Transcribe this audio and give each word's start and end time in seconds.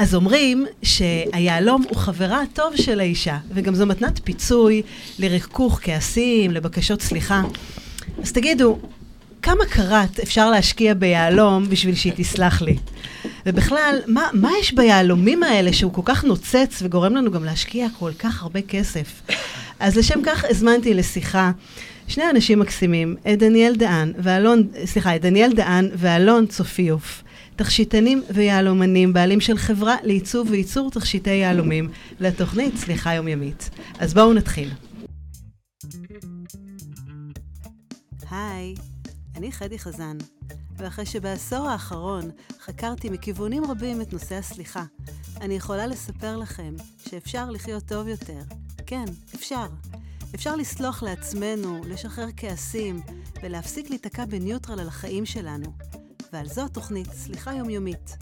אז 0.00 0.14
אומרים 0.14 0.66
שהיהלום 0.82 1.82
הוא 1.88 1.96
חברה 1.96 2.42
הטוב 2.42 2.76
של 2.76 3.00
האישה, 3.00 3.38
וגם 3.54 3.74
זו 3.74 3.86
מתנת 3.86 4.20
פיצוי 4.24 4.82
לריכוך 5.18 5.80
כעסים, 5.82 6.50
לבקשות 6.50 7.02
סליחה. 7.02 7.42
אז 8.22 8.32
תגידו, 8.32 8.78
כמה 9.42 9.64
קראט 9.64 10.20
אפשר 10.20 10.50
להשקיע 10.50 10.94
ביהלום 10.94 11.68
בשביל 11.68 11.94
שהיא 11.94 12.12
תסלח 12.16 12.62
לי? 12.62 12.76
ובכלל, 13.46 13.98
מה, 14.06 14.28
מה 14.32 14.50
יש 14.60 14.74
ביהלומים 14.74 15.42
האלה 15.42 15.72
שהוא 15.72 15.92
כל 15.92 16.02
כך 16.04 16.24
נוצץ 16.24 16.82
וגורם 16.82 17.16
לנו 17.16 17.30
גם 17.30 17.44
להשקיע 17.44 17.86
כל 17.98 18.12
כך 18.18 18.42
הרבה 18.42 18.62
כסף? 18.62 19.22
אז 19.80 19.96
לשם 19.96 20.20
כך 20.24 20.44
הזמנתי 20.50 20.94
לשיחה 20.94 21.50
שני 22.08 22.30
אנשים 22.30 22.58
מקסימים, 22.58 23.16
את 23.32 23.38
דניאל 23.38 23.74
דהן 23.76 24.12
ואלון, 24.18 24.68
סליחה, 24.84 25.16
את 25.16 25.22
דניאל 25.22 25.52
דהן 25.52 25.90
ואלון 25.94 26.46
צופיוף. 26.46 27.22
תכשיטנים 27.60 28.22
ויהלומנים, 28.34 29.12
בעלים 29.12 29.40
של 29.40 29.58
חברה 29.58 29.96
לעיצוב 30.02 30.50
וייצור 30.50 30.90
תכשיטי 30.90 31.30
יהלומים, 31.30 31.90
לתוכנית 32.20 32.76
סליחה 32.76 33.14
יומיומית. 33.14 33.70
אז 33.98 34.14
בואו 34.14 34.34
נתחיל. 34.34 34.70
היי, 38.30 38.74
אני 39.36 39.52
חדי 39.52 39.78
חזן, 39.78 40.16
ואחרי 40.76 41.06
שבעשור 41.06 41.68
האחרון 41.68 42.30
חקרתי 42.64 43.10
מכיוונים 43.10 43.64
רבים 43.64 44.00
את 44.02 44.12
נושא 44.12 44.34
הסליחה, 44.34 44.84
אני 45.40 45.54
יכולה 45.54 45.86
לספר 45.86 46.36
לכם 46.36 46.74
שאפשר 47.08 47.50
לחיות 47.50 47.82
טוב 47.84 48.08
יותר. 48.08 48.40
כן, 48.86 49.04
אפשר. 49.34 49.66
אפשר 50.34 50.56
לסלוח 50.56 51.02
לעצמנו, 51.02 51.80
לשחרר 51.88 52.26
כעסים, 52.36 53.00
ולהפסיק 53.42 53.90
להיתקע 53.90 54.24
בניוטרל 54.24 54.80
על 54.80 54.88
החיים 54.88 55.26
שלנו. 55.26 55.72
ועל 56.32 56.48
זו 56.48 56.64
התוכנית, 56.64 57.12
סליחה 57.12 57.54
יומיומית. 57.54 58.16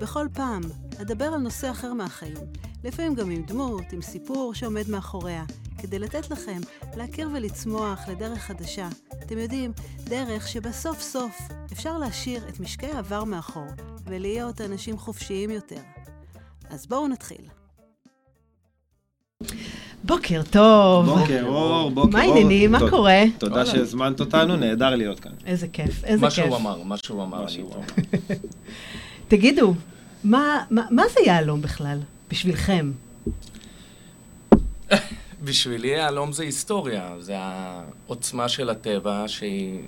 בכל 0.00 0.28
פעם 0.32 0.60
אדבר 1.02 1.24
על 1.24 1.40
נושא 1.40 1.70
אחר 1.70 1.92
מהחיים, 1.92 2.36
לפעמים 2.84 3.14
גם 3.14 3.30
עם 3.30 3.42
דמות, 3.42 3.92
עם 3.92 4.02
סיפור 4.02 4.54
שעומד 4.54 4.88
מאחוריה, 4.90 5.44
כדי 5.78 5.98
לתת 5.98 6.30
לכם 6.30 6.60
להכיר 6.96 7.28
ולצמוח 7.34 8.08
לדרך 8.08 8.38
חדשה. 8.38 8.88
אתם 9.22 9.38
יודעים, 9.38 9.72
דרך 10.04 10.48
שבסוף 10.48 11.00
סוף 11.00 11.38
אפשר 11.72 11.98
להשאיר 11.98 12.48
את 12.48 12.60
משקי 12.60 12.86
העבר 12.86 13.24
מאחור, 13.24 13.66
ולהיות 14.04 14.60
אנשים 14.60 14.98
חופשיים 14.98 15.50
יותר. 15.50 15.80
אז 16.70 16.86
בואו 16.86 17.08
נתחיל. 17.08 17.57
בוקר 20.04 20.42
טוב. 20.50 21.06
בוקר 21.06 21.44
אור, 21.46 21.90
בוקר 21.90 22.00
אור. 22.00 22.12
מה 22.12 22.20
העניינים? 22.20 22.72
מה 22.72 22.90
קורה? 22.90 23.22
תודה 23.38 23.66
שהזמנת 23.66 24.20
אותנו, 24.20 24.56
נהדר 24.56 24.94
להיות 24.94 25.20
כאן. 25.20 25.32
איזה 25.46 25.68
כיף, 25.68 26.04
איזה 26.04 26.22
מה 26.22 26.30
כיף. 26.30 26.44
שהוא 26.44 26.56
אמר, 26.56 26.82
מה 26.82 26.96
שהוא 26.96 27.22
אמר. 27.22 27.44
תגידו, 29.28 29.74
מה, 30.24 30.64
מה, 30.70 30.82
מה 30.90 31.02
זה 31.08 31.20
יהלום 31.26 31.62
בכלל, 31.62 31.98
בשבילכם? 32.30 32.92
בשבילי 35.44 35.88
יהלום 35.88 36.32
זה 36.32 36.42
היסטוריה, 36.42 37.14
זה 37.18 37.34
העוצמה 37.38 38.48
של 38.48 38.70
הטבע 38.70 39.24
שהיא 39.26 39.80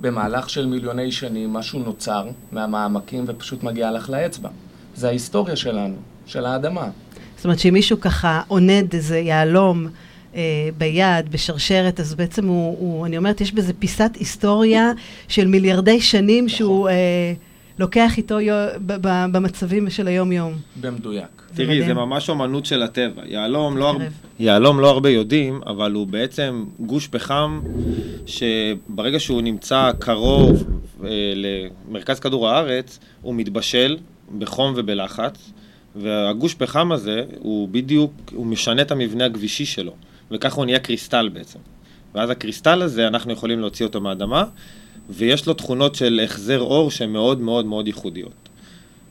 במהלך 0.00 0.50
של 0.50 0.66
מיליוני 0.66 1.12
שנים 1.12 1.52
משהו 1.52 1.78
נוצר 1.78 2.28
מהמעמקים 2.52 3.24
ופשוט 3.26 3.62
מגיע 3.62 3.90
לך 3.90 4.10
לאצבע. 4.10 4.48
זה 4.94 5.08
ההיסטוריה 5.08 5.56
שלנו, 5.56 5.96
של 6.26 6.46
האדמה. 6.46 6.88
זאת 7.40 7.44
אומרת 7.44 7.58
שאם 7.58 7.74
מישהו 7.74 8.00
ככה 8.00 8.42
עונד 8.48 8.94
איזה 8.94 9.18
יהלום 9.18 9.86
אה, 10.34 10.68
ביד, 10.78 11.30
בשרשרת, 11.30 12.00
אז 12.00 12.14
בעצם 12.14 12.46
הוא, 12.46 12.76
הוא, 12.78 13.06
אני 13.06 13.16
אומרת, 13.16 13.40
יש 13.40 13.52
בזה 13.52 13.72
פיסת 13.72 14.10
היסטוריה 14.18 14.90
של 15.28 15.46
מיליארדי 15.46 16.00
שנים 16.00 16.44
נכון. 16.44 16.56
שהוא 16.56 16.88
אה, 16.88 17.32
לוקח 17.78 18.16
איתו 18.16 18.40
יו, 18.40 18.54
ב, 18.86 18.92
ב, 19.06 19.24
במצבים 19.32 19.90
של 19.90 20.08
היום-יום. 20.08 20.52
במדויק. 20.80 21.42
תראי, 21.54 21.66
מדהים. 21.66 21.86
זה 21.86 21.94
ממש 21.94 22.28
אומנות 22.28 22.66
של 22.66 22.82
הטבע. 22.82 23.22
יהלום 23.26 23.76
לא, 23.76 23.88
הרבה. 23.88 24.04
יהלום 24.38 24.80
לא 24.80 24.90
הרבה 24.90 25.10
יודעים, 25.10 25.60
אבל 25.66 25.92
הוא 25.92 26.06
בעצם 26.06 26.64
גוש 26.80 27.08
פחם 27.08 27.60
שברגע 28.26 29.20
שהוא 29.20 29.42
נמצא 29.42 29.90
קרוב 29.98 30.64
אה, 31.04 31.08
למרכז 31.34 32.20
כדור 32.20 32.48
הארץ, 32.48 32.98
הוא 33.22 33.34
מתבשל 33.34 33.96
בחום 34.38 34.72
ובלחץ, 34.76 35.52
והגוש 35.96 36.54
פחם 36.54 36.92
הזה, 36.92 37.24
הוא 37.38 37.68
בדיוק, 37.68 38.12
הוא 38.32 38.46
משנה 38.46 38.82
את 38.82 38.90
המבנה 38.90 39.24
הגבישי 39.24 39.64
שלו, 39.64 39.92
וככה 40.30 40.56
הוא 40.56 40.64
נהיה 40.64 40.78
קריסטל 40.78 41.28
בעצם. 41.28 41.58
ואז 42.14 42.30
הקריסטל 42.30 42.82
הזה, 42.82 43.06
אנחנו 43.06 43.32
יכולים 43.32 43.60
להוציא 43.60 43.86
אותו 43.86 44.00
מהאדמה, 44.00 44.44
ויש 45.10 45.46
לו 45.46 45.54
תכונות 45.54 45.94
של 45.94 46.20
החזר 46.24 46.60
אור 46.60 46.90
שהן 46.90 47.10
מאוד 47.10 47.40
מאוד 47.40 47.66
מאוד 47.66 47.86
ייחודיות. 47.86 48.48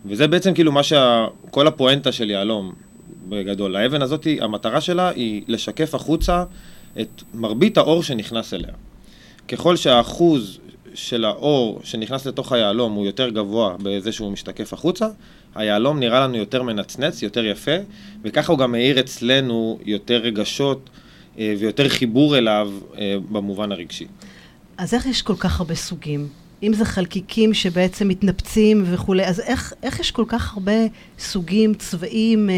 וזה 0.06 0.28
בעצם 0.28 0.54
כאילו 0.54 0.72
מה 0.72 0.84
שה... 0.84 1.26
כל 1.52 1.68
הפואנטה 1.68 2.12
של 2.12 2.30
יהלום, 2.30 2.74
בגדול. 3.30 3.76
האבן 3.76 4.02
הזאת, 4.02 4.28
המטרה 4.42 4.82
שלה 4.82 5.10
היא 5.10 5.44
לשקף 5.48 5.96
החוצה 5.96 6.44
את 7.02 7.24
מרבית 7.34 7.78
האור 7.78 8.04
שנכנס 8.04 8.54
אליה. 8.54 8.72
ככל 9.48 9.76
שהאחוז 9.76 10.60
של 10.94 11.26
האור 11.26 11.80
שנכנס 11.84 12.26
לתוך 12.26 12.52
היהלום 12.52 12.94
הוא 12.94 13.06
יותר 13.06 13.30
גבוה 13.30 13.76
בזה 13.84 14.12
שהוא 14.12 14.32
משתקף 14.32 14.74
החוצה, 14.74 15.08
היהלום 15.56 16.00
נראה 16.00 16.20
לנו 16.20 16.38
יותר 16.38 16.64
מנצנץ, 16.64 17.22
יותר 17.24 17.46
יפה, 17.46 17.72
וככה 18.24 18.52
הוא 18.52 18.60
גם 18.60 18.72
מאיר 18.72 19.00
אצלנו 19.00 19.80
יותר 19.86 20.16
רגשות 20.18 20.90
אה, 21.40 21.54
ויותר 21.60 21.90
חיבור 21.90 22.38
אליו 22.38 22.72
אה, 22.98 23.16
במובן 23.32 23.72
הרגשי. 23.72 24.06
אז 24.78 24.94
איך 24.94 25.06
יש 25.06 25.22
כל 25.22 25.36
כך 25.40 25.60
הרבה 25.60 25.76
סוגים? 25.76 26.28
אם 26.64 26.74
זה 26.74 26.86
חלקיקים 26.86 27.54
שבעצם 27.54 28.08
מתנפצים 28.08 28.84
וכולי, 28.92 29.26
אז 29.26 29.40
איך, 29.40 29.74
איך 29.84 30.00
יש 30.00 30.12
כל 30.12 30.26
כך 30.28 30.54
הרבה 30.54 30.74
סוגים, 31.20 31.74
צבעים, 31.74 32.50
אה, 32.50 32.56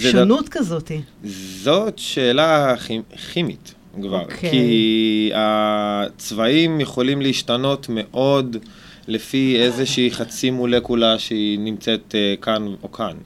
שונות 0.00 0.48
כזאתי? 0.48 1.00
זאת 1.62 1.98
שאלה 1.98 2.74
כימ- 2.76 3.16
כימית 3.32 3.74
כבר, 4.02 4.20
אוקיי. 4.22 4.50
כי 4.50 5.30
הצבעים 5.34 6.80
יכולים 6.80 7.22
להשתנות 7.22 7.86
מאוד 7.90 8.56
לפי 9.08 9.56
איזושהי 9.58 10.10
חצי 10.10 10.50
מולקולה 10.50 11.18
שהיא 11.18 11.58
נמצאת 11.58 12.14
אה, 12.14 12.34
כאן 12.40 12.66
או 12.82 12.92
כאן. 12.92 13.16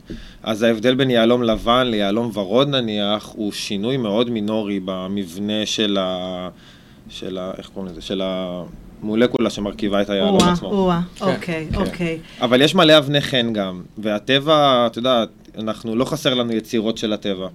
אז 0.43 0.62
ההבדל 0.62 0.94
בין 0.94 1.10
יהלום 1.10 1.43
לבן 1.43 1.87
ליהלום 1.87 2.31
ורוד 2.34 2.69
נניח, 2.69 3.32
הוא 3.37 3.53
שינוי 3.53 3.97
מאוד 3.97 4.31
מינורי 4.31 4.81
במבנה 4.84 5.66
של 5.66 5.97
ה... 6.00 6.48
של 7.09 7.38
ה... 7.38 7.53
איך 7.59 7.69
קוראים 7.69 7.93
לזה? 7.93 8.00
של 8.00 8.22
המולקולה 8.25 9.50
שמרכיבה 9.50 10.03
את 10.03 10.10
היהלום 10.10 10.48
עצמו. 10.48 10.69
או-אה, 10.69 11.00
כן, 11.16 11.25
אוקיי, 11.25 11.66
כן. 11.72 11.76
אוקיי. 11.76 12.19
אבל 12.41 12.62
יש 12.62 12.75
מלא 12.75 12.99
אבני 12.99 13.20
חן 13.20 13.53
גם, 13.53 13.82
והטבע, 13.99 14.87
את 14.87 14.97
יודעת, 14.97 15.28
אנחנו, 15.59 15.97
לא 15.97 16.04
חסר 16.04 16.34
לנו 16.34 16.53
יצירות 16.53 16.99
של 16.99 17.12
הטבע. 17.12 17.49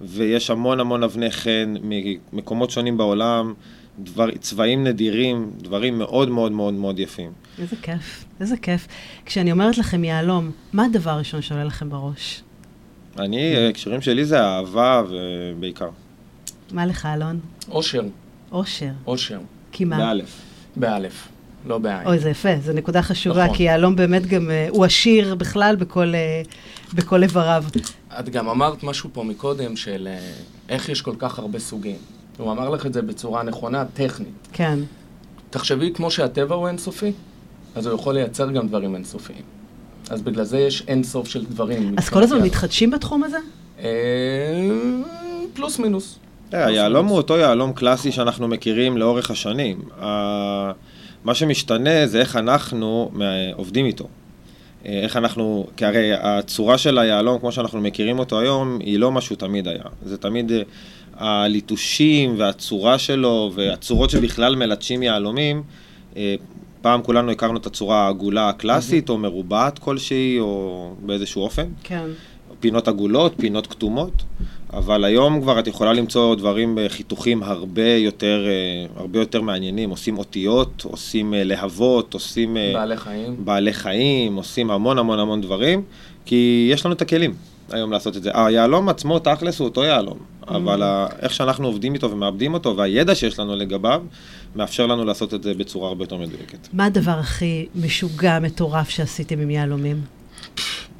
ויש 0.00 0.50
המון 0.50 0.80
המון 0.80 1.02
אבני 1.02 1.30
חן 1.30 1.74
ממקומות 1.82 2.70
שונים 2.70 2.96
בעולם, 2.96 3.54
דבר, 3.98 4.30
צבעים 4.40 4.84
נדירים, 4.84 5.50
דברים 5.58 5.98
מאוד 5.98 6.28
מאוד 6.28 6.52
מאוד 6.52 6.74
מאוד 6.74 6.98
יפים. 6.98 7.32
איזה 7.58 7.76
כיף, 7.82 8.24
איזה 8.40 8.56
כיף. 8.56 8.88
כשאני 9.26 9.52
אומרת 9.52 9.78
לכם 9.78 10.04
יהלום, 10.04 10.50
מה 10.72 10.84
הדבר 10.84 11.10
הראשון 11.10 11.42
שעולה 11.42 11.64
לכם 11.64 11.90
בראש? 11.90 12.42
אני, 13.18 13.56
ההקשרים 13.56 14.00
שלי 14.00 14.24
זה 14.24 14.40
אהבה 14.40 15.02
ובעיקר. 15.10 15.88
מה 16.72 16.86
לך, 16.86 17.08
אלון? 17.14 17.40
אושר, 17.68 18.02
אושר. 18.52 18.90
אושר. 19.06 19.38
כי 19.72 19.84
מה? 19.84 19.96
באלף. 19.96 20.40
באלף, 20.76 21.28
לא 21.66 21.78
בעין. 21.78 22.06
אוי, 22.06 22.18
זה 22.18 22.30
יפה, 22.30 22.48
זו 22.64 22.72
נקודה 22.72 23.02
חשובה, 23.02 23.44
נכון. 23.44 23.56
כי 23.56 23.62
יהלום 23.62 23.96
באמת 23.96 24.26
גם, 24.26 24.50
אה, 24.50 24.66
הוא 24.70 24.84
עשיר 24.84 25.34
בכלל 25.34 25.76
בכל, 25.76 26.14
אה, 26.14 26.42
בכל 26.94 27.22
איבריו. 27.22 27.64
את 28.18 28.28
גם 28.28 28.48
אמרת 28.48 28.82
משהו 28.82 29.10
פה 29.12 29.24
מקודם 29.24 29.76
של 29.76 30.08
אה, 30.10 30.32
איך 30.68 30.88
יש 30.88 31.02
כל 31.02 31.14
כך 31.18 31.38
הרבה 31.38 31.58
סוגים. 31.58 31.96
הוא 32.38 32.52
אמר 32.52 32.70
לך 32.70 32.86
את 32.86 32.92
זה 32.92 33.02
בצורה 33.02 33.42
נכונה, 33.42 33.84
טכנית. 33.94 34.48
כן. 34.52 34.78
תחשבי 35.50 35.92
כמו 35.94 36.10
שהטבע 36.10 36.54
הוא 36.54 36.68
אינסופי, 36.68 37.12
אז 37.74 37.86
הוא 37.86 37.94
יכול 37.94 38.14
לייצר 38.14 38.50
גם 38.50 38.68
דברים 38.68 38.94
אינסופיים. 38.94 39.42
אז 40.10 40.22
בגלל 40.22 40.44
זה 40.44 40.58
יש 40.58 40.82
אינסוף 40.88 41.28
של 41.28 41.44
דברים. 41.44 41.94
אז 41.98 42.08
כל 42.08 42.22
הזמן 42.22 42.42
מתחדשים 42.42 42.90
בתחום 42.90 43.24
הזה? 43.24 43.38
אה, 43.78 43.86
פלוס 45.54 45.78
מינוס. 45.78 46.18
היהלום 46.52 47.06
הוא 47.06 47.16
אותו 47.16 47.36
יהלום 47.36 47.72
קלאסי 47.72 48.12
שאנחנו 48.12 48.48
מכירים 48.48 48.96
לאורך 48.96 49.30
השנים. 49.30 49.80
מה 51.24 51.34
שמשתנה 51.34 52.06
זה 52.06 52.20
איך 52.20 52.36
אנחנו 52.36 53.10
עובדים 53.56 53.86
איתו. 53.86 54.08
אה, 54.86 55.00
איך 55.02 55.16
אנחנו, 55.16 55.66
כי 55.76 55.84
הרי 55.84 56.12
הצורה 56.14 56.78
של 56.78 56.98
היהלום, 56.98 57.38
כמו 57.38 57.52
שאנחנו 57.52 57.80
מכירים 57.80 58.18
אותו 58.18 58.40
היום, 58.40 58.78
היא 58.80 58.98
לא 58.98 59.12
מה 59.12 59.20
שהוא 59.20 59.38
תמיד 59.38 59.68
היה. 59.68 59.82
זה 60.04 60.18
תמיד 60.18 60.52
אה, 60.52 60.62
הליטושים 61.18 62.34
והצורה 62.38 62.98
שלו, 62.98 63.52
והצורות 63.54 64.10
שבכלל 64.10 64.56
מלטשים 64.56 65.02
יהלומים, 65.02 65.62
אה, 66.16 66.34
פעם 66.82 67.02
כולנו 67.02 67.30
הכרנו 67.30 67.58
את 67.58 67.66
הצורה 67.66 68.04
העגולה 68.04 68.48
הקלאסית, 68.48 69.08
או 69.08 69.18
מרובעת 69.18 69.78
כלשהי, 69.78 70.36
או 70.40 70.90
באיזשהו 71.00 71.42
אופן. 71.42 71.66
כן. 71.82 72.04
פינות 72.60 72.88
עגולות, 72.88 73.34
פינות 73.36 73.66
כתומות, 73.66 74.12
אבל 74.72 75.04
היום 75.04 75.40
כבר 75.40 75.58
את 75.58 75.66
יכולה 75.66 75.92
למצוא 75.92 76.34
דברים 76.34 76.78
בחיתוכים 76.80 77.42
הרבה 77.42 77.88
יותר, 77.88 78.46
אה, 78.46 79.00
הרבה 79.00 79.18
יותר 79.18 79.40
מעניינים. 79.40 79.90
עושים 79.90 80.18
אותיות, 80.18 80.82
עושים 80.84 81.34
אה, 81.34 81.44
להבות, 81.44 82.14
עושים... 82.14 82.56
בעלי 82.72 82.96
חיים. 82.96 83.36
בעלי 83.44 83.72
חיים, 83.72 84.36
עושים 84.36 84.70
המון 84.70 84.98
המון 84.98 85.18
המון 85.18 85.40
דברים, 85.40 85.82
כי 86.24 86.68
יש 86.72 86.86
לנו 86.86 86.94
את 86.94 87.02
הכלים 87.02 87.34
היום 87.72 87.92
לעשות 87.92 88.16
את 88.16 88.22
זה. 88.22 88.30
היהלום 88.34 88.88
עצמו, 88.88 89.18
תכלס, 89.18 89.58
הוא 89.58 89.64
אותו 89.68 89.84
יהלום, 89.84 90.18
אבל 90.48 90.82
ה- 90.82 91.06
איך 91.22 91.34
שאנחנו 91.34 91.66
עובדים 91.66 91.94
איתו 91.94 92.10
ומאבדים 92.10 92.54
אותו, 92.54 92.76
והידע 92.76 93.14
שיש 93.14 93.38
לנו 93.38 93.56
לגביו, 93.56 94.02
מאפשר 94.56 94.86
לנו 94.86 95.04
לעשות 95.04 95.34
את 95.34 95.42
זה 95.42 95.54
בצורה 95.54 95.88
הרבה 95.88 96.04
יותר 96.04 96.16
מדויקת. 96.16 96.68
מה 96.72 96.84
הדבר 96.84 97.10
הכי 97.18 97.66
משוגע, 97.74 98.38
מטורף 98.38 98.88
שעשיתם 98.88 99.40
עם 99.40 99.50
יהלומים? 99.50 100.00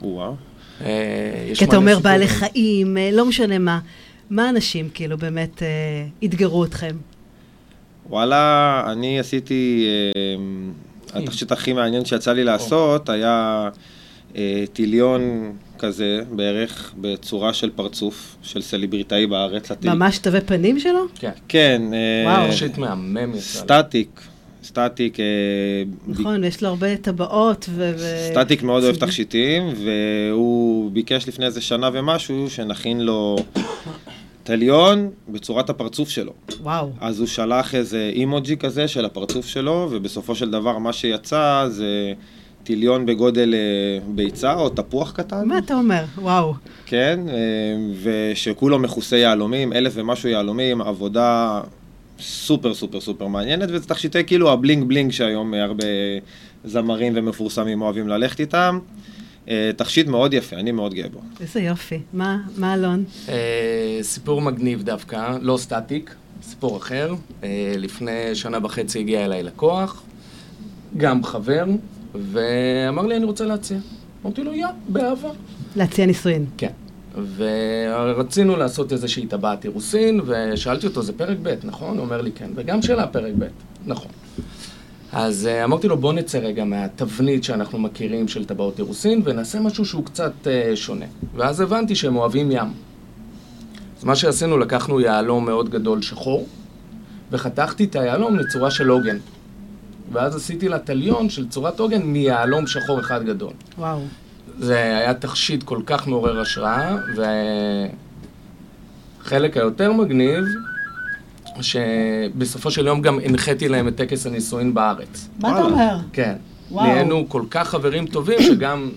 וואו. 0.02 0.34
אה, 0.80 1.50
כי 1.54 1.64
אתה 1.64 1.76
אומר. 1.76 1.98
בעלי 1.98 2.28
חיים, 2.28 2.96
אה, 2.96 3.10
לא 3.12 3.24
משנה 3.26 3.58
מה. 3.58 3.78
מה 4.30 4.48
אנשים 4.48 4.88
כאילו 4.94 5.18
באמת 5.18 5.62
אה, 5.62 5.68
אתגרו 6.24 6.64
אתכם? 6.64 6.96
וואלה, 8.10 8.82
אני 8.92 9.20
עשיתי, 9.20 9.86
אה, 11.14 11.20
התכשיט 11.20 11.52
הכי 11.52 11.72
מעניין 11.72 12.04
שיצא 12.04 12.32
לי 12.32 12.44
לעשות 12.44 13.08
היה 13.08 13.68
אה, 14.36 14.64
טיליון 14.72 15.52
כזה 15.78 16.20
בערך, 16.30 16.94
בצורה 17.00 17.52
של 17.52 17.70
פרצוף, 17.70 18.36
של 18.42 18.62
סלבריטאי 18.62 19.26
בארץ. 19.26 19.70
ממש 19.84 20.18
תווי 20.18 20.40
פנים 20.40 20.80
שלו? 20.80 21.00
כן. 21.18 21.30
כן. 21.48 21.82
אה, 21.92 22.32
וואו. 22.32 22.50
תכשיט 22.50 22.78
מהמם 22.78 23.30
יצא. 23.30 23.40
סטטיק, 23.40 24.20
סטטיק, 24.64 25.20
אה, 25.20 25.24
נכון, 26.06 26.44
יש 26.44 26.62
לו 26.62 26.68
הרבה 26.68 26.96
טבעות 26.96 27.68
ו... 27.70 27.94
סטטיק 28.32 28.62
מאוד 28.62 28.84
אוהב. 28.84 28.96
תכשיטים, 29.06 29.62
והוא 29.84 30.90
ביקש 30.90 31.28
לפני 31.28 31.46
איזה 31.46 31.60
שנה 31.60 31.90
ומשהו 31.92 32.50
שנכין 32.50 33.00
לו 33.00 33.36
תליון 34.46 35.10
בצורת 35.28 35.70
הפרצוף 35.70 36.08
שלו. 36.08 36.32
וואו. 36.62 36.90
אז 37.00 37.18
הוא 37.18 37.26
שלח 37.26 37.74
איזה 37.74 38.10
אימוג'י 38.14 38.56
כזה 38.56 38.88
של 38.88 39.04
הפרצוף 39.04 39.46
שלו, 39.46 39.88
ובסופו 39.90 40.34
של 40.34 40.50
דבר 40.50 40.78
מה 40.78 40.92
שיצא 40.92 41.66
זה 41.68 42.12
טיליון 42.66 43.06
בגודל 43.06 43.54
אה, 43.54 43.58
ביצה 44.08 44.54
או 44.54 44.68
תפוח 44.68 45.12
קטן, 45.12 45.48
מה 45.48 45.58
אתה 45.58 45.74
אומר? 45.74 46.04
וואו. 46.18 46.54
כן, 46.86 47.20
אה, 47.28 47.34
ושכולו 48.02 48.78
מכוסה 48.78 49.16
יהלומים, 49.16 49.72
אלף 49.72 49.92
ומשהו 49.96 50.28
יהלומים, 50.28 50.80
עבודה 50.80 51.60
סופר 52.20 52.74
סופר 52.74 53.00
סופר 53.00 53.26
מעניינת, 53.26 53.68
וזה 53.72 53.86
תכשיטי 53.86 54.24
כאילו 54.24 54.52
ה 54.52 54.58
bling 54.58 54.88
bling 54.88 55.12
שהיום 55.12 55.54
אה, 55.54 55.64
הרבה 55.64 55.86
זמרים 56.64 57.12
ומפורסמים 57.16 57.82
אוהבים 57.82 58.08
ללכת 58.08 58.40
איתם. 58.40 58.78
תכשיט 59.76 60.06
מאוד 60.06 60.34
יפה, 60.34 60.56
אני 60.56 60.72
מאוד 60.72 60.94
גאה 60.94 61.08
בו. 61.08 61.20
איזה 61.40 61.60
יופי. 61.60 62.00
מה, 62.12 62.38
מה 62.56 62.74
אלון? 62.74 63.04
אה, 63.28 63.98
סיפור 64.02 64.40
מגניב 64.40 64.82
דווקא, 64.82 65.36
לא 65.40 65.56
סטטיק, 65.56 66.14
סיפור 66.42 66.76
אחר. 66.76 67.14
אה, 67.44 67.74
לפני 67.76 68.34
שנה 68.34 68.58
וחצי 68.62 68.98
הגיע 68.98 69.24
אליי 69.24 69.42
לקוח, 69.42 70.02
גם 70.96 71.24
חבר, 71.24 71.64
ואמר 72.20 73.06
לי, 73.06 73.16
אני 73.16 73.24
רוצה 73.24 73.44
להציע. 73.44 73.78
אמרתי 74.24 74.44
לו, 74.44 74.52
יא, 74.52 74.66
באהבה. 74.88 75.28
להציע 75.76 76.06
נישואין. 76.06 76.46
כן. 76.56 76.70
ורצינו 77.36 78.56
לעשות 78.56 78.92
איזושהי 78.92 79.26
טבעת 79.26 79.64
אירוסין, 79.64 80.20
ושאלתי 80.26 80.86
אותו, 80.86 81.02
זה 81.02 81.12
פרק 81.12 81.36
ב', 81.42 81.54
נכון? 81.64 81.96
הוא 81.96 82.04
אומר 82.04 82.20
לי, 82.20 82.32
כן. 82.32 82.50
וגם 82.54 82.82
שלה 82.82 83.06
פרק 83.06 83.32
ב', 83.38 83.46
נכון. 83.86 84.10
אז 85.12 85.48
uh, 85.48 85.64
אמרתי 85.64 85.88
לו, 85.88 85.96
בוא 85.96 86.12
נצא 86.12 86.38
רגע 86.38 86.64
מהתבנית 86.64 87.44
שאנחנו 87.44 87.78
מכירים 87.78 88.28
של 88.28 88.44
טבעות 88.44 88.78
אירוסין, 88.78 89.22
ונעשה 89.24 89.60
משהו 89.60 89.84
שהוא 89.84 90.04
קצת 90.04 90.32
uh, 90.44 90.76
שונה. 90.76 91.04
ואז 91.34 91.60
הבנתי 91.60 91.94
שהם 91.94 92.16
אוהבים 92.16 92.50
ים. 92.50 92.68
אז 93.98 94.04
מה 94.04 94.16
שעשינו, 94.16 94.58
לקחנו 94.58 95.00
יהלום 95.00 95.44
מאוד 95.44 95.68
גדול 95.68 96.02
שחור, 96.02 96.46
וחתכתי 97.32 97.84
את 97.84 97.96
היהלום 97.96 98.36
לצורה 98.36 98.70
של 98.70 98.88
עוגן. 98.88 99.16
ואז 100.12 100.36
עשיתי 100.36 100.68
לה 100.68 100.78
תליון 100.78 101.30
של 101.30 101.48
צורת 101.48 101.80
עוגן 101.80 102.02
מיהלום 102.02 102.66
שחור 102.66 103.00
אחד 103.00 103.24
גדול. 103.24 103.52
וואו. 103.78 104.00
זה 104.58 104.78
היה 104.78 105.14
תכשיט 105.14 105.62
כל 105.62 105.80
כך 105.86 106.06
מעורר 106.08 106.40
השראה, 106.40 106.96
והחלק 109.22 109.56
היותר 109.56 109.92
מגניב, 109.92 110.44
שבסופו 111.60 112.70
של 112.70 112.86
יום 112.86 113.02
גם 113.02 113.18
הנחיתי 113.24 113.68
להם 113.68 113.88
את 113.88 113.96
טקס 113.96 114.26
הנישואין 114.26 114.74
בארץ. 114.74 115.28
מה 115.38 115.52
אתה. 115.52 115.62
אומר? 115.62 115.96
כן. 116.12 116.34
וואו. 116.70 116.86
נהיינו 116.86 117.28
כל 117.28 117.42
כך 117.50 117.68
חברים 117.68 118.06
טובים, 118.06 118.42
שגם 118.42 118.90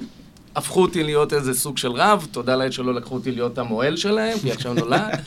הפכו 0.55 0.81
אותי 0.81 1.03
להיות 1.03 1.33
איזה 1.33 1.53
סוג 1.53 1.77
של 1.77 1.91
רב, 1.91 2.27
תודה 2.31 2.55
לאל 2.55 2.71
שלא 2.71 2.93
לקחו 2.93 3.15
אותי 3.15 3.31
להיות 3.31 3.57
המוהל 3.57 3.95
שלהם, 3.95 4.37
כי 4.39 4.51
עכשיו 4.51 4.73
נולד. 4.73 5.19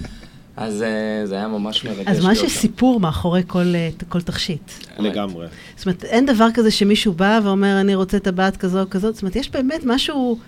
אז 0.56 0.82
אה, 0.82 1.26
זה 1.26 1.34
היה 1.34 1.48
ממש 1.48 1.84
מרגש 1.84 2.06
אז 2.06 2.24
מה. 2.24 2.34
שסיפור 2.34 3.00
מאחורי 3.00 3.42
כל, 3.46 3.74
אה, 3.74 3.88
כל 4.08 4.20
תכשיט. 4.20 4.72
לגמרי. 4.98 5.46
זאת 5.76 5.86
אומרת, 5.86 6.04
אין 6.04 6.26
דבר 6.26 6.48
כזה 6.54 6.70
שמישהו 6.70 7.12
בא 7.12 7.40
ואומר, 7.44 7.80
אני 7.80 7.94
רוצה 7.94 8.18
טבעת 8.18 8.56
כזו 8.56 8.80
או 8.80 8.90
כזאת. 8.90 9.14
זאת 9.14 9.22
אומרת, 9.22 9.36
יש 9.36 9.50
באמת 9.50 9.80
משהו 9.84 10.38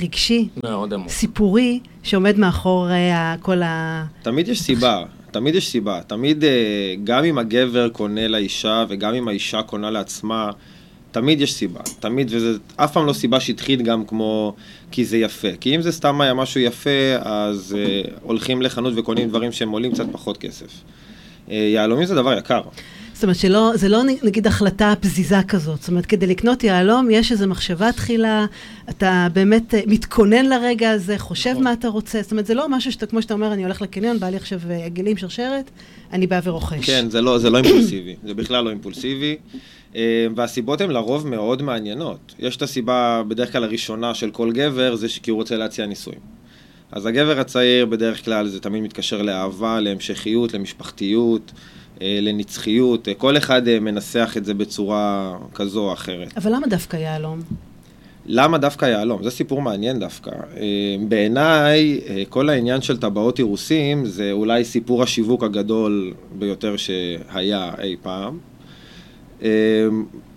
רגשי, 0.00 0.48
מאוד 0.64 0.94
עמוק. 0.94 1.08
סיפורי, 1.08 1.80
שעומד 2.02 2.38
מאחורי 2.38 3.10
כל 3.40 3.62
ה... 3.62 4.04
תמיד 4.22 4.48
יש 4.48 4.62
סיבה, 4.62 5.04
תמיד 5.30 5.54
יש 5.54 5.68
סיבה. 5.68 6.00
תמיד, 6.06 6.44
אה, 6.44 6.94
גם 7.04 7.24
אם 7.24 7.38
הגבר 7.38 7.88
קונה 7.88 8.28
לאישה 8.28 8.84
וגם 8.88 9.14
אם 9.14 9.28
האישה 9.28 9.62
קונה 9.62 9.90
לעצמה, 9.90 10.50
תמיד 11.16 11.40
יש 11.40 11.54
סיבה. 11.54 11.80
תמיד, 12.00 12.28
וזה 12.30 12.58
אף 12.76 12.92
פעם 12.92 13.06
לא 13.06 13.12
סיבה 13.12 13.40
שטחית 13.40 13.82
גם 13.82 14.04
כמו 14.04 14.54
כי 14.90 15.04
זה 15.04 15.16
יפה. 15.16 15.48
כי 15.60 15.76
אם 15.76 15.82
זה 15.82 15.92
סתם 15.92 16.20
היה 16.20 16.34
משהו 16.34 16.60
יפה, 16.60 17.16
אז 17.20 17.76
אה, 17.78 18.00
הולכים 18.22 18.62
לחנות 18.62 18.92
וקונים 18.96 19.28
דברים 19.28 19.52
שהם 19.52 19.70
עולים 19.70 19.92
קצת 19.92 20.06
פחות 20.12 20.38
כסף. 20.38 20.66
אה, 21.50 21.56
יהלומים 21.56 22.06
זה 22.06 22.14
דבר 22.14 22.38
יקר. 22.38 22.60
זאת 23.12 23.22
אומרת, 23.22 23.36
שלא, 23.36 23.72
זה 23.74 23.88
לא 23.88 24.02
נגיד 24.22 24.46
החלטה 24.46 24.94
פזיזה 25.00 25.42
כזאת. 25.48 25.80
זאת 25.80 25.88
אומרת, 25.88 26.06
כדי 26.06 26.26
לקנות 26.26 26.64
יהלום, 26.64 27.10
יש 27.10 27.32
איזו 27.32 27.46
מחשבה 27.46 27.92
תחילה, 27.92 28.46
אתה 28.90 29.28
באמת 29.32 29.74
אה, 29.74 29.80
מתכונן 29.86 30.46
לרגע 30.46 30.90
הזה, 30.90 31.18
חושב 31.18 31.50
נכון. 31.50 31.64
מה 31.64 31.72
אתה 31.72 31.88
רוצה. 31.88 32.22
זאת 32.22 32.30
אומרת, 32.30 32.46
זה 32.46 32.54
לא 32.54 32.68
משהו 32.68 32.92
שאתה, 32.92 33.06
כמו 33.06 33.22
שאתה 33.22 33.34
אומר, 33.34 33.52
אני 33.52 33.64
הולך 33.64 33.82
לקניון, 33.82 34.18
בא 34.18 34.28
לי 34.28 34.36
עכשיו 34.36 34.60
אה, 34.70 34.84
עגלים, 34.84 35.16
שרשרת, 35.16 35.70
אני 36.12 36.26
בא 36.26 36.40
ורוכש. 36.44 36.86
כן, 36.86 37.10
זה 37.10 37.20
לא, 37.20 37.38
זה 37.38 37.50
לא 37.50 37.58
אימפולסיבי, 37.64 38.16
זה 38.24 38.34
בכלל 38.34 38.64
לא 38.64 38.70
אימפולסיבי. 38.70 39.36
אה, 39.96 40.26
והסיבות 40.34 40.80
הן 40.80 40.90
לרוב 40.90 41.26
מאוד 41.26 41.62
מעניינות. 41.62 42.34
יש 42.38 42.56
את 42.56 42.62
הסיבה 42.62 43.22
בדרך 43.28 43.52
כלל 43.52 43.64
הראשונה 43.64 44.14
של 44.14 44.30
כל 44.30 44.52
גבר, 44.52 44.94
זה 44.94 45.06
כי 45.22 45.30
הוא 45.30 45.36
רוצה 45.36 45.56
להציע 45.56 45.86
נישואים. 45.86 46.20
אז 46.92 47.06
הגבר 47.06 47.40
הצעיר 47.40 47.86
בדרך 47.86 48.24
כלל 48.24 48.46
זה 48.46 48.60
תמיד 48.60 48.82
מתקשר 48.82 49.22
לאהבה, 49.22 49.80
להמשכיות, 49.80 50.54
למשפחתיות, 50.54 51.52
אה, 52.02 52.18
לנצחיות. 52.22 53.08
אה, 53.08 53.14
כל 53.14 53.36
אחד 53.36 53.62
מנסח 53.80 54.34
את 54.36 54.44
זה 54.44 54.54
בצורה 54.54 55.36
כזו 55.54 55.80
או 55.80 55.92
אחרת. 55.92 56.36
אבל 56.36 56.54
למה 56.54 56.66
דווקא 56.66 56.96
יהלום? 56.96 57.40
למה 58.26 58.58
דווקא 58.58 58.84
יהלום? 58.84 59.22
זה 59.22 59.30
סיפור 59.30 59.62
מעניין 59.62 59.98
דווקא. 59.98 60.30
בעיניי, 61.08 62.00
כל 62.28 62.48
העניין 62.48 62.82
של 62.82 62.96
טבעות 62.96 63.38
אירוסים 63.38 64.06
זה 64.06 64.32
אולי 64.32 64.64
סיפור 64.64 65.02
השיווק 65.02 65.42
הגדול 65.42 66.14
ביותר 66.38 66.76
שהיה 66.76 67.72
אי 67.82 67.96
פעם. 68.02 68.38
אה, 69.42 69.48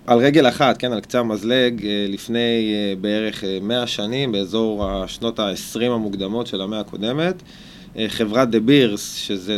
על 0.07 0.19
רגל 0.19 0.47
אחת, 0.47 0.77
כן, 0.77 0.91
על 0.91 0.99
קצה 0.99 1.19
המזלג, 1.19 1.85
אה, 1.85 2.05
לפני 2.09 2.73
אה, 2.73 2.93
בערך 3.01 3.43
אה, 3.43 3.59
100 3.61 3.87
שנים, 3.87 4.31
באזור 4.31 4.85
השנות 4.85 5.39
ה-20 5.39 5.83
המוקדמות 5.83 6.47
של 6.47 6.61
המאה 6.61 6.79
הקודמת, 6.79 7.35
אה, 7.97 8.05
חברת 8.09 8.49
דה 8.49 8.59
בירס, 8.59 9.15
שזה 9.15 9.57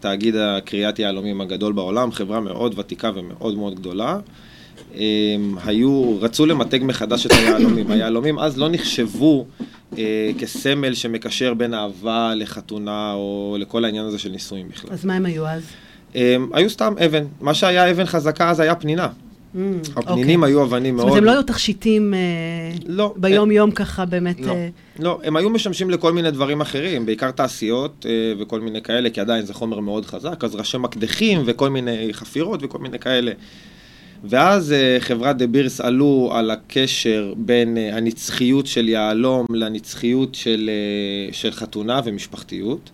תאגיד 0.00 0.36
הקריאת 0.36 0.98
יהלומים 0.98 1.40
הגדול 1.40 1.72
בעולם, 1.72 2.12
חברה 2.12 2.40
מאוד 2.40 2.78
ותיקה 2.78 3.10
ומאוד 3.14 3.56
מאוד 3.56 3.74
גדולה, 3.74 4.18
הם 4.94 5.56
היו, 5.64 6.20
רצו 6.20 6.46
למתג 6.46 6.78
מחדש 6.82 7.26
את 7.26 7.32
היהלומים. 7.32 7.90
היהלומים 7.92 8.38
אז 8.38 8.58
לא 8.58 8.68
נחשבו 8.68 9.46
אה, 9.98 10.30
כסמל 10.38 10.94
שמקשר 10.94 11.54
בין 11.54 11.74
אהבה 11.74 12.34
לחתונה 12.34 13.12
או 13.12 13.56
לכל 13.60 13.84
העניין 13.84 14.06
הזה 14.06 14.18
של 14.18 14.28
נישואים 14.28 14.68
בכלל. 14.68 14.90
אז 14.92 15.04
מה 15.04 15.14
הם 15.14 15.26
היו 15.26 15.46
אז? 15.46 15.62
הם 16.14 16.50
היו 16.52 16.70
סתם 16.70 16.94
אבן. 17.06 17.24
מה 17.40 17.54
שהיה 17.54 17.90
אבן 17.90 18.04
חזקה 18.04 18.50
אז 18.50 18.60
היה 18.60 18.74
פנינה. 18.74 19.08
Mm, 19.56 19.58
הפנינים 19.96 20.40
אוקיי. 20.42 20.52
היו 20.52 20.64
אבנים 20.64 20.96
זאת 20.96 21.04
מאוד... 21.04 21.08
אומרת, 21.08 21.18
הם 21.18 21.24
לא 21.24 21.30
היו 21.30 21.42
תכשיטים 21.42 22.14
אה, 22.14 22.18
לא, 22.86 23.14
ביום-יום 23.16 23.70
ככה 23.70 24.04
באמת... 24.04 24.40
לא. 24.40 24.52
אה, 24.52 24.68
לא, 24.98 25.20
הם 25.24 25.36
היו 25.36 25.50
משמשים 25.50 25.90
לכל 25.90 26.12
מיני 26.12 26.30
דברים 26.30 26.60
אחרים, 26.60 27.06
בעיקר 27.06 27.30
תעשיות 27.30 28.06
אה, 28.08 28.32
וכל 28.38 28.60
מיני 28.60 28.82
כאלה, 28.82 29.10
כי 29.10 29.20
עדיין 29.20 29.44
זה 29.44 29.54
חומר 29.54 29.80
מאוד 29.80 30.06
חזק, 30.06 30.44
אז 30.44 30.54
ראשי 30.54 30.78
מקדחים 30.78 31.42
וכל 31.46 31.70
מיני 31.70 32.08
חפירות 32.12 32.60
וכל 32.62 32.78
מיני 32.78 32.98
כאלה. 32.98 33.32
ואז 34.24 34.74
חברת 34.98 35.36
דה 35.36 35.46
בירס 35.46 35.80
עלו 35.80 36.30
על 36.34 36.50
הקשר 36.50 37.34
בין 37.36 37.76
הנצחיות 37.92 38.66
של 38.66 38.88
יהלום 38.88 39.46
לנצחיות 39.50 40.34
של, 40.34 40.70
של 41.32 41.50
חתונה 41.50 42.00
ומשפחתיות. 42.04 42.90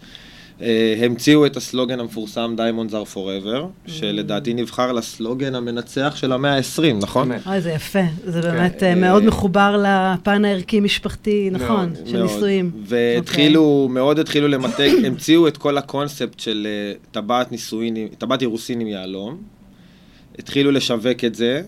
אה, 0.63 0.95
המציאו 1.05 1.47
את 1.47 1.57
הסלוגן 1.57 2.01
המפורסם 2.01 2.55
Diamonds 2.59 2.93
are 2.93 3.15
forever, 3.15 3.87
שלדעתי 3.87 4.55
נבחר 4.55 4.93
לסלוגן 4.93 5.55
המנצח 5.55 6.17
של 6.17 6.33
המאה 6.33 6.57
ה-20, 6.57 6.83
נכון? 7.01 7.33
אוי, 7.47 7.61
זה 7.61 7.71
יפה. 7.71 7.99
זה 8.25 8.43
כן, 8.43 8.51
באמת 8.51 8.83
אה, 8.83 8.89
אה, 8.89 8.95
מאוד 8.95 9.25
מחובר 9.25 9.85
לפן 9.85 10.45
הערכי-משפחתי, 10.45 11.51
נכון, 11.53 11.93
של 12.07 12.19
מאוד. 12.19 12.31
נישואים. 12.31 12.71
והתחילו, 12.85 13.89
מאוד 13.91 14.19
התחילו 14.19 14.49
למתג, 14.49 14.91
המציאו 15.07 15.49
את 15.49 15.57
כל 15.57 15.79
הקונספט 15.79 16.41
של 16.41 16.67
טבעת 17.11 17.53
נישואין, 17.53 18.09
טבעת 18.19 18.43
אירוסין 18.43 18.81
עם 18.81 18.87
יהלום. 18.87 19.37
התחילו 20.39 20.71
לשווק 20.71 21.25
את 21.25 21.35
זה, 21.35 21.63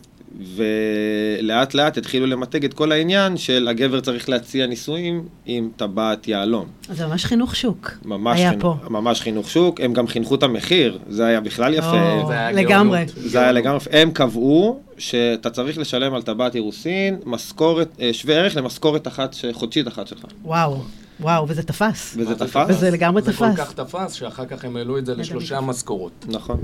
ולאט 0.56 1.74
לאט 1.74 1.98
התחילו 1.98 2.26
למתג 2.26 2.64
את 2.64 2.74
כל 2.74 2.92
העניין 2.92 3.36
של 3.36 3.68
הגבר 3.68 4.00
צריך 4.00 4.28
להציע 4.28 4.66
נישואים 4.66 5.28
עם 5.46 5.68
טבעת 5.76 6.28
יהלום. 6.28 6.66
אז 6.88 6.96
זה 6.96 7.06
ממש 7.06 7.24
חינוך 7.24 7.56
שוק. 7.56 7.90
ממש, 8.04 8.40
היה 8.40 8.50
חינוך, 8.50 8.62
פה. 8.62 8.90
ממש 8.90 9.20
חינוך 9.20 9.50
שוק, 9.50 9.80
הם 9.80 9.92
גם 9.92 10.06
חינכו 10.06 10.34
את 10.34 10.42
המחיר, 10.42 10.98
זה 11.08 11.26
היה 11.26 11.40
בכלל 11.40 11.74
יפה. 11.74 12.12
או, 12.12 12.26
זה 12.26 12.32
היה 12.32 12.52
לגמרי. 12.52 13.04
גאונות. 13.04 13.12
זה 13.16 13.40
היה 13.40 13.52
לגמרי, 13.52 13.80
הם 13.90 14.10
קבעו 14.10 14.80
שאתה 14.98 15.50
צריך 15.50 15.78
לשלם 15.78 16.14
על 16.14 16.22
טבעת 16.22 16.54
אירוסין 16.54 17.16
משכורת, 17.24 17.88
אה, 18.00 18.12
שווה 18.12 18.34
ערך 18.34 18.56
למשכורת 18.56 19.06
אחת, 19.06 19.36
חודשית 19.52 19.88
אחת 19.88 20.06
שלך. 20.06 20.24
וואו, 20.44 20.82
וואו, 21.20 21.48
וזה 21.48 21.62
תפס. 21.62 22.14
וזה 22.18 22.34
זה 22.34 22.46
תפס? 22.46 22.66
וזה 22.68 22.90
לגמרי 22.90 23.22
זה 23.22 23.32
כל 23.32 23.52
תפס. 23.52 23.60
כך 23.60 23.72
תפס, 23.72 24.12
שאחר 24.12 24.46
כך 24.46 24.64
הם 24.64 24.76
העלו 24.76 24.98
את 24.98 25.06
זה 25.06 25.14
לשלושה 25.14 25.60
משכורות. 25.60 26.26
נכון, 26.28 26.60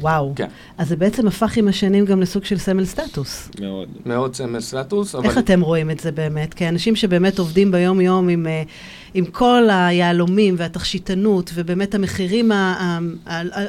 וואו. 0.00 0.32
כן. 0.36 0.48
אז 0.78 0.88
זה 0.88 0.96
בעצם 0.96 1.26
הפך 1.26 1.56
עם 1.56 1.68
השנים 1.68 2.04
גם 2.04 2.20
לסוג 2.20 2.44
של 2.44 2.58
סמל 2.58 2.84
סטטוס. 2.84 3.50
מאוד. 3.60 3.88
מאוד 4.06 4.34
סמל 4.34 4.60
סטטוס, 4.60 5.14
אבל... 5.14 5.24
איך 5.24 5.38
אתם 5.38 5.60
רואים 5.60 5.90
את 5.90 6.00
זה 6.00 6.12
באמת? 6.12 6.54
כאנשים 6.54 6.96
שבאמת 6.96 7.38
עובדים 7.38 7.70
ביום-יום 7.72 8.28
עם, 8.28 8.46
אה, 8.46 8.62
עם 9.14 9.24
כל 9.24 9.68
היהלומים 9.70 10.54
והתכשיטנות, 10.58 11.50
ובאמת 11.54 11.94
המחירים 11.94 12.52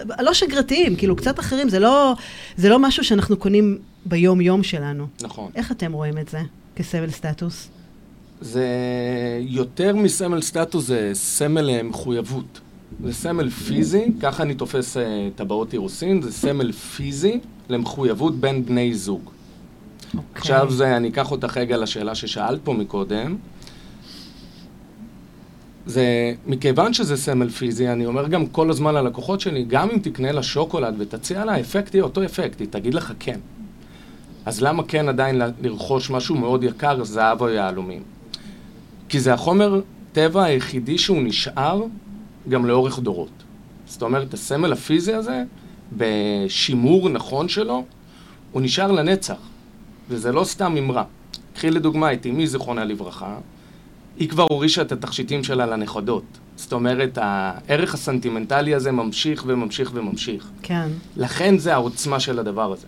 הלא 0.09 0.33
שגרתיים, 0.33 0.95
כאילו 0.95 1.15
קצת 1.15 1.39
אחרים, 1.39 1.69
זה 1.69 1.79
לא, 1.79 2.13
זה 2.57 2.69
לא 2.69 2.79
משהו 2.79 3.03
שאנחנו 3.03 3.37
קונים 3.37 3.77
ביום-יום 4.05 4.63
שלנו. 4.63 5.07
נכון. 5.21 5.51
איך 5.55 5.71
אתם 5.71 5.93
רואים 5.93 6.17
את 6.17 6.29
זה 6.29 6.39
כסמל 6.75 7.09
סטטוס? 7.09 7.69
זה 8.41 8.67
יותר 9.39 9.95
מסמל 9.95 10.41
סטטוס, 10.41 10.85
זה 10.85 11.11
סמל 11.13 11.69
אה, 11.69 11.83
מחויבות. 11.83 12.59
זה 13.03 13.13
סמל 13.13 13.49
פיזי, 13.49 14.11
ככה 14.21 14.43
אני 14.43 14.55
תופס 14.55 14.97
אה, 14.97 15.29
טבעות 15.35 15.73
אירוסין, 15.73 16.21
זה 16.21 16.31
סמל 16.31 16.71
פיזי 16.71 17.39
למחויבות 17.69 18.35
בין 18.39 18.65
בני 18.65 18.93
זוג. 18.93 19.21
אוקיי. 20.05 20.21
עכשיו 20.35 20.71
זה, 20.71 20.97
אני 20.97 21.09
אקח 21.09 21.31
אותך 21.31 21.57
רגע 21.57 21.77
לשאלה 21.77 22.15
ששאלת 22.15 22.59
פה 22.63 22.73
מקודם. 22.73 23.35
זה, 25.85 26.33
מכיוון 26.47 26.93
שזה 26.93 27.17
סמל 27.17 27.49
פיזי, 27.49 27.89
אני 27.89 28.05
אומר 28.05 28.27
גם 28.27 28.45
כל 28.45 28.69
הזמן 28.69 28.93
ללקוחות 28.93 29.41
שלי, 29.41 29.65
גם 29.67 29.89
אם 29.89 29.99
תקנה 29.99 30.31
לה 30.31 30.43
שוקולד 30.43 30.95
ותציע 30.97 31.45
לה, 31.45 31.53
האפקט 31.53 31.93
יהיה 31.93 32.03
אותו 32.03 32.25
אפקט, 32.25 32.59
היא 32.59 32.67
תגיד 32.69 32.93
לך 32.93 33.13
כן. 33.19 33.39
אז 34.45 34.61
למה 34.61 34.83
כן 34.83 35.09
עדיין 35.09 35.41
לרכוש 35.61 36.09
משהו 36.09 36.35
מאוד 36.35 36.63
יקר, 36.63 37.03
זהב 37.03 37.41
או 37.41 37.49
יהלומים? 37.49 38.16
כי 39.09 39.19
זה 39.19 39.33
החומר 39.33 39.81
טבע 40.11 40.43
היחידי 40.43 40.97
שהוא 40.97 41.23
נשאר 41.23 41.83
גם 42.49 42.65
לאורך 42.65 42.99
דורות. 42.99 43.43
זאת 43.85 44.01
אומרת, 44.01 44.33
הסמל 44.33 44.73
הפיזי 44.73 45.13
הזה, 45.13 45.43
בשימור 45.97 47.09
נכון 47.09 47.49
שלו, 47.49 47.85
הוא 48.51 48.61
נשאר 48.61 48.91
לנצח. 48.91 49.37
וזה 50.09 50.31
לא 50.31 50.43
סתם 50.43 50.75
אמרה. 50.77 51.03
קחי 51.53 51.71
לדוגמה 51.71 52.13
את 52.13 52.25
אמי, 52.25 52.47
זיכרונה 52.47 52.85
לברכה, 52.85 53.35
היא 54.19 54.29
כבר 54.29 54.45
הורישה 54.49 54.81
את 54.81 54.91
התכשיטים 54.91 55.43
שלה 55.43 55.65
לנכדות. 55.65 56.23
זאת 56.55 56.73
אומרת, 56.73 57.17
הערך 57.21 57.93
הסנטימנטלי 57.93 58.73
הזה 58.73 58.91
ממשיך 58.91 59.43
וממשיך 59.47 59.91
וממשיך. 59.93 60.49
כן. 60.61 60.89
לכן 61.17 61.57
זה 61.57 61.73
העוצמה 61.73 62.19
של 62.19 62.39
הדבר 62.39 62.71
הזה. 62.71 62.87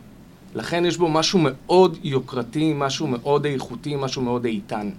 לכן 0.56 0.86
יש 0.86 0.98
בו 0.98 1.10
משהו 1.10 1.40
מאוד 1.42 1.98
יוקרתי, 2.04 2.74
משהו 2.76 3.08
מאוד 3.08 3.46
איכותי, 3.46 3.96
משהו 3.96 4.22
מאוד 4.22 4.46
איתן. 4.46 4.90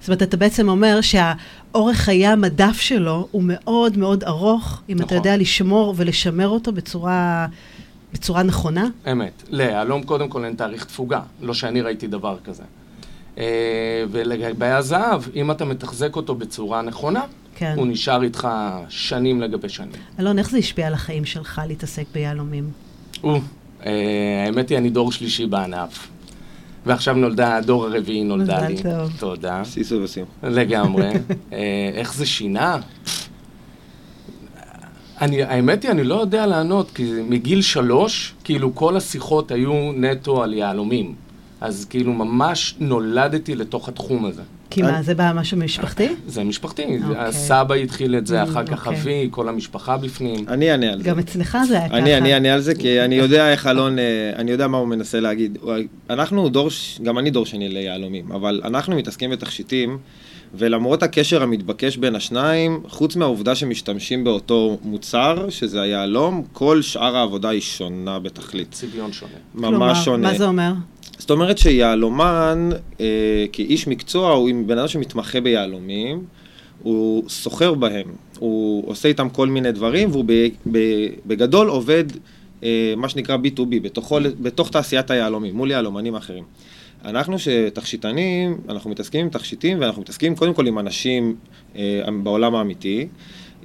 זאת 0.00 0.08
אומרת, 0.08 0.22
אתה 0.22 0.36
בעצם 0.36 0.68
אומר 0.68 1.00
שהאורך 1.00 1.96
חיי 1.96 2.26
המדף 2.26 2.80
שלו 2.80 3.28
הוא 3.30 3.42
מאוד 3.44 3.98
מאוד 3.98 4.24
ארוך, 4.24 4.82
אם 4.88 4.96
אתה 4.96 5.04
נכון. 5.04 5.16
יודע 5.16 5.36
לשמור 5.36 5.94
ולשמר 5.96 6.48
אותו 6.48 6.72
בצורה, 6.72 7.46
בצורה 8.12 8.42
נכונה. 8.42 8.88
אמת. 9.12 9.42
ליהלום 9.48 10.02
קודם 10.02 10.28
כל 10.28 10.44
אין 10.44 10.54
תאריך 10.54 10.84
תפוגה, 10.84 11.20
לא 11.40 11.54
שאני 11.54 11.80
ראיתי 11.80 12.06
דבר 12.06 12.36
כזה. 12.44 12.62
אה, 13.38 14.04
ולגבי 14.10 14.66
הזהב, 14.66 15.22
אם 15.34 15.50
אתה 15.50 15.64
מתחזק 15.64 16.16
אותו 16.16 16.34
בצורה 16.34 16.82
נכונה, 16.82 17.22
כן. 17.56 17.74
הוא 17.76 17.86
נשאר 17.86 18.22
איתך 18.22 18.48
שנים 18.88 19.40
לגבי 19.40 19.68
שנים. 19.68 19.90
אלון, 20.20 20.38
איך 20.38 20.50
זה 20.50 20.58
השפיע 20.58 20.86
על 20.86 20.94
החיים 20.94 21.24
שלך 21.24 21.60
להתעסק 21.68 22.04
ביהלומים? 22.14 22.70
או, 23.22 23.38
אה, 23.86 24.44
האמת 24.46 24.68
היא, 24.68 24.78
אני 24.78 24.90
דור 24.90 25.12
שלישי 25.12 25.46
בענף. 25.46 26.08
ועכשיו 26.86 27.14
נולדה, 27.14 27.56
הדור 27.56 27.86
הרביעי 27.86 28.24
נולדה 28.24 28.56
מזל 28.56 28.66
לי. 28.66 28.82
טוב. 28.82 29.12
תודה. 29.18 29.62
סיסו 29.64 30.00
וסיום. 30.02 30.28
לגמרי. 30.42 31.10
אה, 31.52 31.90
איך 31.94 32.14
זה 32.14 32.26
שינה? 32.26 32.78
אני, 35.20 35.42
האמת 35.42 35.82
היא, 35.82 35.90
אני 35.90 36.04
לא 36.04 36.20
יודע 36.20 36.46
לענות, 36.46 36.90
כי 36.90 37.12
מגיל 37.28 37.62
שלוש, 37.62 38.34
כאילו 38.44 38.74
כל 38.74 38.96
השיחות 38.96 39.50
היו 39.50 39.92
נטו 39.96 40.42
על 40.42 40.54
יהלומים. 40.54 41.14
אז 41.60 41.86
כאילו 41.90 42.12
ממש 42.12 42.74
נולדתי 42.78 43.54
לתוך 43.54 43.88
התחום 43.88 44.24
הזה. 44.24 44.42
כי 44.70 44.82
מה, 44.82 45.02
זה 45.02 45.14
בא 45.14 45.32
משהו 45.34 45.56
משפחתי? 45.56 46.08
זה 46.26 46.44
משפחתי, 46.44 46.82
אוקיי. 47.08 47.20
הסבא 47.22 47.74
התחיל 47.74 48.16
את 48.16 48.26
זה, 48.26 48.42
Mm, 48.42 48.44
אחר 48.44 48.64
כך 48.66 48.86
אוקיי. 48.86 49.00
אבי, 49.00 49.28
כל 49.30 49.48
המשפחה 49.48 49.96
בפנים. 49.96 50.44
אני 50.48 50.70
אענה 50.72 50.92
על 50.92 50.98
זה. 51.02 51.04
גם 51.04 51.18
אצלך 51.18 51.58
זה 51.68 51.78
היה 51.78 51.88
ככה. 51.88 51.98
אני, 51.98 52.16
אני 52.16 52.34
אענה 52.34 52.54
על 52.54 52.60
זה, 52.60 52.74
כי 52.74 53.00
אני 53.00 53.14
יודע 53.14 53.52
איך 53.52 53.66
אלון, 53.66 53.98
אה, 53.98 54.04
אני 54.36 54.50
יודע 54.50 54.68
מה 54.68 54.78
הוא 54.78 54.88
מנסה 54.88 55.20
להגיד. 55.20 55.58
אנחנו 56.10 56.48
דור, 56.48 56.68
גם 57.02 57.18
אני 57.18 57.30
דור 57.30 57.46
שני 57.46 57.68
ליהלומים, 57.68 58.32
אבל 58.32 58.60
אנחנו 58.64 58.96
מתעסקים 58.96 59.30
בתכשיטים, 59.30 59.98
ולמרות 60.54 61.02
הקשר 61.02 61.42
המתבקש 61.42 61.96
בין 61.96 62.14
השניים, 62.16 62.80
חוץ 62.88 63.16
מהעובדה 63.16 63.54
שמשתמשים 63.54 64.24
באותו 64.24 64.78
מוצר, 64.82 65.46
שזה 65.50 65.80
היהלום, 65.82 66.44
כל 66.52 66.82
שאר 66.82 67.16
העבודה 67.16 67.48
היא 67.48 67.60
שונה 67.60 68.18
בתכלית. 68.18 68.68
צביון 68.70 69.12
שונה. 69.12 69.32
ממש 69.54 69.68
כלומר, 69.70 69.94
שונה. 69.94 70.32
מה 70.32 70.38
זה 70.38 70.46
אומר? 70.46 70.72
זאת 71.20 71.30
אומרת 71.30 71.58
שיהלומן, 71.58 72.70
אה, 73.00 73.44
כאיש 73.52 73.86
מקצוע, 73.86 74.30
הוא 74.30 74.48
עם 74.48 74.66
בן 74.66 74.78
אדם 74.78 74.88
שמתמחה 74.88 75.40
ביהלומים, 75.40 76.24
הוא 76.82 77.28
סוחר 77.28 77.74
בהם, 77.74 78.06
הוא 78.38 78.90
עושה 78.90 79.08
איתם 79.08 79.28
כל 79.28 79.48
מיני 79.48 79.72
דברים, 79.72 80.10
והוא 80.10 80.24
ב, 80.26 80.32
ב, 80.72 80.78
בגדול 81.26 81.68
עובד, 81.68 82.04
אה, 82.62 82.94
מה 82.96 83.08
שנקרא 83.08 83.36
B2B, 83.36 83.80
בתוכו, 83.82 84.18
בתוך 84.40 84.70
תעשיית 84.70 85.10
היהלומים, 85.10 85.56
מול 85.56 85.70
יהלומנים 85.70 86.14
אחרים. 86.14 86.44
אנחנו 87.04 87.38
שתכשיטנים, 87.38 88.58
אנחנו 88.68 88.90
מתעסקים 88.90 89.20
עם 89.20 89.28
תכשיטים, 89.28 89.80
ואנחנו 89.80 90.02
מתעסקים 90.02 90.36
קודם 90.36 90.54
כל 90.54 90.66
עם 90.66 90.78
אנשים 90.78 91.36
אה, 91.76 92.02
בעולם 92.22 92.54
האמיתי. 92.54 93.08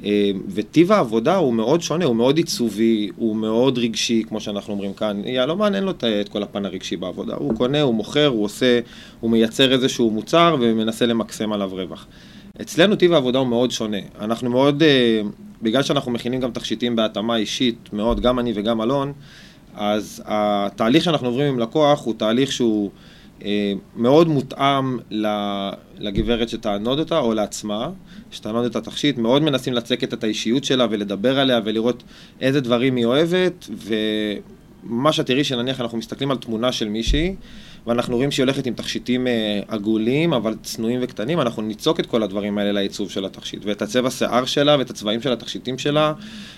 אה, 0.03 0.11
וטיב 0.53 0.91
העבודה 0.91 1.35
הוא 1.35 1.53
מאוד 1.53 1.81
שונה, 1.81 2.05
הוא 2.05 2.15
מאוד 2.15 2.37
עיצובי, 2.37 3.09
הוא 3.15 3.35
מאוד 3.35 3.77
רגשי, 3.77 4.23
כמו 4.27 4.39
שאנחנו 4.41 4.73
אומרים 4.73 4.93
כאן. 4.93 5.21
יהלומן 5.25 5.75
אין 5.75 5.83
לו 5.83 5.91
את- 5.91 6.03
כל 6.29 6.43
הפן 6.43 6.65
הרגשי 6.65 6.97
בעבודה. 6.97 7.35
הוא 7.35 7.55
קונה, 7.55 7.81
הוא 7.81 7.93
מוכר, 7.93 8.27
הוא 8.27 8.43
עושה, 8.43 8.79
הוא 9.19 9.31
מייצר 9.31 9.71
איזשהו 9.71 10.11
מוצר 10.11 10.55
ומנסה 10.59 11.05
למקסם 11.05 11.53
עליו 11.53 11.69
רווח. 11.73 12.07
אצלנו 12.61 12.95
טיב 12.95 13.13
העבודה 13.13 13.39
הוא 13.39 13.47
מאוד 13.47 13.71
שונה. 13.71 13.97
אנחנו 14.21 14.49
מאוד, 14.49 14.83
אה, 14.83 15.21
בגלל 15.61 15.83
שאנחנו 15.83 16.11
מכינים 16.11 16.39
גם 16.39 16.51
תכשיטים 16.51 16.95
בהתאמה 16.95 17.35
אישית 17.37 17.89
מאוד, 17.93 18.19
גם 18.19 18.39
אני 18.39 18.51
וגם 18.55 18.81
אלון, 18.81 19.13
אז 19.75 20.23
התהליך 20.25 21.03
שאנחנו 21.03 21.27
עוברים 21.27 21.53
עם 21.53 21.59
לקוח 21.59 22.05
הוא 22.05 22.13
תהליך 22.17 22.51
שהוא 22.51 22.89
מאוד 23.95 24.27
מותאם 24.27 24.97
לגברת 25.97 26.49
שתענוד 26.49 26.99
אותה 26.99 27.19
או 27.19 27.33
לעצמה, 27.33 27.89
שתענוד 28.31 28.65
את 28.65 28.75
התכשיט, 28.75 29.17
מאוד 29.17 29.41
מנסים 29.41 29.73
לצקת 29.73 30.13
את 30.13 30.23
האישיות 30.23 30.63
שלה 30.63 30.87
ולדבר 30.89 31.39
עליה 31.39 31.59
ולראות 31.65 32.03
איזה 32.41 32.61
דברים 32.61 32.95
היא 32.95 33.05
אוהבת, 33.05 33.69
ומה 34.85 35.11
שאת 35.11 35.45
שנניח 35.45 35.81
אנחנו 35.81 35.97
מסתכלים 35.97 36.31
על 36.31 36.37
תמונה 36.37 36.71
של 36.71 36.89
מישהי, 36.89 37.35
ואנחנו 37.87 38.15
רואים 38.15 38.31
שהיא 38.31 38.43
הולכת 38.43 38.65
עם 38.65 38.73
תכשיטים 38.73 39.27
אה, 39.27 39.59
עגולים, 39.67 40.33
אבל 40.33 40.55
צנועים 40.63 40.99
וקטנים, 41.03 41.41
אנחנו 41.41 41.61
ניצוק 41.61 41.99
את 41.99 42.05
כל 42.05 42.23
הדברים 42.23 42.57
האלה 42.57 42.71
לעיצוב 42.71 43.11
של 43.11 43.25
התכשיט, 43.25 43.65
ואת 43.65 43.81
הצבע 43.81 44.11
שיער 44.11 44.45
שלה, 44.45 44.75
ואת 44.79 44.89
הצבעים 44.89 45.21
של 45.21 45.31
התכשיטים 45.31 45.77
שלה, 45.77 46.13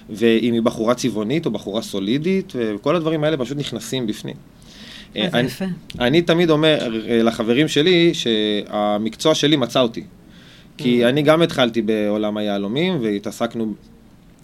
ואם 0.10 0.53
היא 0.53 0.62
בחורה 0.62 0.96
צבעונית 0.96 1.46
או 1.46 1.51
בחורה 1.51 1.81
סולידית, 1.81 2.53
וכל 2.55 2.96
הדברים 2.96 3.24
האלה 3.24 3.38
פשוט 3.38 3.57
נכנסים 3.57 4.07
בפנים. 4.07 4.36
אה, 5.18 5.28
אני- 5.34 5.48
יפה. 5.48 5.66
אני 6.00 6.22
תמיד 6.22 6.50
אומר 6.50 6.78
אה, 7.10 7.24
לחברים 7.24 7.68
שלי 7.68 8.14
שהמקצוע 8.14 9.36
שלי 9.36 9.56
מצא 9.56 9.80
אותי. 9.82 10.04
כי 10.78 11.06
אני 11.06 11.22
גם 11.22 11.42
התחלתי 11.42 11.82
בעולם 11.82 12.38
היהלומים 12.38 12.98
והתעסקנו 13.02 13.74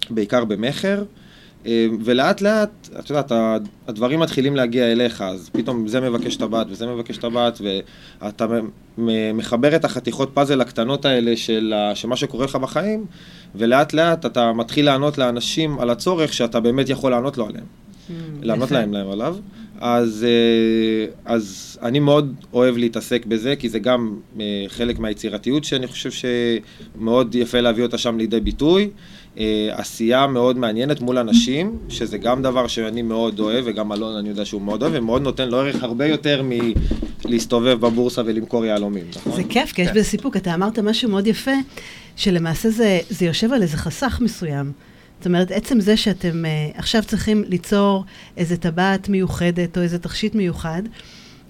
בעיקר 0.10 0.46
במכר. 0.46 1.04
אה, 1.66 1.88
ולאט 2.04 2.42
לאט, 2.42 2.90
את 3.00 3.10
יודעת, 3.10 3.32
הדברים 3.88 4.20
מתחילים 4.20 4.56
להגיע 4.56 4.92
אליך, 4.92 5.22
אז 5.22 5.50
פתאום 5.54 5.88
זה 5.88 6.02
מבקש 6.02 6.36
טבעת 6.36 6.68
וזה 6.70 6.88
מבקש 6.88 7.18
טבעת, 7.18 7.62
ואתה 8.22 8.46
מחבר 9.34 9.76
את 9.76 9.86
החתיכות 9.86 10.32
פאזל 10.34 10.62
הקטנות 10.62 11.06
האלה 11.06 11.38
של, 11.38 11.74
מה 12.08 12.16
שקורה 12.16 12.46
לך 12.46 12.56
בחיים, 12.56 13.06
ולאט 13.56 13.94
לאט 13.94 14.26
אתה 14.26 14.54
מתחיל 14.54 14.86
לענות 14.86 15.18
לאנשים 15.18 15.80
על 15.80 15.90
הצורך 15.90 16.34
שאתה 16.34 16.60
באמת 16.60 16.90
יכול 16.90 17.12
לענות 17.12 17.38
לו 17.38 17.48
עליהם. 17.48 17.66
Mm, 18.10 18.14
לענות 18.42 18.72
להם 18.72 18.94
להם 18.94 19.10
עליו. 19.10 19.36
אז, 19.80 20.26
אה, 20.30 21.06
אז 21.26 21.78
אני 21.82 22.00
מאוד 22.00 22.36
אוהב 22.54 22.78
להתעסק 22.78 23.26
בזה, 23.26 23.56
כי 23.56 23.70
זה 23.70 23.80
גם 23.80 24.16
אה, 24.40 24.66
חלק 24.68 25.00
מהיצירתיות 25.00 25.64
שאני 25.64 25.88
חושב 25.88 26.10
שמאוד 26.12 27.36
יפה 27.36 27.60
להביא 27.60 27.84
אותה 27.84 27.98
שם 27.98 28.18
לידי 28.18 28.40
ביטוי. 28.40 28.90
אה, 29.38 29.70
עשייה 29.72 30.28
מאוד 30.28 30.58
מעניינת 30.58 31.02
מול 31.02 31.18
אנשים, 31.18 31.78
שזה 31.90 32.18
גם 32.18 32.42
דבר 32.42 32.68
שאני 32.68 33.02
מאוד 33.02 33.40
אוהב, 33.40 33.64
וגם 33.68 33.92
אלון 33.92 34.16
אני 34.16 34.30
יודע 34.30 34.46
שהוא 34.46 34.62
מאוד 34.62 34.84
אוהב, 34.84 34.94
ומאוד 34.96 35.22
נותן 35.22 35.50
לו 35.50 35.58
ערך 35.58 35.84
הרבה 35.84 36.06
יותר 36.06 36.44
מלהסתובב 37.26 37.80
בבורסה 37.80 38.22
ולמכור 38.26 38.66
יהלומים, 38.66 39.06
נכון? 39.16 39.36
זה 39.36 39.44
כיף, 39.50 39.72
כי 39.72 39.82
יש 39.82 39.88
כן. 39.88 39.94
בזה 39.94 40.04
סיפוק. 40.04 40.38
אתה 40.38 40.54
אמרת 40.54 40.80
משהו 40.80 41.10
מאוד 41.10 41.28
יפה, 41.28 41.52
שלמעשה 42.16 42.70
זה, 42.70 43.00
זה 43.10 43.26
יושב 43.26 43.54
על 43.54 43.62
איזה 43.62 43.78
חסך 43.78 44.20
מסוים. 44.22 44.72
זאת 45.24 45.28
אומרת, 45.28 45.52
עצם 45.52 45.80
זה 45.80 45.98
שאתם 45.98 46.46
uh, 46.46 46.78
עכשיו 46.80 47.04
צריכים 47.04 47.44
ליצור 47.48 48.06
איזה 48.38 48.58
טבעת 48.58 49.10
מיוחדת 49.10 49.78
או 49.78 49.82
איזה 49.82 50.00
תכשיט 50.00 50.36
מיוחד, 50.36 50.82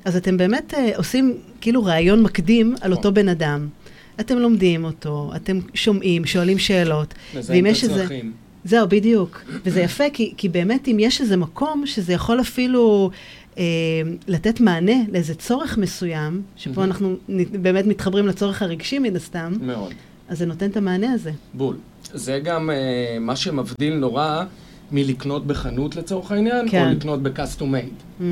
אז 0.05 0.15
אתם 0.15 0.37
באמת 0.37 0.73
uh, 0.73 0.97
עושים 0.97 1.37
כאילו 1.61 1.83
ראיון 1.83 2.23
מקדים 2.23 2.75
על 2.81 2.91
אותו 2.91 3.11
בן 3.11 3.29
אדם. 3.29 3.67
אתם 4.19 4.37
לומדים 4.37 4.83
אותו, 4.83 5.31
אתם 5.35 5.59
שומעים, 5.73 6.25
שואלים 6.25 6.57
שאלות. 6.59 7.13
ואם 7.33 7.65
יש 7.65 7.83
איזה... 7.83 8.07
זהו, 8.65 8.87
בדיוק. 8.89 9.41
וזה 9.65 9.81
יפה, 9.87 10.03
כי, 10.13 10.33
כי 10.37 10.49
באמת 10.49 10.87
אם 10.87 10.97
יש 10.99 11.21
איזה 11.21 11.37
מקום 11.37 11.85
שזה 11.85 12.13
יכול 12.13 12.41
אפילו 12.41 13.09
אה, 13.57 13.63
לתת 14.27 14.59
מענה 14.59 14.97
לאיזה 15.11 15.35
צורך 15.35 15.77
מסוים, 15.77 16.41
שפה. 16.55 16.83
אנחנו 16.83 17.15
באמת 17.61 17.85
מתחברים 17.85 18.27
לצורך 18.27 18.61
הרגשי 18.61 18.99
מן 18.99 19.15
הסתם, 19.15 19.53
מאוד. 19.61 19.93
אז 20.29 20.37
זה 20.37 20.45
נותן 20.45 20.69
את 20.69 20.77
המענה 20.77 21.13
הזה. 21.13 21.31
בול. 21.53 21.75
זה 22.13 22.39
גם 22.43 22.69
אה, 22.69 23.17
מה 23.19 23.35
שמבדיל 23.35 23.93
נורא 23.93 24.43
מלקנות 24.91 25.47
בחנות 25.47 25.95
לצורך 25.95 26.31
העניין, 26.31 26.69
כן. 26.69 26.87
או 26.87 26.91
לקנות 26.91 27.23
ב-custom 27.23 27.61
made. 27.61 28.21
Mm, 28.21 28.23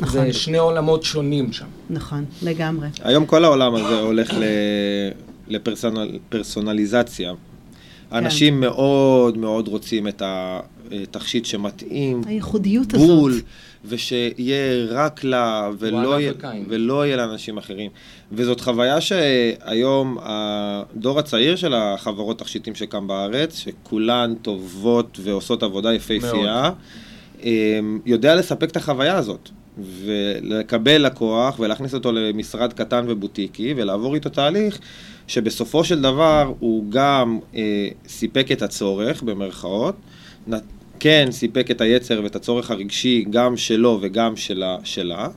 נכון. 0.00 0.20
זה 0.26 0.32
שני 0.32 0.58
עולמות 0.58 1.02
שונים 1.02 1.52
שם. 1.52 1.66
נכון, 1.90 2.24
לגמרי. 2.42 2.88
היום 3.02 3.26
כל 3.26 3.44
העולם 3.44 3.74
הזה 3.74 4.00
הולך 4.00 4.30
לפרסונליזציה. 5.48 7.30
כן. 7.30 8.16
אנשים 8.16 8.54
כן. 8.54 8.60
מאוד 8.60 9.38
מאוד 9.38 9.68
רוצים 9.68 10.08
את 10.08 10.22
התכשיט 10.24 11.44
שמתאים. 11.44 12.22
הייחודיות 12.26 12.94
בול, 12.94 13.32
הזאת. 13.32 13.44
ושיהיה 13.84 14.86
רק 14.88 15.24
לה, 15.24 15.70
ולא 15.78 16.20
יהיה, 16.20 16.32
ולא 16.68 17.06
יהיה 17.06 17.16
לאנשים 17.16 17.58
אחרים. 17.58 17.90
וזאת 18.32 18.60
חוויה 18.60 19.00
שהיום 19.00 20.18
הדור 20.20 21.18
הצעיר 21.18 21.56
של 21.56 21.74
החברות 21.74 22.38
תכשיטים 22.38 22.74
שקם 22.74 23.06
בארץ, 23.06 23.58
שכולן 23.58 24.34
טובות 24.42 25.18
ועושות 25.22 25.62
עבודה 25.62 25.94
יפהפייה, 25.94 26.70
אמ, 27.42 28.00
יודע 28.06 28.34
לספק 28.34 28.70
את 28.70 28.76
החוויה 28.76 29.16
הזאת. 29.16 29.48
ולקבל 29.78 31.06
לקוח 31.06 31.60
ולהכניס 31.60 31.94
אותו 31.94 32.12
למשרד 32.12 32.72
קטן 32.72 33.04
ובוטיקי 33.08 33.74
ולעבור 33.76 34.14
איתו 34.14 34.28
תהליך 34.28 34.78
שבסופו 35.26 35.84
של 35.84 36.02
דבר 36.02 36.52
הוא 36.58 36.84
גם 36.90 37.38
אה, 37.54 37.88
סיפק 38.08 38.52
את 38.52 38.62
הצורך, 38.62 39.22
במרכאות, 39.22 39.96
כן 41.04 41.28
סיפק 41.30 41.70
את 41.70 41.80
היצר 41.80 42.20
ואת 42.24 42.36
הצורך 42.36 42.70
הרגשי 42.70 43.24
גם 43.30 43.56
שלו 43.56 43.98
וגם 44.02 44.36
שלה, 44.36 44.76
שלה. 44.84 45.28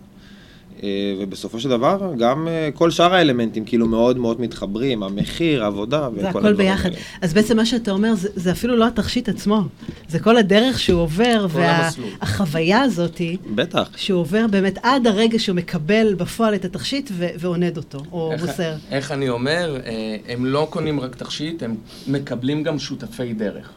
אה, 0.83 0.89
ובסופו 1.19 1.59
של 1.59 1.69
דבר, 1.69 2.13
גם 2.17 2.47
אה, 2.47 2.69
כל 2.73 2.91
שאר 2.91 3.13
האלמנטים 3.13 3.65
כאילו 3.65 3.87
מאוד 3.87 4.17
מאוד 4.17 4.41
מתחברים, 4.41 5.03
המחיר, 5.03 5.63
העבודה 5.63 6.09
וכל 6.13 6.27
הדברים 6.27 6.43
האלה. 6.43 6.43
זה 6.43 6.49
הכל 6.49 6.53
ביחד. 6.53 6.89
אז 7.21 7.33
בעצם 7.33 7.57
מה 7.57 7.65
שאתה 7.65 7.91
אומר, 7.91 8.15
זה, 8.15 8.29
זה 8.35 8.51
אפילו 8.51 8.75
לא 8.75 8.87
התכשיט 8.87 9.29
עצמו, 9.29 9.61
זה 10.09 10.19
כל 10.19 10.37
הדרך 10.37 10.79
שהוא 10.79 11.01
עובר, 11.01 11.47
והחוויה 11.49 12.77
וה, 12.77 12.83
הזאת, 12.83 13.21
בטח. 13.55 13.89
שהוא 13.95 14.19
עובר 14.19 14.45
באמת 14.47 14.77
עד 14.83 15.07
הרגע 15.07 15.39
שהוא 15.39 15.55
מקבל 15.55 16.13
בפועל 16.13 16.55
את 16.55 16.65
התכשיט 16.65 17.09
ו- 17.13 17.27
ועונד 17.39 17.77
אותו, 17.77 17.99
או 18.11 18.31
איך, 18.31 18.41
מוסר. 18.41 18.73
איך 18.91 19.11
אני 19.11 19.29
אומר, 19.29 19.77
אה, 19.85 20.17
הם 20.27 20.45
לא 20.45 20.67
קונים 20.69 20.99
רק 20.99 21.15
תכשיט, 21.15 21.63
הם 21.63 21.75
מקבלים 22.07 22.63
גם 22.63 22.79
שותפי 22.79 23.33
דרך. 23.33 23.76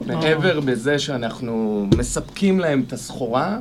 מעבר 0.00 0.60
בזה 0.60 0.98
שאנחנו 0.98 1.86
מספקים 1.96 2.60
להם 2.60 2.84
את 2.86 2.92
הסחורה, 2.92 3.58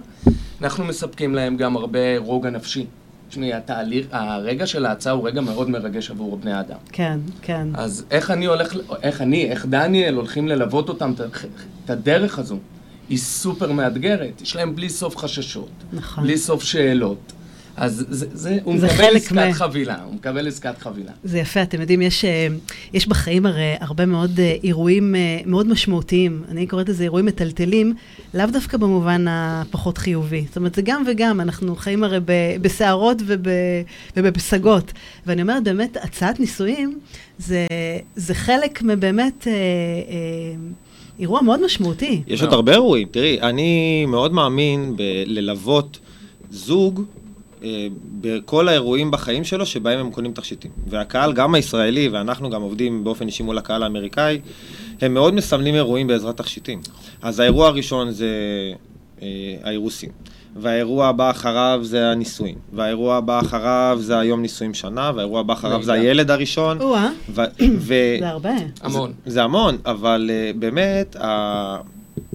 אנחנו 0.62 0.86
מספקים 0.86 1.36
להם 1.36 1.58
גם 1.58 1.76
הרבה 1.76 2.18
רוגע 2.18 2.50
נפשי. 2.50 2.86
תשמעי, 3.30 3.54
התהליך, 3.54 4.08
הרגע 4.12 4.68
של 4.68 4.86
ההצעה 4.86 5.14
הוא 5.14 5.28
רגע 5.28 5.42
מאוד 5.42 5.70
מרגש 5.70 6.12
עבור 6.12 6.38
בני 6.38 6.60
אדם. 6.60 6.78
כן, 6.92 7.20
כן. 7.42 7.68
אז 7.74 8.06
איך 8.12 8.32
אני 8.32 8.46
הולך, 8.46 8.76
איך 9.02 9.22
אני, 9.22 9.52
איך 9.52 9.66
דניאל 9.66 10.16
הולכים 10.16 10.48
ללוות 10.48 10.90
אותם, 10.90 11.14
את 11.86 11.90
הדרך 11.90 12.40
הזו, 12.40 12.58
היא 13.10 13.18
סופר 13.18 13.72
מאתגרת. 13.72 14.42
יש 14.42 14.56
להם 14.56 14.76
בלי 14.76 14.90
סוף 14.90 15.18
חששות. 15.18 15.70
נכון. 15.94 16.24
בלי 16.24 16.38
סוף 16.38 16.64
שאלות. 16.64 17.34
אז 17.78 18.06
זה, 18.10 18.26
זה, 18.34 18.58
הוא 18.64 18.80
זה 18.80 18.88
מקבל 18.88 19.16
עסקת 19.16 19.32
מה... 19.32 19.54
חבילה, 19.54 20.04
הוא 20.04 20.14
מקבל 20.14 20.48
עסקת 20.48 20.78
חבילה. 20.78 21.12
זה 21.24 21.40
יפה, 21.40 21.62
אתם 21.62 21.82
יודעים, 21.82 22.02
יש, 22.02 22.26
אה, 22.26 22.48
יש 22.94 23.08
בחיים 23.08 23.46
הרי 23.46 23.76
הרבה 23.80 24.06
מאוד 24.06 24.40
אה, 24.40 24.56
אירועים 24.64 25.16
אה, 25.16 25.40
מאוד 25.46 25.68
משמעותיים. 25.68 26.44
אני 26.50 26.68
קוראת 26.68 26.90
לזה 26.90 27.04
אירועים 27.04 27.26
מטלטלים, 27.26 27.94
לאו 28.34 28.46
דווקא 28.46 28.78
במובן 28.78 29.26
הפחות 29.30 29.98
חיובי. 29.98 30.44
זאת 30.48 30.58
אומרת, 30.58 30.76
זה 30.76 30.82
גם 30.82 31.04
וגם, 31.08 31.42
אנחנו 31.42 31.76
חיים 31.76 32.04
הרי 32.04 32.20
בסערות 32.62 33.18
וב, 33.26 33.48
ובפסגות. 34.18 34.94
ואני 35.26 35.42
אומרת, 35.42 35.64
באמת, 35.64 35.98
הצעת 36.02 36.40
נישואים 36.40 37.00
זה, 37.38 37.68
זה 38.16 38.34
חלק 38.34 38.82
מבאמת... 38.82 39.48
אה, 39.48 39.54
אה, 39.54 40.56
אירוע 41.20 41.42
מאוד 41.42 41.66
משמעותי. 41.66 42.22
יש 42.28 42.42
עוד 42.42 42.54
הרבה 42.54 42.72
אירועים. 42.72 43.08
תראי, 43.12 43.42
אני 43.42 44.06
מאוד 44.06 44.34
מאמין 44.34 44.96
בללוות 44.96 46.00
זוג 46.52 47.04
בכל 48.22 48.68
האירועים 48.68 49.12
בחיים 49.12 49.44
שלו 49.44 49.66
שבהם 49.66 50.00
הם 50.00 50.12
קונים 50.12 50.34
תכשיטים. 50.34 50.72
והקהל, 50.88 51.34
גם 51.34 51.56
הישראלי, 51.56 52.08
ואנחנו 52.08 52.50
גם 52.50 52.62
עובדים 52.62 53.04
באופן 53.04 53.28
אישי 53.28 53.44
מול 53.44 53.58
הקהל 53.58 53.84
האמריקאי, 53.84 54.40
הם 55.02 55.14
מאוד 55.14 55.34
מסמלים 55.34 55.76
אירועים 55.76 56.08
בעזרת 56.08 56.38
תכשיטים. 56.38 56.82
אז 57.22 57.40
האירוע 57.40 57.68
הראשון 57.68 58.12
זה 58.12 58.28
אה, 59.22 59.28
האירוסין, 59.64 60.10
והאירוע 60.56 61.08
הבא 61.08 61.32
אחריו 61.32 61.80
זה 61.84 62.12
הנישואים, 62.12 62.56
והאירוע 62.74 63.16
הבא 63.16 63.40
אחריו 63.40 63.98
זה 64.02 64.20
היום 64.20 64.42
נישואים 64.42 64.74
שנה, 64.74 65.12
והאירוע 65.16 65.40
הבא 65.40 65.54
אחריו 65.54 65.84
זה 65.84 65.94
הילד 65.94 66.32
הראשון. 66.32 66.82
או-אה, 66.82 67.10
זה 68.20 68.30
הרבה. 68.30 68.50
המון. 68.82 69.14
זה 69.26 69.44
המון, 69.44 69.78
אבל 69.86 70.30
uh, 70.30 70.58
באמת, 70.58 71.16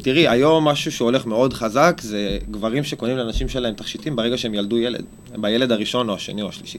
תראי, 0.02 0.28
היום 0.28 0.68
משהו 0.68 0.92
שהולך 0.92 1.26
מאוד 1.26 1.52
חזק 1.52 2.00
זה 2.02 2.38
גברים 2.50 2.84
שקונים 2.84 3.16
לנשים 3.16 3.48
שלהם 3.48 3.74
תכשיטים 3.74 4.16
ברגע 4.16 4.38
שהם 4.38 4.54
ילדו 4.54 4.78
ילד, 4.78 5.04
בילד 5.36 5.72
הראשון 5.72 6.08
או 6.08 6.14
השני 6.14 6.42
או 6.42 6.48
השלישי. 6.48 6.78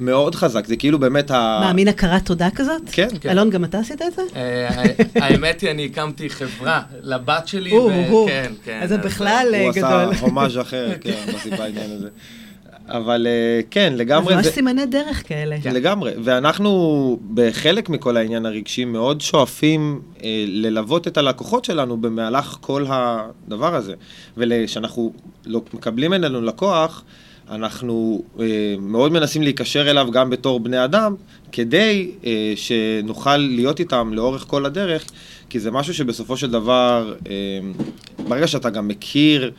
מאוד 0.00 0.34
חזק, 0.34 0.66
זה 0.66 0.76
כאילו 0.76 0.98
באמת 0.98 1.30
ה... 1.30 1.60
מה, 1.64 1.72
מין 1.72 1.88
הכרת 1.88 2.26
תודה 2.26 2.48
כזאת? 2.54 2.82
כן, 2.92 3.08
כן. 3.20 3.30
אלון, 3.30 3.50
גם 3.50 3.64
אתה 3.64 3.78
עשית 3.78 4.02
את 4.02 4.14
זה? 4.14 4.22
אה, 4.36 4.68
האמת 5.14 5.60
היא, 5.60 5.70
אני 5.70 5.86
הקמתי 5.86 6.30
חברה 6.30 6.82
לבת 7.02 7.48
שלי, 7.48 7.78
וכן, 7.78 8.52
כן. 8.64 8.80
אז 8.82 8.88
זה 8.88 8.98
בכלל 8.98 9.54
גדול. 9.74 9.90
הוא 9.90 10.12
עשה 10.12 10.20
הומאז' 10.20 10.60
אחר, 10.60 10.92
כן, 11.00 11.24
בסיפה 11.34 11.64
העניין 11.64 11.90
הזה. 11.90 12.08
אבל 12.88 13.26
אה, 13.26 13.60
כן, 13.70 13.92
לגמרי... 13.96 14.34
אז 14.34 14.44
ממש 14.44 14.54
סימני 14.54 14.86
דרך 14.86 15.28
כאלה. 15.28 15.56
כן. 15.62 15.74
לגמרי, 15.74 16.12
ואנחנו 16.24 17.18
בחלק 17.34 17.88
מכל 17.88 18.16
העניין 18.16 18.46
הרגשי 18.46 18.84
מאוד 18.84 19.20
שואפים 19.20 20.00
אה, 20.22 20.44
ללוות 20.46 21.08
את 21.08 21.16
הלקוחות 21.16 21.64
שלנו 21.64 21.96
במהלך 21.96 22.56
כל 22.60 22.84
הדבר 22.88 23.74
הזה. 23.74 23.94
וכשאנחנו 24.36 25.12
לא, 25.46 25.62
מקבלים 25.74 26.10
ממנו 26.10 26.40
לקוח, 26.40 27.04
אנחנו 27.50 28.22
אה, 28.40 28.46
מאוד 28.80 29.12
מנסים 29.12 29.42
להיקשר 29.42 29.90
אליו 29.90 30.08
גם 30.12 30.30
בתור 30.30 30.60
בני 30.60 30.84
אדם, 30.84 31.14
כדי 31.52 32.10
אה, 32.26 32.52
שנוכל 32.56 33.36
להיות 33.36 33.80
איתם 33.80 34.10
לאורך 34.14 34.44
כל 34.48 34.66
הדרך, 34.66 35.04
כי 35.50 35.60
זה 35.60 35.70
משהו 35.70 35.94
שבסופו 35.94 36.36
של 36.36 36.50
דבר, 36.50 37.14
אה, 37.28 37.32
ברגע 38.28 38.46
שאתה 38.46 38.70
גם 38.70 38.88
מכיר... 38.88 39.52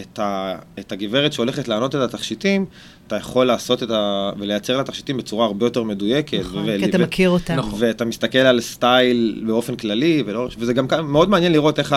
את, 0.00 0.18
ה, 0.18 0.54
את 0.78 0.92
הגברת 0.92 1.32
שהולכת 1.32 1.68
לענות 1.68 1.94
את 1.94 2.00
התכשיטים, 2.00 2.66
אתה 3.06 3.16
יכול 3.16 3.46
לעשות 3.46 3.82
את 3.82 3.90
ה... 3.90 4.30
ולייצר 4.38 4.76
לה 4.76 4.84
תכשיטים 4.84 5.16
בצורה 5.16 5.46
הרבה 5.46 5.66
יותר 5.66 5.82
מדויקת. 5.82 6.40
נכון, 6.40 6.62
ו- 6.66 6.76
כי 6.78 6.84
אתה 6.84 6.98
ו- 6.98 7.02
מכיר 7.02 7.30
אותה. 7.30 7.54
נכון. 7.54 7.78
ואתה 7.82 8.04
מסתכל 8.04 8.38
על 8.38 8.60
סטייל 8.60 9.42
באופן 9.46 9.76
כללי, 9.76 10.22
ולא... 10.26 10.48
וזה 10.58 10.72
גם 10.72 10.86
מאוד 11.02 11.30
מעניין 11.30 11.52
לראות 11.52 11.78
איך 11.78 11.96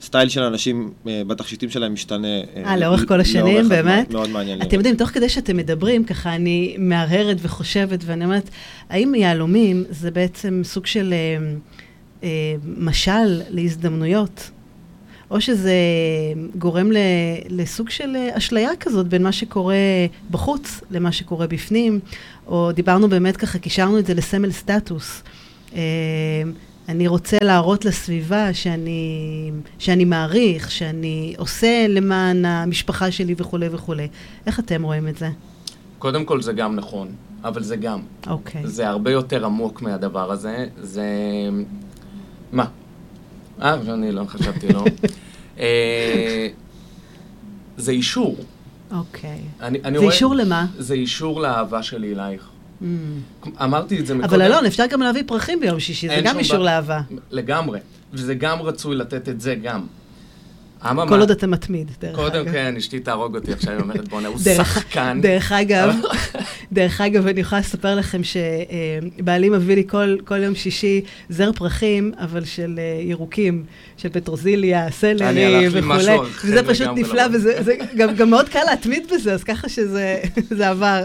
הסטייל 0.00 0.28
של 0.28 0.42
האנשים 0.42 0.92
אה, 1.06 1.22
בתכשיטים 1.26 1.70
שלהם 1.70 1.92
משתנה. 1.92 2.28
אה, 2.28 2.62
אה 2.64 2.76
לאורך 2.76 3.08
כל 3.08 3.20
השנים, 3.20 3.54
לאורך 3.54 3.68
באמת? 3.68 4.10
מאוד 4.10 4.30
מעניין 4.30 4.58
לראות. 4.58 4.68
אתם 4.68 4.76
יודעים, 4.76 4.96
תוך 4.96 5.08
כדי 5.08 5.28
שאתם 5.28 5.56
מדברים, 5.56 6.04
ככה 6.04 6.34
אני 6.34 6.76
מהרהרת 6.78 7.36
וחושבת, 7.40 8.00
ואני 8.04 8.24
אומרת, 8.24 8.50
האם 8.88 9.14
יהלומים 9.14 9.84
זה 9.90 10.10
בעצם 10.10 10.60
סוג 10.64 10.86
של 10.86 11.12
אה, 11.12 11.52
אה, 12.22 12.54
משל 12.76 13.42
להזדמנויות? 13.48 14.50
או 15.30 15.40
שזה 15.40 15.74
גורם 16.58 16.92
ל, 16.92 16.96
לסוג 17.48 17.90
של 17.90 18.16
אשליה 18.32 18.70
כזאת 18.80 19.08
בין 19.08 19.22
מה 19.22 19.32
שקורה 19.32 19.76
בחוץ 20.30 20.80
למה 20.90 21.12
שקורה 21.12 21.46
בפנים, 21.46 22.00
או 22.46 22.72
דיברנו 22.72 23.08
באמת 23.08 23.36
ככה, 23.36 23.58
קישרנו 23.58 23.98
את 23.98 24.06
זה 24.06 24.14
לסמל 24.14 24.50
סטטוס. 24.50 25.22
אה, 25.74 25.80
אני 26.88 27.08
רוצה 27.08 27.38
להראות 27.42 27.84
לסביבה 27.84 28.54
שאני, 28.54 29.50
שאני 29.78 30.04
מעריך, 30.04 30.70
שאני 30.70 31.34
עושה 31.38 31.86
למען 31.88 32.44
המשפחה 32.44 33.10
שלי 33.10 33.34
וכולי 33.36 33.68
וכולי. 33.72 34.08
איך 34.46 34.60
אתם 34.60 34.82
רואים 34.82 35.08
את 35.08 35.18
זה? 35.18 35.28
קודם 35.98 36.24
כל 36.24 36.42
זה 36.42 36.52
גם 36.52 36.76
נכון, 36.76 37.08
אבל 37.44 37.62
זה 37.62 37.76
גם. 37.76 38.00
אוקיי. 38.26 38.66
זה 38.66 38.88
הרבה 38.88 39.10
יותר 39.10 39.44
עמוק 39.44 39.82
מהדבר 39.82 40.30
הזה. 40.30 40.66
זה... 40.80 41.04
מה? 42.52 42.64
אה, 43.62 43.74
אני 43.94 44.12
לא 44.12 44.24
חשבתי, 44.28 44.68
לא. 44.72 44.84
אה, 45.58 46.48
זה 47.76 47.92
אישור. 47.92 48.36
אוקיי. 48.92 49.38
אני, 49.60 49.78
אני 49.84 49.98
זה 49.98 50.04
רואה- 50.04 50.14
אישור 50.14 50.34
למה? 50.34 50.66
זה 50.78 50.94
אישור 50.94 51.40
לאהבה 51.40 51.82
שלי 51.82 52.14
אלייך. 52.14 52.42
Mm. 52.82 52.84
אמרתי 53.64 53.98
את 54.00 54.06
זה 54.06 54.14
מקודם. 54.14 54.28
אבל 54.34 54.42
אלון, 54.42 54.66
אפשר 54.66 54.84
גם 54.90 55.00
להביא 55.00 55.22
פרחים 55.26 55.60
ביום 55.60 55.80
שישי, 55.80 56.08
זה 56.08 56.20
גם 56.24 56.38
אישור 56.38 56.56
בעיה. 56.58 56.70
לאהבה. 56.70 57.00
לגמרי. 57.30 57.78
וזה 58.12 58.34
גם 58.34 58.62
רצוי 58.62 58.96
לתת 58.96 59.28
את 59.28 59.40
זה 59.40 59.54
גם. 59.54 59.86
אממה, 60.90 61.08
כל 61.08 61.20
עוד 61.20 61.30
אתה 61.30 61.46
מתמיד, 61.46 61.90
דרך 62.00 62.18
אגב. 62.18 62.28
קודם 62.30 62.44
כן, 62.52 62.74
אשתי 62.78 63.00
תהרוג 63.00 63.36
אותי 63.36 63.52
עכשיו, 63.52 63.72
היא 63.72 63.80
אומרת, 63.80 64.08
בואנה, 64.08 64.28
הוא 64.28 64.38
שחקן. 64.38 65.18
דרך 65.22 65.52
אגב, 65.52 65.94
דרך 66.72 67.00
אגב, 67.00 67.26
אני 67.26 67.40
יכולה 67.40 67.60
לספר 67.60 67.94
לכם 67.94 68.20
שבעלי 68.24 69.48
מביא 69.48 69.74
לי 69.74 69.84
כל, 69.88 70.16
כל 70.24 70.42
יום 70.42 70.54
שישי 70.54 71.00
זר 71.28 71.52
פרחים, 71.52 72.12
אבל 72.18 72.44
של 72.44 72.74
אה, 72.78 73.02
ירוקים, 73.02 73.64
של 73.96 74.08
פטרוזיליה, 74.08 74.90
סלרי 74.90 75.68
וכולי, 75.72 76.16
וזה 76.44 76.62
פשוט 76.68 76.88
נפלא. 76.96 77.22
וזה 77.32 77.62
זה 77.62 77.72
גם, 77.96 78.14
גם 78.14 78.30
מאוד 78.30 78.48
קל 78.48 78.62
להתמיד 78.70 79.02
בזה, 79.14 79.32
אז 79.32 79.44
ככה 79.44 79.68
שזה 79.68 80.20
זה 80.58 80.68
עבר. 80.68 81.02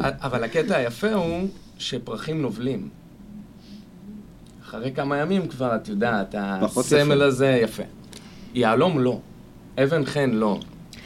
אבל 0.00 0.44
הקטע 0.44 0.76
היפה 0.76 1.12
הוא 1.12 1.48
שפרחים 1.78 2.42
נובלים. 2.42 2.88
אחרי 4.64 4.92
כמה 4.94 5.16
ימים 5.18 5.46
כבר, 5.48 5.76
את 5.76 5.88
יודעת, 5.88 6.34
הסמל 6.38 7.00
יפה. 7.14 7.24
הזה 7.24 7.58
יפה. 7.62 7.82
יהלום 8.54 8.98
לא. 9.00 9.18
אבן 9.82 10.04
חן 10.04 10.30
לא. 10.30 10.46
הוא- 10.46 10.60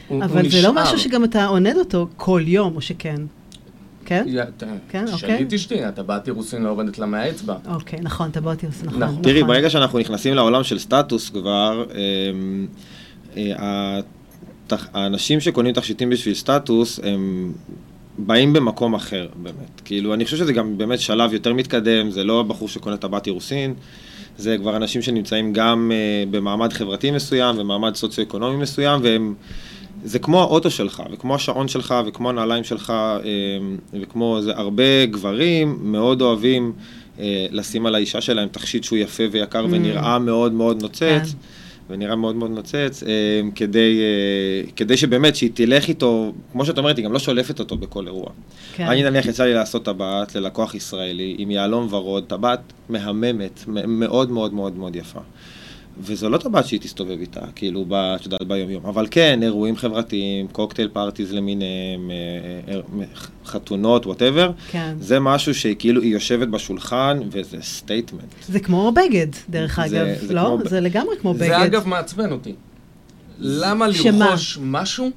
הוא 0.07 0.23
אבל 0.23 0.41
זה 0.41 0.47
נשאר. 0.47 0.61
לא 0.71 0.81
משהו 0.81 0.99
שגם 0.99 1.23
אתה 1.23 1.45
עונד 1.45 1.75
אותו 1.77 2.07
כל 2.17 2.41
יום, 2.45 2.75
או 2.75 2.81
שכן? 2.81 3.21
כן? 4.09 4.25
כן, 4.89 5.05
אוקיי. 5.13 5.43
את 5.43 5.53
אשתי, 5.53 5.83
הטבעת 5.83 6.27
אירוסין 6.27 6.63
לא 6.63 6.69
יורדת 6.69 6.99
לה 6.99 7.05
מהאצבע. 7.05 7.55
אוקיי, 7.67 7.99
נכון, 8.01 8.31
טבעות 8.31 8.63
יוס, 8.63 8.83
נכון. 8.83 9.03
נכון. 9.03 9.21
תראי, 9.23 9.41
נכון. 9.41 9.47
ברגע 9.47 9.69
שאנחנו 9.69 9.99
נכנסים 9.99 10.33
לעולם 10.33 10.63
של 10.63 10.79
סטטוס 10.79 11.29
כבר, 11.29 11.85
אמ, 11.91 12.67
אה, 13.37 13.99
האנשים 14.93 15.39
שקונים 15.39 15.73
תכשיטים 15.73 16.09
בשביל 16.09 16.35
סטטוס, 16.35 16.99
הם 17.03 17.53
באים 18.17 18.53
במקום 18.53 18.93
אחר, 18.93 19.27
באמת. 19.35 19.81
כאילו, 19.85 20.13
אני 20.13 20.25
חושב 20.25 20.37
שזה 20.37 20.53
גם 20.53 20.77
באמת 20.77 20.99
שלב 20.99 21.33
יותר 21.33 21.53
מתקדם, 21.53 22.11
זה 22.11 22.23
לא 22.23 22.39
הבחור 22.39 22.67
שקונה 22.67 22.97
טבעת 22.97 23.27
אירוסין, 23.27 23.73
זה 24.37 24.57
כבר 24.57 24.75
אנשים 24.75 25.01
שנמצאים 25.01 25.53
גם 25.53 25.91
אה, 25.93 26.23
במעמד 26.31 26.73
חברתי 26.73 27.11
מסוים, 27.11 27.57
במעמד 27.57 27.95
סוציו-אקונומי 27.95 28.57
מסוים, 28.57 29.01
והם... 29.03 29.33
זה 30.03 30.19
כמו 30.19 30.41
האוטו 30.41 30.69
שלך, 30.69 31.03
וכמו 31.11 31.35
השעון 31.35 31.67
שלך, 31.67 31.95
וכמו 32.07 32.29
הנעליים 32.29 32.63
שלך, 32.63 32.89
אה, 32.89 33.19
וכמו 34.01 34.37
זה, 34.41 34.51
הרבה 34.55 35.05
גברים 35.05 35.79
מאוד 35.81 36.21
אוהבים 36.21 36.73
אה, 37.19 37.45
לשים 37.51 37.85
על 37.85 37.95
האישה 37.95 38.21
שלהם 38.21 38.47
תכשיט 38.51 38.83
שהוא 38.83 38.97
יפה 38.99 39.23
ויקר 39.31 39.65
Mm. 39.65 39.69
ונראה 39.71 40.19
מאוד 40.19 40.53
מאוד 40.53 40.81
נוצץ, 40.81 41.01
כן. 41.03 41.37
ונראה 41.89 42.15
מאוד 42.15 42.35
מאוד 42.35 42.51
נוצץ, 42.51 43.03
אה, 43.07 43.11
כדי, 43.55 43.99
אה, 43.99 44.71
כדי 44.75 44.97
שבאמת, 44.97 45.35
שהיא 45.35 45.49
תלך 45.53 45.87
איתו, 45.87 46.33
כמו 46.51 46.65
שאת 46.65 46.77
אומרת, 46.77 46.97
היא 46.97 47.05
גם 47.05 47.13
לא 47.13 47.19
שולפת 47.19 47.59
אותו 47.59 47.77
בכל 47.77 48.07
אירוע. 48.07 48.29
כן. 48.75 48.87
אני 48.87 49.03
נניח 49.03 49.25
יצא 49.25 49.43
לי 49.43 49.53
לעשות 49.53 49.85
טבעת 49.85 50.35
ללקוח 50.35 50.75
ישראלי 50.75 51.35
עם 51.37 51.51
יהלום 51.51 51.87
ורוד, 51.93 52.23
טבעת 52.27 52.59
מהממת, 52.89 53.63
מאוד 53.67 54.31
מאוד 54.31 54.53
מאוד 54.53 54.77
מאוד 54.77 54.95
יפה. 54.95 55.19
וזו 56.01 56.29
לא 56.29 56.37
טבעת 56.37 56.65
שהיא 56.67 56.79
תסתובב 56.79 57.19
איתה, 57.19 57.41
כאילו, 57.55 57.85
ב- 57.87 57.93
את 57.93 58.25
יודעת, 58.25 58.43
ביום 58.47 58.69
יום. 58.69 58.85
אבל 58.85 59.07
כן, 59.11 59.39
אירועים 59.43 59.75
חברתיים, 59.77 60.47
cocktail 60.47 60.89
parties 60.93 61.33
למיניהם, 61.33 62.11
אה, 62.11 62.73
אה, 62.73 62.79
אה, 62.99 63.05
חתונות, 63.45 64.05
whatever, 64.05 64.51
כן. 64.71 64.95
זה 64.99 65.19
משהו 65.19 65.53
שכאילו 65.55 66.01
היא 66.01 66.13
יושבת 66.13 66.47
בשולחן 66.47 67.19
וזה 67.31 67.57
statement. 67.61 68.23
זה 68.47 68.59
כמו 68.59 68.91
בגד, 68.91 69.27
דרך 69.49 69.79
זה- 69.87 70.01
אגב, 70.01 70.07
זה 70.27 70.33
לא? 70.33 70.41
כמו 70.59 70.69
זה 70.69 70.79
לגמרי 70.79 71.15
כמו 71.21 71.33
בגד. 71.33 71.47
זה 71.47 71.63
אגב 71.65 71.87
מעצבן 71.87 72.31
אותי. 72.31 72.53
למה 73.39 73.93
שמה? 73.93 74.25
לרכוש 74.25 74.57
משהו 74.61 75.09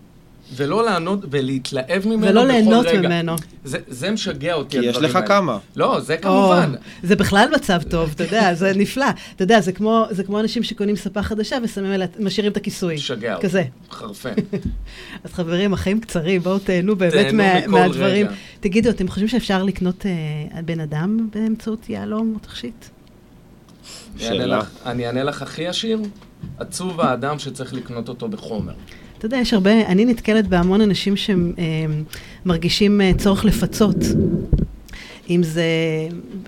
ולא 0.57 0.85
ליהנות 0.85 1.20
ולהתלהב 1.31 2.07
ממנו 2.09 2.23
ולא 2.27 2.43
בכל 2.45 2.53
ליהנות? 2.53 2.87
ממנו. 2.87 3.37
זה, 3.65 3.79
זה 3.88 4.11
משגע 4.11 4.55
אותי, 4.55 4.81
כי 4.81 4.87
יש 4.87 4.97
לך 4.97 5.17
האלה. 5.17 5.27
כמה. 5.27 5.59
לא, 5.77 6.01
זה 6.01 6.17
כמובן. 6.17 6.73
או, 6.75 6.79
זה 7.03 7.17
בכלל 7.17 7.49
מצב 7.55 7.83
טוב, 7.91 8.11
אתה 8.15 8.25
יודע, 8.25 8.55
זה 8.55 8.73
נפלא. 8.77 9.07
אתה 9.37 9.43
יודע, 9.43 9.61
זה 9.61 9.73
כמו, 9.73 10.07
זה 10.11 10.25
כמו 10.25 10.41
אנשים 10.41 10.62
שקונים 10.62 10.97
ספה 10.97 11.23
חדשה 11.23 11.57
ושמים 11.65 11.93
עליה, 11.93 12.07
משאירים 12.21 12.53
את 12.53 12.57
הכיסוי. 12.57 12.95
משגע 12.95 13.35
אותי. 13.35 13.47
כזה. 13.47 13.62
חרפן. 13.91 14.33
אז 15.25 15.33
חברים, 15.33 15.73
החיים 15.73 16.01
קצרים, 16.01 16.41
בואו 16.43 16.59
תהנו 16.59 16.97
באמת 16.97 17.12
תהנו 17.27 17.37
מה, 17.38 17.59
מכל 17.61 17.71
מהדברים. 17.71 18.27
רגע. 18.27 18.37
תגידו, 18.61 18.91
אתם 18.91 19.09
חושבים 19.09 19.29
שאפשר 19.29 19.62
לקנות 19.62 20.07
אה, 20.07 20.62
בן 20.62 20.81
אדם 20.81 21.29
באמצעות 21.35 21.88
יהלום 21.91 22.33
או 22.35 22.38
תכשיט? 22.38 22.85
אני 24.17 24.25
אענה 24.29 24.37
שאלה. 24.43 24.59
לך- 24.59 24.67
אני 24.87 25.07
אענה 25.07 25.23
לך 25.25 25.43
הכי 25.43 25.62
ישיר, 25.62 26.01
עצוב 26.59 27.01
האדם 27.01 27.38
שצריך 27.38 27.75
לקנות 27.75 28.09
אותו 28.09 28.29
בחומר. 28.29 28.73
אתה 29.22 29.26
יודע, 29.26 29.37
יש 29.37 29.54
הרבה, 29.54 29.87
אני 29.87 30.04
נתקלת 30.04 30.48
בהמון 30.48 30.80
אנשים 30.80 31.14
שמרגישים 32.46 33.00
אה, 33.00 33.11
צורך 33.18 33.44
לפצות. 33.44 33.96
אם 35.30 35.42
זה 35.42 35.64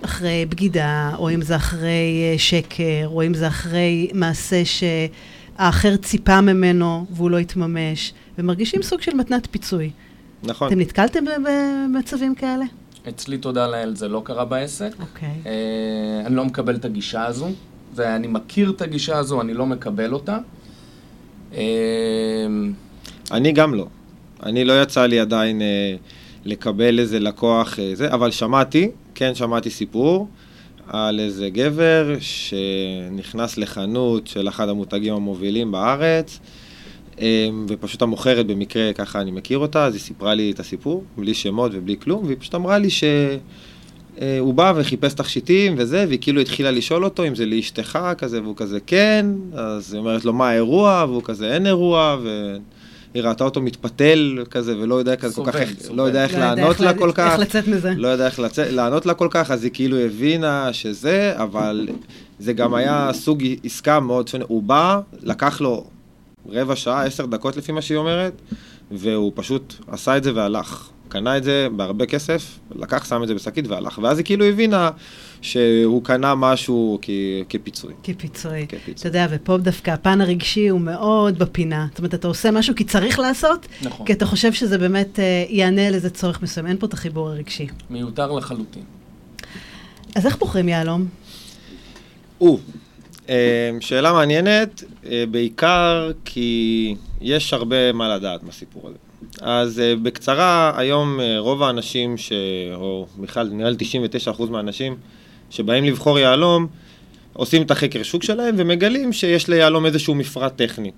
אחרי 0.02 0.46
בגידה, 0.48 1.10
או 1.18 1.30
אם 1.30 1.42
זה 1.42 1.56
אחרי 1.56 2.32
אה, 2.32 2.38
שקר, 2.38 3.06
או 3.06 3.26
אם 3.26 3.34
זה 3.34 3.48
אחרי 3.48 4.10
מעשה 4.14 4.62
שהאחר 4.64 5.96
ציפה 5.96 6.40
ממנו 6.40 7.06
והוא 7.10 7.30
לא 7.30 7.38
התממש, 7.38 8.12
ומרגישים 8.38 8.82
סוג 8.82 9.00
של 9.00 9.14
מתנת 9.14 9.48
פיצוי. 9.50 9.90
נכון. 10.42 10.68
אתם 10.68 10.80
נתקלתם 10.80 11.24
במצבים 11.44 12.34
כאלה? 12.34 12.64
אצלי, 13.08 13.38
תודה 13.38 13.66
לאל, 13.66 13.96
זה 13.96 14.08
לא 14.08 14.22
קרה 14.24 14.44
בעסק. 14.44 14.90
אוקיי. 15.00 15.28
אה, 15.46 16.26
אני 16.26 16.36
לא 16.36 16.44
מקבל 16.44 16.76
את 16.76 16.84
הגישה 16.84 17.26
הזו, 17.26 17.48
ואני 17.94 18.26
מכיר 18.26 18.70
את 18.70 18.82
הגישה 18.82 19.18
הזו, 19.18 19.40
אני 19.40 19.54
לא 19.54 19.66
מקבל 19.66 20.12
אותה. 20.12 20.38
אה, 21.56 22.46
אני 23.30 23.52
גם 23.52 23.74
לא. 23.74 23.86
אני 24.42 24.64
לא 24.64 24.82
יצא 24.82 25.06
לי 25.06 25.20
עדיין 25.20 25.62
אה, 25.62 25.96
לקבל 26.44 26.98
איזה 26.98 27.20
לקוח, 27.20 27.78
אה, 27.78 27.94
זה, 27.94 28.12
אבל 28.12 28.30
שמעתי, 28.30 28.90
כן 29.14 29.34
שמעתי 29.34 29.70
סיפור 29.70 30.28
על 30.88 31.20
איזה 31.20 31.50
גבר 31.50 32.16
שנכנס 32.20 33.58
לחנות 33.58 34.26
של 34.26 34.48
אחד 34.48 34.68
המותגים 34.68 35.14
המובילים 35.14 35.72
בארץ, 35.72 36.40
אה, 37.20 37.48
ופשוט 37.68 38.02
המוכרת 38.02 38.46
במקרה, 38.46 38.92
ככה 38.92 39.20
אני 39.20 39.30
מכיר 39.30 39.58
אותה, 39.58 39.84
אז 39.84 39.94
היא 39.94 40.00
סיפרה 40.00 40.34
לי 40.34 40.50
את 40.50 40.60
הסיפור, 40.60 41.04
בלי 41.16 41.34
שמות 41.34 41.72
ובלי 41.74 41.96
כלום, 42.00 42.24
והיא 42.24 42.36
פשוט 42.40 42.54
אמרה 42.54 42.78
לי 42.78 42.90
ש... 42.90 43.04
אה, 43.04 43.36
הוא 44.40 44.54
בא 44.54 44.72
וחיפש 44.76 45.14
תכשיטים 45.14 45.74
וזה, 45.78 46.04
והיא 46.08 46.18
כאילו 46.20 46.40
התחילה 46.40 46.70
לשאול 46.70 47.04
אותו 47.04 47.26
אם 47.26 47.34
זה 47.34 47.46
לאשתך 47.46 47.98
כזה, 48.18 48.42
והוא 48.42 48.56
כזה 48.56 48.78
כן, 48.86 49.26
אז 49.54 49.92
היא 49.92 49.98
אומרת 49.98 50.24
לו 50.24 50.32
מה 50.32 50.48
האירוע, 50.48 51.04
והוא 51.08 51.22
כזה 51.24 51.54
אין 51.54 51.66
אירוע, 51.66 52.16
והיא 52.22 53.22
ראתה 53.22 53.44
אותו 53.44 53.60
מתפתל 53.60 54.44
כזה, 54.50 54.78
ולא 54.78 54.94
יודע 54.94 55.16
כזה 55.16 55.34
כל 55.34 55.44
כך, 55.46 55.52
סובל, 55.52 55.74
סובל. 55.80 55.96
לא 55.96 56.02
יודע 56.02 56.24
איך 56.24 56.34
לא 56.34 56.40
לענות 56.40 56.80
לה 56.80 56.94
כל 56.94 57.10
כך, 57.14 57.32
איך 57.32 57.40
לצאת 57.40 57.68
מזה. 57.68 57.92
לא 57.96 58.08
יודע 58.08 58.26
איך 58.26 58.38
לצאת, 58.38 58.72
לענות 58.72 59.06
לה 59.06 59.14
כל 59.14 59.28
כך, 59.30 59.50
אז 59.50 59.64
היא 59.64 59.70
כאילו 59.74 59.98
הבינה 59.98 60.72
שזה, 60.72 61.32
אבל 61.36 61.88
זה 62.38 62.52
גם 62.52 62.74
היה 62.74 63.10
סוג 63.12 63.42
עסקה 63.64 64.00
מאוד 64.00 64.28
שונה. 64.28 64.44
הוא 64.48 64.62
בא, 64.62 65.00
לקח 65.22 65.60
לו 65.60 65.84
רבע 66.48 66.76
שעה, 66.76 67.04
עשר 67.04 67.26
דקות 67.26 67.56
לפי 67.56 67.72
מה 67.72 67.82
שהיא 67.82 67.98
אומרת, 67.98 68.32
והוא 68.90 69.32
פשוט 69.34 69.74
עשה 69.88 70.16
את 70.16 70.24
זה 70.24 70.32
והלך. 70.34 70.88
קנה 71.14 71.36
את 71.36 71.44
זה 71.44 71.68
בהרבה 71.76 72.06
כסף, 72.06 72.58
לקח, 72.74 73.04
שם 73.08 73.22
את 73.22 73.28
זה 73.28 73.34
בשקית 73.34 73.66
והלך. 73.68 73.98
ואז 74.02 74.18
היא 74.18 74.24
כאילו 74.24 74.44
הבינה 74.44 74.90
שהוא 75.42 76.04
קנה 76.04 76.34
משהו 76.34 76.98
כ- 77.02 77.10
כפיצוי. 77.48 77.92
כפיצוי. 78.02 78.66
כפיצוי. 78.68 78.94
אתה 78.94 79.08
יודע, 79.08 79.26
ופה 79.30 79.56
דווקא 79.56 79.90
הפן 79.90 80.20
הרגשי 80.20 80.68
הוא 80.68 80.80
מאוד 80.80 81.38
בפינה. 81.38 81.86
זאת 81.90 81.98
אומרת, 81.98 82.14
אתה 82.14 82.28
עושה 82.28 82.50
משהו 82.50 82.74
כי 82.74 82.84
צריך 82.84 83.18
לעשות, 83.18 83.66
נכון. 83.82 84.06
כי 84.06 84.12
אתה 84.12 84.26
חושב 84.26 84.52
שזה 84.52 84.78
באמת 84.78 85.18
אה, 85.18 85.44
יענה 85.48 85.86
על 85.86 85.94
איזה 85.94 86.10
צורך 86.10 86.42
מסוים. 86.42 86.66
אין 86.66 86.76
פה 86.78 86.86
את 86.86 86.92
החיבור 86.92 87.28
הרגשי. 87.28 87.66
מיותר 87.90 88.32
לחלוטין. 88.32 88.82
אז 90.14 90.26
איך 90.26 90.38
בוחרים 90.38 90.68
יהלום? 90.68 91.06
או, 92.40 92.58
אה, 93.28 93.70
שאלה 93.80 94.12
מעניינת, 94.12 94.82
אה, 95.06 95.24
בעיקר 95.30 96.10
כי 96.24 96.94
יש 97.20 97.52
הרבה 97.52 97.92
מה 97.92 98.16
לדעת 98.16 98.42
בסיפור 98.44 98.88
הזה. 98.88 98.96
אז 99.40 99.80
אה, 99.80 99.96
בקצרה, 100.02 100.72
היום 100.76 101.20
אה, 101.20 101.38
רוב 101.38 101.62
האנשים, 101.62 102.16
ש... 102.16 102.32
או 102.74 103.06
בכלל 103.18 103.48
נראה 103.52 103.70
לי 103.70 103.76
99% 104.36 104.42
מהאנשים 104.50 104.96
שבאים 105.50 105.84
לבחור 105.84 106.18
יהלום, 106.18 106.66
עושים 107.32 107.62
את 107.62 107.70
החקר 107.70 108.02
שוק 108.02 108.22
שלהם 108.22 108.54
ומגלים 108.58 109.12
שיש 109.12 109.48
ליהלום 109.48 109.86
איזשהו 109.86 110.14
מפרט 110.14 110.56
טכני. 110.56 110.90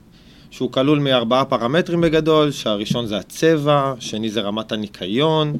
שהוא 0.50 0.72
כלול 0.72 0.98
מארבעה 0.98 1.44
פרמטרים 1.44 2.00
בגדול, 2.00 2.50
שהראשון 2.50 3.06
זה 3.06 3.16
הצבע, 3.16 3.94
השני 3.98 4.30
זה 4.30 4.40
רמת 4.40 4.72
הניקיון, 4.72 5.56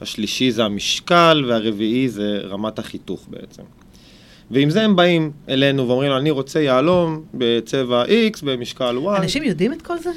השלישי 0.00 0.50
זה 0.50 0.64
המשקל, 0.64 1.44
והרביעי 1.48 2.08
זה 2.08 2.40
רמת 2.44 2.78
החיתוך 2.78 3.26
בעצם. 3.30 3.62
ועם 4.50 4.70
זה 4.70 4.82
הם 4.82 4.96
באים 4.96 5.30
אלינו 5.48 5.88
ואומרים, 5.88 6.12
אני 6.12 6.30
רוצה 6.30 6.60
יהלום 6.60 7.24
בצבע 7.34 8.04
X, 8.04 8.44
במשקל 8.44 8.98
Y. 9.04 9.16
אנשים 9.16 9.42
יודעים 9.42 9.72
את 9.72 9.82
כל 9.82 9.98
זה? 9.98 10.10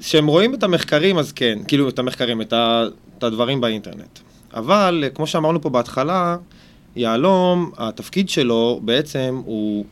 כשהם 0.00 0.26
רואים 0.26 0.54
את 0.54 0.62
המחקרים, 0.62 1.18
אז 1.18 1.32
כן, 1.32 1.58
כאילו 1.68 1.88
את 1.88 1.98
המחקרים, 1.98 2.40
את, 2.40 2.52
ה, 2.52 2.84
את 3.18 3.24
הדברים 3.24 3.60
באינטרנט. 3.60 4.18
אבל, 4.54 5.04
כמו 5.14 5.26
שאמרנו 5.26 5.60
פה 5.60 5.70
בהתחלה, 5.70 6.36
יהלום, 6.96 7.70
התפקיד 7.76 8.28
שלו 8.28 8.80
בעצם 8.84 9.40
הוא 9.44 9.84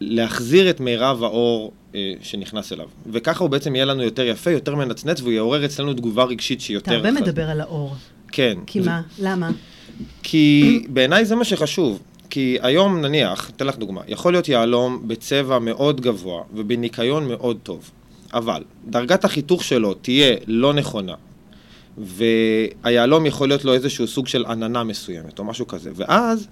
להחזיר 0.00 0.70
את 0.70 0.80
מירב 0.80 1.22
האור 1.22 1.72
אה, 1.94 2.12
שנכנס 2.22 2.72
אליו. 2.72 2.88
וככה 3.12 3.44
הוא 3.44 3.50
בעצם 3.50 3.74
יהיה 3.74 3.84
לנו 3.84 4.02
יותר 4.02 4.22
יפה, 4.22 4.50
יותר 4.50 4.74
מנצנץ, 4.74 5.20
והוא 5.20 5.32
יעורר 5.32 5.64
אצלנו 5.64 5.94
תגובה 5.94 6.24
רגשית 6.24 6.60
שהיא 6.60 6.74
יותר... 6.74 6.90
אתה 6.98 7.08
הרבה 7.08 7.20
מדבר 7.20 7.50
על 7.50 7.60
האור. 7.60 7.94
כן. 8.32 8.58
כי 8.66 8.82
זה... 8.82 8.90
מה? 8.90 9.02
למה? 9.18 9.50
כי 10.22 10.82
בעיניי 10.88 11.24
זה 11.24 11.36
מה 11.36 11.44
שחשוב. 11.44 12.02
כי 12.30 12.58
היום, 12.62 13.00
נניח, 13.00 13.50
אתן 13.50 13.66
לך 13.66 13.76
דוגמה, 13.76 14.00
יכול 14.08 14.32
להיות 14.32 14.48
יהלום 14.48 15.02
בצבע 15.06 15.58
מאוד 15.58 16.00
גבוה 16.00 16.42
ובניקיון 16.54 17.28
מאוד 17.28 17.58
טוב, 17.62 17.90
אבל 18.34 18.62
דרגת 18.88 19.24
החיתוך 19.24 19.64
שלו 19.64 19.94
תהיה 19.94 20.36
לא 20.46 20.72
נכונה, 20.74 21.14
והיהלום 21.98 23.26
יכול 23.26 23.48
להיות 23.48 23.64
לו 23.64 23.74
איזשהו 23.74 24.06
סוג 24.06 24.26
של 24.26 24.46
עננה 24.46 24.84
מסוימת 24.84 25.38
או 25.38 25.44
משהו 25.44 25.66
כזה, 25.66 25.90
ואז 25.94 26.48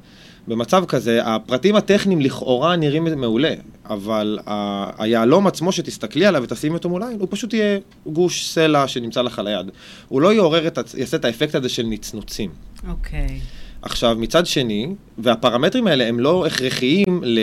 במצב 0.49 0.85
כזה, 0.89 1.21
הפרטים 1.25 1.77
הטכניים 1.77 2.21
לכאורה 2.21 2.77
נראים 2.77 3.05
מעולה, 3.21 3.55
אבל 3.85 4.39
ה- 4.47 5.03
היהלום 5.03 5.47
עצמו 5.47 5.73
שתסתכלי 5.73 6.27
עליו 6.27 6.43
ותשימי 6.43 6.75
אותו 6.75 6.89
מול 6.89 7.03
עין, 7.03 7.21
הוא 7.21 7.29
פשוט 7.31 7.55
יהיה 7.55 7.79
גוש 8.07 8.49
סלע 8.49 8.89
שנמצא 8.89 9.23
לך 9.23 9.39
על 9.39 9.47
היד. 9.47 9.71
הוא 10.09 10.21
לא 10.21 10.33
יעורר 10.33 10.67
את, 10.67 10.79
יעשה 10.97 11.17
את 11.17 11.25
האפקט 11.25 11.55
הזה 11.55 11.69
של 11.69 11.83
נצנוצים. 11.87 12.51
אוקיי. 12.89 13.41
עכשיו, 13.83 14.17
מצד 14.21 14.47
שני, 14.47 14.95
והפרמטרים 15.19 15.87
האלה 15.87 16.07
הם 16.07 16.21
לא 16.21 16.47
הכרחיים 16.47 17.21
ל... 17.25 17.41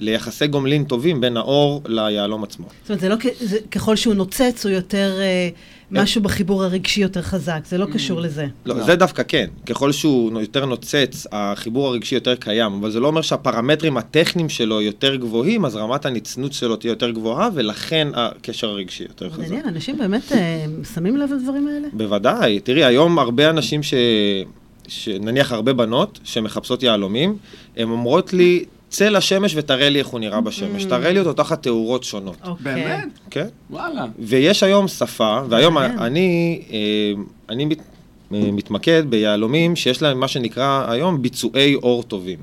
ליחסי 0.00 0.46
גומלין 0.46 0.84
טובים 0.84 1.20
בין 1.20 1.36
האור 1.36 1.82
ליהלום 1.86 2.44
עצמו. 2.44 2.66
זאת 2.82 2.88
אומרת, 2.90 3.00
זה 3.00 3.08
לא 3.08 3.16
כ- 3.20 3.40
זה, 3.40 3.58
ככל 3.70 3.96
שהוא 3.96 4.14
נוצץ, 4.14 4.66
הוא 4.66 4.72
יותר... 4.72 5.18
אה, 5.20 5.48
משהו 5.90 6.22
בחיבור 6.22 6.64
הרגשי 6.64 7.00
יותר 7.00 7.22
חזק, 7.22 7.60
זה 7.68 7.78
לא 7.78 7.86
קשור 7.92 8.20
לזה. 8.20 8.46
לא, 8.66 8.76
לא. 8.76 8.84
זה 8.84 8.96
דווקא 8.96 9.22
כן. 9.28 9.46
ככל 9.66 9.92
שהוא 9.92 10.40
יותר 10.40 10.66
נוצץ, 10.66 11.26
החיבור 11.32 11.88
הרגשי 11.88 12.14
יותר 12.14 12.34
קיים, 12.34 12.72
אבל 12.72 12.90
זה 12.90 13.00
לא 13.00 13.06
אומר 13.06 13.22
שהפרמטרים 13.22 13.96
הטכניים 13.96 14.48
שלו 14.48 14.80
יותר 14.80 15.16
גבוהים, 15.16 15.64
אז 15.64 15.76
רמת 15.76 16.06
הנצנות 16.06 16.52
שלו 16.52 16.76
תהיה 16.76 16.90
יותר 16.90 17.10
גבוהה, 17.10 17.48
ולכן 17.54 18.08
הקשר 18.14 18.68
הרגשי 18.68 19.02
יותר 19.02 19.30
חזק. 19.30 19.38
מעניין, 19.38 19.68
אנשים 19.68 19.98
באמת 19.98 20.32
אה, 20.32 20.64
שמים 20.94 21.16
לב 21.16 21.32
לדברים 21.32 21.68
האלה? 21.68 21.88
בוודאי. 21.92 22.60
תראי, 22.60 22.84
היום 22.84 23.18
הרבה 23.18 23.50
אנשים 23.50 23.82
ש... 23.82 23.94
שנניח 24.90 25.52
הרבה 25.52 25.72
בנות 25.72 26.20
שמחפשות 26.24 26.82
יהלומים, 26.82 27.36
הן 27.76 27.90
אומרות 27.90 28.32
לי, 28.32 28.64
צא 28.88 29.08
לשמש 29.08 29.54
ותראה 29.56 29.88
לי 29.88 29.98
איך 29.98 30.06
הוא 30.06 30.20
נראה 30.20 30.40
בשמש. 30.40 30.84
תראה 30.84 31.12
לי 31.12 31.18
אותו 31.18 31.32
תחת 31.32 31.62
תאורות 31.62 32.04
שונות. 32.04 32.36
אוקיי. 32.44 32.74
באמת? 32.74 33.18
כן? 33.30 33.46
וואלה. 33.70 34.04
ויש 34.18 34.62
היום 34.62 34.88
שפה, 34.88 35.40
והיום. 35.48 35.78
אני, 35.78 36.62
אה, 36.72 37.22
אני 37.48 37.64
מת, 37.64 37.78
אה, 38.34 38.38
מתמקד 38.52 39.02
ביהלומים 39.08 39.76
שיש 39.76 40.02
להם 40.02 40.20
מה 40.20 40.28
שנקרא 40.28 40.84
היום 40.88 41.22
ביצועי 41.22 41.74
אור 41.74 42.02
טובים. 42.02 42.38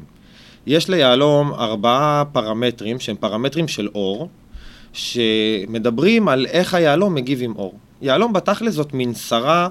יש 0.68 0.90
ליהלום 0.90 1.54
ארבעה 1.54 2.24
פרמטרים 2.32 3.00
שהם 3.00 3.16
פרמטרים 3.20 3.68
של 3.68 3.88
אור, 3.96 4.30
שמדברים 4.94 6.28
על 6.28 6.46
איך 6.46 6.74
היהלום 6.74 7.16
מגיב 7.16 7.40
עם 7.42 7.56
אור. 7.56 7.74
יהלום 8.02 8.34
בתכל'ס 8.34 8.74
זאת 8.74 8.94
מין 8.94 9.14
שרה 9.14 9.70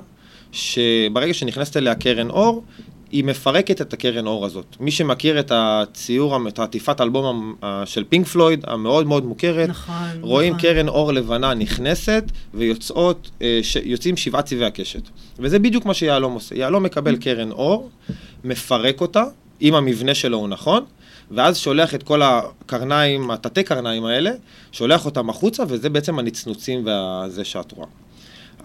שברגע 0.53 1.35
שנכנסת 1.35 1.77
אליה 1.77 1.95
קרן 1.95 2.31
אור, 2.31 2.65
היא 3.13 3.25
מפרקת 3.25 3.81
את 3.81 3.93
הקרן 3.93 4.27
אור 4.27 4.47
הזאת. 4.47 4.77
מי 4.81 4.91
שמכיר 4.91 5.41
את 5.41 5.53
הציור, 5.55 6.49
את 6.49 6.59
העטיפת 6.59 7.01
האלבום 7.01 7.55
ה- 7.63 7.83
של 7.87 8.05
פינק 8.09 8.27
פלויד, 8.27 8.65
המאוד 8.67 9.07
מאוד 9.07 9.25
מוכרת, 9.25 9.69
נכון, 9.69 9.95
רואים 10.21 10.53
נכון. 10.55 10.63
קרן 10.63 10.89
אור 10.89 11.13
לבנה 11.13 11.55
נכנסת, 11.55 12.25
ויוצאות, 12.55 13.31
אה, 13.43 13.61
שבעה 14.17 14.43
צבעי 14.43 14.65
הקשת. 14.67 15.03
וזה 15.39 15.59
בדיוק 15.59 15.87
מה 15.87 15.95
שיהלום 15.95 16.33
עושה. 16.33 16.55
יהלום 16.55 16.83
מקבל 16.83 17.17
קרן 17.17 17.51
אור, 17.51 17.91
מפרק 18.45 19.01
אותה, 19.01 19.25
אם 19.63 19.75
המבנה 19.75 20.15
שלו 20.15 20.39
הוא 20.39 20.49
נכון, 20.49 20.85
ואז 21.31 21.59
שולח 21.59 21.95
את 21.95 22.03
כל 22.03 22.23
הקרניים, 22.23 23.31
התתי 23.31 23.63
קרניים 23.63 24.05
האלה, 24.05 24.31
שולח 24.73 25.05
אותם 25.05 25.31
החוצה, 25.31 25.63
וזה 25.69 25.89
בעצם 25.91 26.19
הנצנוצים 26.19 26.87
וזה 26.87 27.45
שאת 27.45 27.73
רואה. 27.73 27.89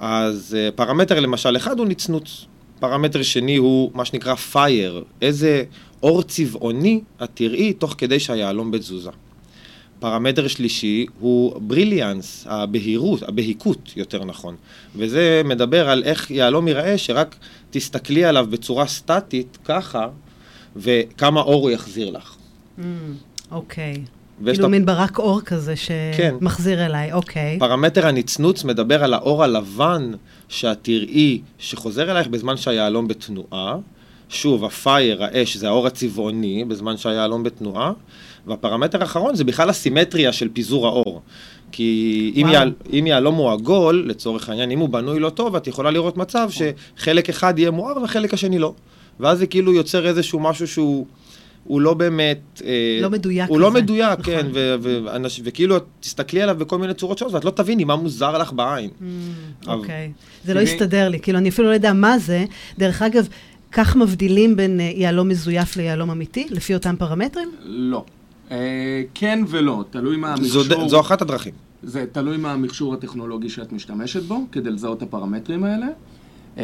אז 0.02 0.58
אה, 0.60 0.72
פרמטר 0.72 1.20
למשל 1.20 1.58
אחד 1.58 1.80
הוא 1.80 1.88
נצנוץ. 1.88 2.46
פרמטר 2.80 3.22
שני 3.22 3.56
הוא 3.56 3.92
מה 3.94 4.06
שנקרא 4.06 4.36
פייר, 4.36 5.04
איזה 5.22 5.64
אור 6.04 6.24
צבעוני 6.24 7.02
את 7.24 7.30
תראי 7.34 7.74
תוך 7.74 7.96
כדי 7.98 8.20
שהיהלום 8.20 8.72
בתזוזה. 8.72 9.10
פרמטר 10.00 10.48
שלישי 10.48 11.06
הוא 11.20 11.62
בריליאנס, 11.62 12.46
הבהירות, 12.50 13.24
הבהיקות 13.24 13.94
יותר 13.96 14.26
נכון. 14.26 14.56
וזה 14.96 15.42
מדבר 15.46 15.90
על 15.90 16.04
איך 16.04 16.32
יהלום 16.32 16.68
ייראה 16.68 16.98
שרק 16.98 17.36
תסתכלי 17.70 18.26
עליו 18.26 18.48
בצורה 18.50 18.88
סטטית, 18.88 19.58
ככה, 19.66 20.08
וכמה 20.76 21.42
אור 21.42 21.62
הוא 21.62 21.72
יחזיר 21.72 22.10
לך. 22.10 22.36
Mm, 22.80 22.82
אוקיי. 23.52 23.94
כאילו 24.46 24.70
מין 24.70 24.86
ברק 24.86 25.20
אור 25.20 25.42
כזה 25.42 25.74
כן. 26.18 26.36
שמחזיר 26.40 26.86
אליי, 26.86 27.14
אוקיי. 27.14 27.60
פרמטר 27.60 28.08
הנצנוץ 28.08 28.64
מדבר 28.64 29.04
על 29.04 29.14
האור 29.14 29.44
הלבן 29.44 30.12
שאת 30.50 30.78
תראי 30.82 31.42
שחוזר 31.60 32.12
אלייך 32.12 32.28
בזמן 32.28 32.58
שהיהלום 32.58 33.08
בתנועה. 33.08 33.76
שוב, 34.30 34.66
הפייר, 34.66 35.24
האש, 35.24 35.58
זה 35.58 35.68
האור 35.68 35.88
הצבעוני 35.88 36.66
בזמן 36.66 36.98
שהיהלום 36.98 37.44
בתנועה. 37.44 37.92
והפרמטר 38.48 39.02
האחרון 39.02 39.36
זה 39.36 39.44
בכלל 39.44 39.70
הסימטריה 39.70 40.34
של 40.34 40.50
פיזור 40.54 40.88
האור. 40.88 41.22
כי 41.72 42.32
אם, 42.36 42.48
אם 42.94 43.08
יהלום 43.08 43.36
הוא 43.36 43.52
עגול, 43.52 44.06
לצורך 44.08 44.50
העניין, 44.50 44.72
אם 44.72 44.80
הוא 44.80 44.90
בנוי 44.90 45.20
לא 45.20 45.30
טוב, 45.30 45.56
את 45.56 45.68
יכולה 45.68 45.92
לראות 45.92 46.18
מצב 46.18 46.50
שחלק 46.50 47.30
אחד 47.30 47.60
יהיה 47.60 47.72
מואר 47.72 48.04
וחלק 48.04 48.34
השני 48.34 48.60
לא. 48.60 48.74
ואז 49.20 49.38
זה 49.38 49.48
כאילו 49.48 49.74
יוצר 49.74 50.08
איזשהו 50.08 50.40
משהו 50.40 50.68
שהוא... 50.68 51.06
הוא 51.72 51.82
לא 51.82 51.94
באמת... 51.94 52.62
אה, 52.66 53.00
לא 53.02 53.10
מדויק 53.10 53.50
הוא 53.50 53.60
לא 53.60 53.70
כזה, 53.70 53.82
מדויק, 53.82 54.20
נכון. 54.20 54.24
כן, 54.34 54.48
ו- 54.54 54.76
ואנש- 54.84 55.42
וכאילו 55.44 55.78
את 55.78 55.84
תסתכלי 56.00 56.42
עליו 56.42 56.56
בכל 56.60 56.78
מיני 56.78 56.94
צורות 56.94 57.18
שונות, 57.18 57.34
ואת 57.34 57.46
לא 57.46 57.52
תביני 57.52 57.84
מה 57.84 57.96
מוזר 57.96 58.38
לך 58.38 58.54
בעין. 58.54 58.90
Mm, 58.90 59.04
אוקיי. 59.68 60.12
זה 60.46 60.54
לא 60.54 60.60
הסתדר 60.60 61.10
לי, 61.10 61.20
כאילו, 61.20 61.38
אני 61.38 61.50
אפילו 61.50 61.68
לא 61.70 61.74
יודע 61.74 61.94
מה 61.94 62.20
זה. 62.20 62.46
דרך 62.78 63.02
אגב, 63.02 63.28
כך 63.72 63.96
מבדילים 63.96 64.56
בין 64.56 64.80
אה, 64.80 64.92
יהלום 64.96 65.28
מזויף 65.30 65.78
ליהלום 65.78 66.12
אמיתי, 66.12 66.48
לפי 66.50 66.74
אותם 66.74 66.96
פרמטרים? 67.00 67.52
לא. 67.64 68.04
אה, 68.52 68.58
כן 69.14 69.44
ולא, 69.48 69.84
תלוי 69.90 70.18
מה 70.18 70.34
המכשור. 70.34 70.88
זו 70.90 71.00
אחת 71.00 71.22
הדרכים. 71.22 71.54
זה 71.84 72.06
תלוי 72.12 72.38
מה 72.38 72.52
המכשור 72.52 72.94
הטכנולוגי 72.94 73.50
שאת 73.50 73.72
משתמשת 73.72 74.24
בו, 74.24 74.46
כדי 74.52 74.70
לזהות 74.72 74.98
את 74.98 75.04
הפרמטרים 75.04 75.64
האלה. 75.64 75.88
אה, 76.58 76.64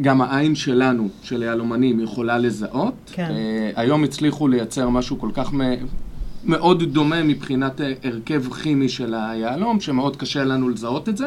גם 0.00 0.20
העין 0.20 0.54
שלנו, 0.54 1.08
של 1.22 1.42
יהלומנים, 1.42 2.00
יכולה 2.00 2.38
לזהות. 2.38 2.94
כן. 3.12 3.30
אה, 3.30 3.70
היום 3.76 4.04
הצליחו 4.04 4.48
לייצר 4.48 4.88
משהו 4.88 5.18
כל 5.18 5.30
כך 5.34 5.52
מאוד 6.44 6.82
דומה 6.82 7.22
מבחינת 7.22 7.80
אה, 7.80 7.92
הרכב 8.04 8.52
כימי 8.52 8.88
של 8.88 9.14
היהלום, 9.14 9.80
שמאוד 9.80 10.16
קשה 10.16 10.44
לנו 10.44 10.68
לזהות 10.68 11.08
את 11.08 11.16
זה. 11.16 11.26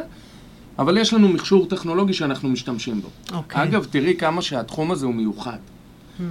אבל 0.80 0.98
יש 0.98 1.14
לנו 1.14 1.30
מכשור 1.30 1.66
טכנולוגי 1.66 2.14
שאנחנו 2.14 2.50
משתמשים 2.50 3.02
בו. 3.02 3.08
אוקיי. 3.34 3.62
Hmm. 3.62 3.64
אגב, 3.64 3.88
תראי 3.90 4.16
כמה 4.18 4.42
שהתחום 4.42 4.92
הזה 4.92 5.06
הוא 5.06 5.16
מיוחד. 5.16 5.58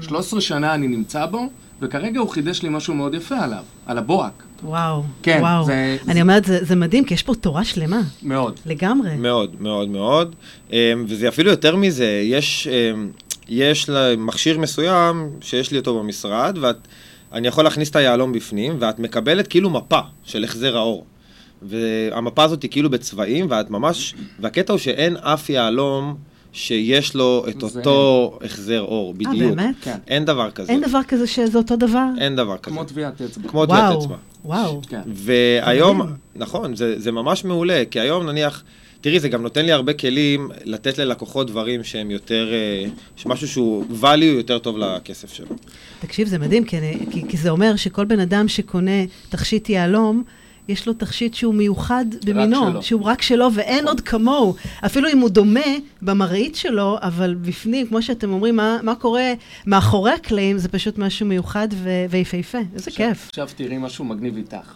13 0.01 0.41
שנה 0.41 0.75
אני 0.75 0.89
נמצא 0.89 1.27
בו, 1.27 1.49
וכרגע 1.83 2.21
הוא 2.21 2.29
חידש 2.31 2.63
לי 2.63 2.69
משהו 2.69 2.95
מאוד 2.95 3.15
יפה 3.15 3.39
עליו, 3.39 3.63
על 3.87 3.99
הבוהק. 3.99 4.43
וואו, 4.63 5.03
כן, 5.23 5.39
וואו. 5.41 5.65
זה- 5.65 5.97
אני 6.05 6.15
זה- 6.15 6.21
אומרת, 6.21 6.45
זה 6.45 6.65
זה 6.65 6.77
מדהים, 6.77 7.05
כי 7.05 7.15
יש 7.15 7.23
פה 7.23 7.35
תורה 7.35 7.65
שלמה, 7.65 8.01
מאוד. 8.23 8.61
לגמרי. 8.67 9.17
מאוד, 9.17 9.55
מאוד, 9.63 9.89
מאוד. 9.89 10.35
אמ, 10.73 10.77
וזה 11.09 11.29
אפילו 11.29 11.51
יותר 11.51 11.77
מזה, 11.77 12.21
יש, 12.25 12.69
אמ, 12.69 13.11
יש 13.49 13.91
מכשיר 14.19 14.59
מסוים 14.59 15.31
שיש 15.41 15.71
לי 15.73 15.79
אותו 15.79 15.99
במשרד, 15.99 16.59
ואני 17.33 17.49
יכול 17.49 17.65
להכניס 17.65 17.91
את 17.91 17.97
היהלום 17.97 18.33
בפנים, 18.33 18.77
ואת 18.81 18.99
מקבלת 18.99 19.47
כאילו 19.47 19.71
מפה 19.71 20.01
של 20.25 20.45
החזר 20.45 20.77
האור. 20.77 21.05
והמפה 21.63 22.43
הזאת 22.45 22.63
היא 22.63 22.71
כאילו 22.71 22.91
בצבעים, 22.91 23.47
ואת 23.51 23.71
ממש, 23.71 24.15
והקטע 24.41 24.73
הוא 24.73 24.79
שאין 24.79 25.17
אף 25.17 25.51
יהלום 25.51 26.17
שיש 26.57 27.15
לו 27.15 27.45
את 27.49 27.61
זה- 27.61 27.67
אותו 27.79 28.39
החזר 28.45 28.81
אור, 28.81 29.15
בדיוק. 29.15 29.35
אה, 29.35 29.49
באמת? 29.55 29.75
כן. 29.83 29.97
אין 30.09 30.25
דבר 30.25 30.51
כזה. 30.51 30.73
אין 30.73 30.81
דבר 30.81 31.01
כזה 31.09 31.27
שזה 31.27 31.59
אותו 31.59 31.77
דבר? 31.77 32.07
אין 32.21 32.37
דבר 32.37 32.57
כזה. 32.57 32.75
כמו 32.75 32.85
טביעת 32.85 33.21
אצבע. 33.23 33.49
כמו 33.49 33.67
טביעת 33.67 33.97
אצבע. 33.99 34.17
וואו. 34.45 34.81
כן. 34.89 35.01
והיום. 35.07 36.01
נכון, 36.37 36.77
זה, 36.77 37.01
זה 37.01 37.13
ממש 37.13 37.45
מעולה, 37.45 37.83
כי 37.91 38.01
היום 38.01 38.27
נניח, 38.31 38.63
תראי, 39.01 39.21
זה 39.21 39.29
גם 39.29 39.43
נותן 39.43 39.65
לי 39.67 39.73
הרבה 39.73 39.93
כלים 39.93 40.51
לתת 40.65 40.99
ללקוחות 40.99 41.47
דברים 41.47 41.85
שהם 41.85 42.11
יותר, 42.11 42.49
אה, 42.53 42.85
משהו 43.27 43.49
שהוא 43.49 43.85
value 44.03 44.25
יותר 44.25 44.59
טוב 44.59 44.79
לכסף 44.79 45.33
שלו. 45.33 45.47
תקשיב, 46.01 46.29
זה 46.29 46.39
מדהים, 46.39 46.65
כי, 46.65 46.79
אני, 46.79 46.99
כי, 47.11 47.29
כי 47.29 47.37
זה 47.37 47.51
אומר 47.51 47.77
שכל 47.77 48.05
בן 48.05 48.21
אדם 48.21 48.49
שקונה 48.49 48.91
תכשיט 49.29 49.69
יהלום, 49.69 50.25
יש 50.69 50.87
לו 50.87 50.93
תכשיט 50.93 51.35
שהוא 51.35 51.55
מיוחד 51.55 52.05
במינו, 52.25 52.71
שלו. 52.71 52.83
שהוא 52.83 53.03
רק 53.03 53.23
שלו 53.23 53.49
ואין 53.55 53.89
עוד 53.89 54.01
כמוהו. 54.01 54.55
אפילו 54.87 55.09
אם 55.09 55.19
הוא 55.19 55.29
דומה 55.29 55.61
במראית 56.03 56.57
שלו, 56.57 56.99
אבל 57.03 57.35
בפנים, 57.35 57.87
כמו 57.87 58.03
שאתם 58.03 58.33
אומרים, 58.33 58.57
מה, 58.57 58.79
מה 58.83 58.95
קורה 58.95 59.33
מאחורי 59.67 60.11
הקלעים, 60.13 60.59
זה 60.59 60.69
פשוט 60.69 60.99
משהו 60.99 61.27
מיוחד 61.27 61.69
ו- 61.73 62.05
ויפהפה. 62.11 62.59
איזה 62.75 62.91
עכשיו- 62.91 63.09
כיף. 63.09 63.29
עכשיו 63.29 63.49
תראי 63.57 63.79
משהו 63.79 64.05
מגניב 64.05 64.37
איתך. 64.37 64.75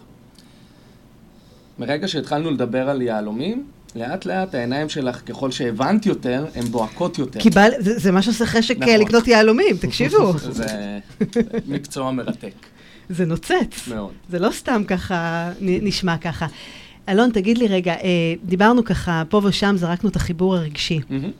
מרגע 1.79 2.07
שהתחלנו 2.07 2.51
לדבר 2.51 2.89
על 2.89 3.01
יהלומים, 3.01 3.63
לאט 3.95 4.25
לאט 4.25 4.55
העיניים 4.55 4.89
שלך, 4.89 5.21
ככל 5.25 5.51
שהבנת 5.51 6.05
יותר, 6.05 6.45
הן 6.55 6.63
בועקות 6.65 7.19
יותר. 7.19 7.39
קיבל, 7.39 7.69
זה, 7.79 7.99
זה 7.99 8.11
מה 8.11 8.21
שעושה 8.21 8.45
חשק 8.45 8.77
נכון. 8.77 8.89
אה, 8.89 8.97
לקנות 8.97 9.27
יהלומים, 9.27 9.77
תקשיבו. 9.77 10.33
זה 10.37 10.99
מקצוע 11.67 12.11
מרתק 12.11 12.53
זה 13.09 13.25
נוצץ. 13.25 13.87
מאוד. 13.87 14.13
זה 14.29 14.39
לא 14.39 14.51
סתם 14.51 14.83
ככה, 14.87 15.51
נשמע 15.61 16.17
ככה. 16.17 16.47
אלון, 17.09 17.29
תגיד 17.31 17.57
לי 17.57 17.67
רגע, 17.67 17.93
אה, 17.93 18.33
דיברנו 18.43 18.83
ככה, 18.83 19.23
פה 19.29 19.41
ושם 19.43 19.75
זרקנו 19.77 20.09
את 20.09 20.15
החיבור 20.15 20.55
הרגשי, 20.55 20.99
מהמם, 21.09 21.31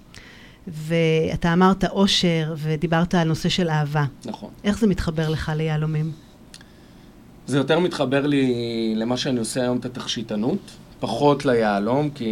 ואתה 0.68 1.54
אמרת 1.54 1.84
אושר, 1.84 2.54
ודיברת 2.58 3.16
על 3.16 3.28
נושא 3.28 3.50
של 3.50 3.70
אהבה. 3.70 4.06
נכון. 4.26 4.50
איך 4.64 4.80
זה 4.80 4.88
מתחבר 4.88 5.30
לך 5.30 5.52
ליהלומים? 5.56 6.12
זה 7.48 7.58
יותר 7.58 7.80
מתחבר 7.80 8.28
לי 8.28 8.94
למה 8.96 9.18
שאני 9.18 9.40
עושה 9.40 9.62
היום, 9.62 9.78
את 9.78 9.86
התכשיטנות, 9.86 10.72
פחות 11.00 11.46
ליהלום, 11.46 12.10
כי 12.10 12.28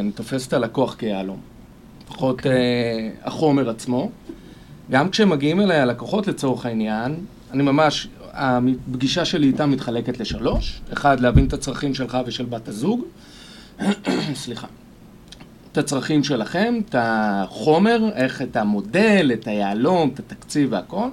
אני 0.00 0.12
תופס 0.12 0.48
את 0.48 0.52
הלקוח 0.52 0.94
כיהלום. 0.94 1.40
פחות 2.08 2.36
אוקיי. 2.36 2.52
אה, 2.52 3.10
החומר 3.24 3.70
עצמו. 3.70 4.10
גם 4.90 5.10
כשמגיעים 5.10 5.60
אליי 5.60 5.78
הלקוחות 5.80 6.26
לצורך 6.26 6.66
העניין, 6.66 7.14
אני 7.52 7.62
ממש, 7.62 8.08
הפגישה 8.32 9.24
שלי 9.24 9.46
איתם 9.46 9.70
מתחלקת 9.70 10.20
לשלוש. 10.20 10.80
אחד, 10.92 11.20
להבין 11.20 11.46
את 11.46 11.52
הצרכים 11.52 11.94
שלך 11.94 12.18
ושל 12.26 12.44
בת 12.44 12.68
הזוג. 12.68 13.04
סליחה. 14.34 14.66
את 15.72 15.78
הצרכים 15.78 16.24
שלכם, 16.24 16.74
את 16.88 16.94
החומר, 16.98 18.00
איך 18.14 18.42
את 18.42 18.56
המודל, 18.56 19.30
את 19.34 19.46
היהלום, 19.46 20.10
את 20.14 20.18
התקציב 20.18 20.72
והכל. 20.72 21.08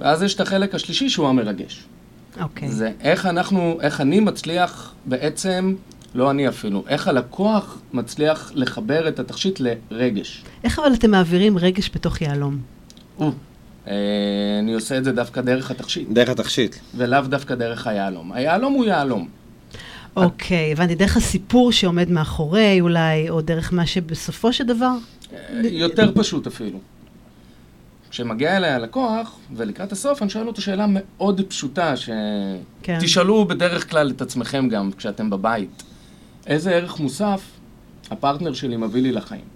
ואז 0.00 0.22
יש 0.22 0.34
את 0.34 0.40
החלק 0.40 0.74
השלישי 0.74 1.08
שהוא 1.08 1.28
המרגש. 1.28 1.84
אוקיי. 2.40 2.68
זה 2.68 2.92
איך 3.00 3.26
אנחנו, 3.26 3.78
איך 3.80 4.00
אני 4.00 4.20
מצליח 4.20 4.94
בעצם, 5.06 5.74
לא 6.14 6.30
אני 6.30 6.48
אפילו, 6.48 6.84
איך 6.88 7.08
הלקוח 7.08 7.78
מצליח 7.92 8.52
לחבר 8.54 9.08
את 9.08 9.18
התכשיט 9.18 9.60
לרגש. 9.90 10.44
איך 10.64 10.78
אבל 10.78 10.94
אתם 10.94 11.10
מעבירים 11.10 11.58
רגש 11.58 11.90
בתוך 11.94 12.20
יהלום? 12.20 12.58
אה, 13.88 13.94
אני 14.58 14.74
עושה 14.74 14.98
את 14.98 15.04
זה 15.04 15.12
דווקא 15.12 15.40
דרך 15.40 15.70
התכשיט, 15.70 16.08
דרך 16.10 16.28
התכשיט. 16.28 16.76
ולאו 16.96 17.20
דווקא 17.20 17.54
דרך 17.54 17.86
היהלום. 17.86 18.32
היהלום 18.32 18.72
הוא 18.72 18.84
יהלום. 18.84 19.28
אוקיי, 20.16 20.72
הבנתי, 20.72 20.94
דרך 20.94 21.16
הסיפור 21.16 21.72
שעומד 21.72 22.10
מאחורי 22.10 22.80
אולי, 22.80 23.30
או 23.30 23.40
דרך 23.40 23.72
מה 23.72 23.86
שבסופו 23.86 24.52
של 24.52 24.64
דבר? 24.64 24.92
אה, 25.32 25.38
יותר 25.62 26.12
פשוט 26.14 26.46
אפילו. 26.46 26.78
כשמגיע 28.10 28.56
אליי 28.56 28.70
הלקוח, 28.70 29.38
ולקראת 29.56 29.92
הסוף 29.92 30.22
אני 30.22 30.30
שואל 30.30 30.46
אותו 30.46 30.62
שאלה 30.62 30.86
מאוד 30.88 31.40
פשוטה, 31.48 31.94
כן. 32.82 33.00
שתשאלו 33.00 33.44
בדרך 33.44 33.90
כלל 33.90 34.10
את 34.10 34.22
עצמכם 34.22 34.68
גם 34.68 34.90
כשאתם 34.92 35.30
בבית. 35.30 35.82
איזה 36.46 36.70
ערך 36.70 37.00
מוסף 37.00 37.42
הפרטנר 38.10 38.52
שלי 38.52 38.76
מביא 38.76 39.02
לי 39.02 39.12
לחיים? 39.12 39.53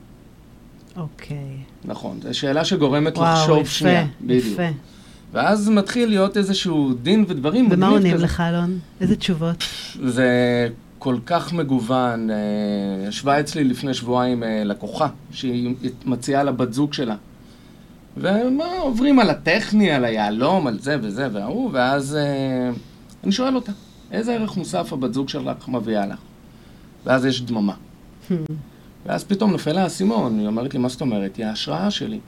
אוקיי. 0.98 1.56
נכון, 1.84 2.20
זו 2.22 2.38
שאלה 2.38 2.64
שגורמת 2.64 3.18
וואו, 3.18 3.34
לחשוב 3.34 3.58
יפה, 3.58 3.70
שנייה. 3.70 4.06
בדיוק. 4.20 4.44
יפה. 4.46 4.68
ואז 5.32 5.68
מתחיל 5.68 6.08
להיות 6.08 6.36
איזשהו 6.36 6.94
דין 7.02 7.24
ודברים 7.28 7.68
ומה 7.70 7.88
עונים 7.88 8.14
כזה. 8.14 8.24
לך, 8.24 8.40
אלון? 8.40 8.78
איזה 9.00 9.16
תשובות? 9.16 9.64
זה 10.04 10.28
כל 10.98 11.16
כך 11.26 11.52
מגוון. 11.52 12.30
אה, 12.30 12.36
ישבה 13.08 13.40
אצלי 13.40 13.64
לפני 13.64 13.94
שבועיים 13.94 14.42
אה, 14.42 14.64
לקוחה, 14.64 15.08
שהיא 15.30 15.74
מציעה 16.04 16.42
לבת 16.42 16.72
זוג 16.72 16.92
שלה. 16.92 17.16
ומה, 18.16 18.64
עוברים 18.78 19.18
על 19.18 19.30
הטכני, 19.30 19.90
על 19.90 20.04
היהלום, 20.04 20.66
על 20.66 20.78
זה 20.78 20.96
וזה 21.02 21.28
וההוא, 21.32 21.70
ואז 21.72 22.16
אה, 22.16 22.70
אני 23.24 23.32
שואל 23.32 23.54
אותה, 23.54 23.72
איזה 24.10 24.34
ערך 24.34 24.56
מוסף 24.56 24.92
הבת 24.92 25.14
זוג 25.14 25.28
שלך 25.28 25.68
מביאה 25.68 26.06
לך? 26.06 26.18
ואז 27.06 27.24
יש 27.24 27.42
דממה. 27.42 27.74
ואז 29.08 29.24
פתאום 29.24 29.50
נופל 29.50 29.72
לה 29.72 29.82
האסימון, 29.82 30.38
היא 30.38 30.46
אומרת 30.46 30.74
לי, 30.74 30.80
מה 30.80 30.88
זאת 30.88 31.00
אומרת? 31.00 31.36
היא 31.36 31.46
ההשראה 31.46 31.90
שלי. 31.90 32.18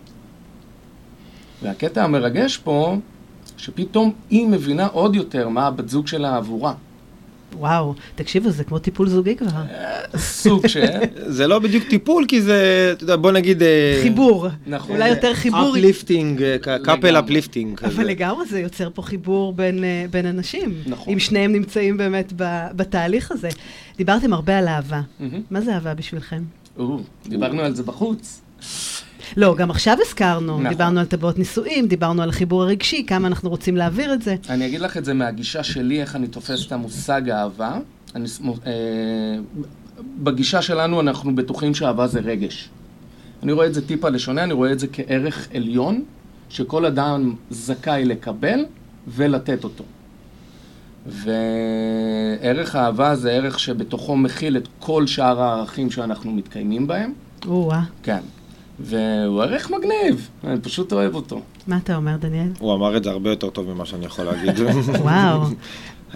והקטע 1.63 2.05
המרגש 2.05 2.57
פה, 2.57 2.97
שפתאום 3.57 4.13
היא 4.31 4.47
מבינה 4.47 4.87
עוד 4.87 5.17
יותר 5.17 5.49
מה 5.49 5.67
הבת 5.67 5.89
זוג 5.89 6.07
שלה 6.07 6.37
עבורה. 6.37 6.75
וואו, 7.59 7.95
תקשיבו, 8.15 8.51
זה 8.51 8.65
כמו 8.65 8.79
טיפול 8.79 9.09
זוגי 9.09 9.37
כבר. 9.37 9.63
סוג 10.17 10.67
של... 10.67 10.85
זה 11.37 11.47
לא 11.47 11.59
בדיוק 11.59 11.85
טיפול, 11.85 12.25
כי 12.29 12.43
זה, 12.43 12.91
אתה 12.93 13.05
יודע, 13.05 13.17
בוא 13.17 13.33
נגיד... 13.33 13.63
אה, 13.63 13.99
חיבור. 14.03 14.47
נכון. 14.67 14.97
אולי 14.97 15.09
יותר 15.09 15.35
חיבור. 15.35 15.71
uplifting, 15.71 16.43
couple. 16.85 17.19
uplifting. 17.19 17.81
אבל 17.85 18.05
לגמרי 18.07 18.47
זה 18.47 18.61
יוצר 18.61 18.89
פה 18.95 19.03
חיבור 19.03 19.53
בין, 19.53 19.85
אה, 19.85 20.05
בין 20.11 20.27
אנשים. 20.27 20.75
נכון. 20.87 21.13
אם 21.13 21.19
שניהם 21.19 21.53
נמצאים 21.53 21.97
באמת 21.97 22.33
ב, 22.37 22.67
בתהליך 22.77 23.33
הזה. 23.33 23.49
דיברתם 23.97 24.33
הרבה 24.33 24.59
על 24.59 24.69
אהבה. 24.69 25.01
מה 25.51 25.61
זה 25.61 25.75
אהבה 25.75 25.95
בשבילכם? 25.95 26.43
דיברנו 27.29 27.63
על 27.63 27.75
זה 27.75 27.83
בחוץ. 27.83 28.41
לא, 29.37 29.55
גם 29.57 29.71
עכשיו 29.71 29.97
הזכרנו. 30.07 30.53
נכון. 30.53 30.69
דיברנו 30.69 31.01
על 31.01 31.07
טבעות 31.07 31.39
נישואים, 31.39 31.87
דיברנו 31.87 32.23
על 32.23 32.29
החיבור 32.29 32.63
הרגשי, 32.63 33.07
כמה 33.07 33.29
אנחנו 33.29 33.51
רוצים 33.51 33.77
להעביר 33.77 34.15
את 34.15 34.23
זה. 34.23 34.37
אני 34.49 34.67
אגיד 34.67 34.81
לך 34.81 34.97
את 34.97 35.05
זה 35.05 35.15
מהגישה 35.15 35.63
שלי, 35.63 36.01
איך 36.01 36.17
אני 36.17 36.27
תופס 36.27 36.67
את 36.67 36.73
המושג 36.73 37.31
אהבה. 37.31 37.79
אני, 38.15 38.29
אה, 38.67 38.73
בגישה 40.23 40.63
שלנו 40.63 41.01
אנחנו 41.01 41.37
בטוחים 41.37 41.75
שאהבה 41.75 42.07
זה 42.07 42.21
רגש. 42.21 42.69
אני 43.43 43.53
רואה 43.53 43.67
את 43.67 43.75
זה 43.75 43.87
טיפה 43.87 44.09
לשונה, 44.09 44.43
אני 44.45 44.53
רואה 44.53 44.73
את 44.73 44.79
זה 44.79 44.87
כערך 44.93 45.49
עליון, 45.55 46.05
שכל 46.49 46.87
אדם 46.87 47.35
זכאי 47.51 48.05
לקבל 48.05 48.65
ולתת 49.09 49.65
אותו. 49.65 49.85
וערך 51.07 52.75
האהבה 52.75 53.17
זה 53.17 53.31
ערך 53.31 53.59
שבתוכו 53.59 54.17
מכיל 54.17 54.57
את 54.57 54.69
כל 54.81 55.07
שאר 55.07 55.43
הערכים 55.43 55.91
שאנחנו 55.91 56.33
מתקיימים 56.33 56.87
בהם. 56.87 57.13
או-אה, 57.47 57.83
כן. 58.03 58.21
והוא 58.81 59.43
ערך 59.43 59.71
מגניב, 59.71 60.29
אני 60.45 60.61
פשוט 60.61 60.93
אוהב 60.93 61.15
אותו. 61.15 61.41
מה 61.67 61.77
אתה 61.77 61.97
אומר, 61.97 62.17
דניאל? 62.17 62.49
הוא 62.59 62.75
אמר 62.75 62.97
את 62.97 63.05
זה 63.05 63.11
הרבה 63.11 63.31
יותר 63.31 63.51
טוב 63.51 63.73
ממה 63.75 63.87
שאני 63.87 64.07
יכול 64.07 64.25
להגיד. 64.25 64.61
וואו. 65.01 65.43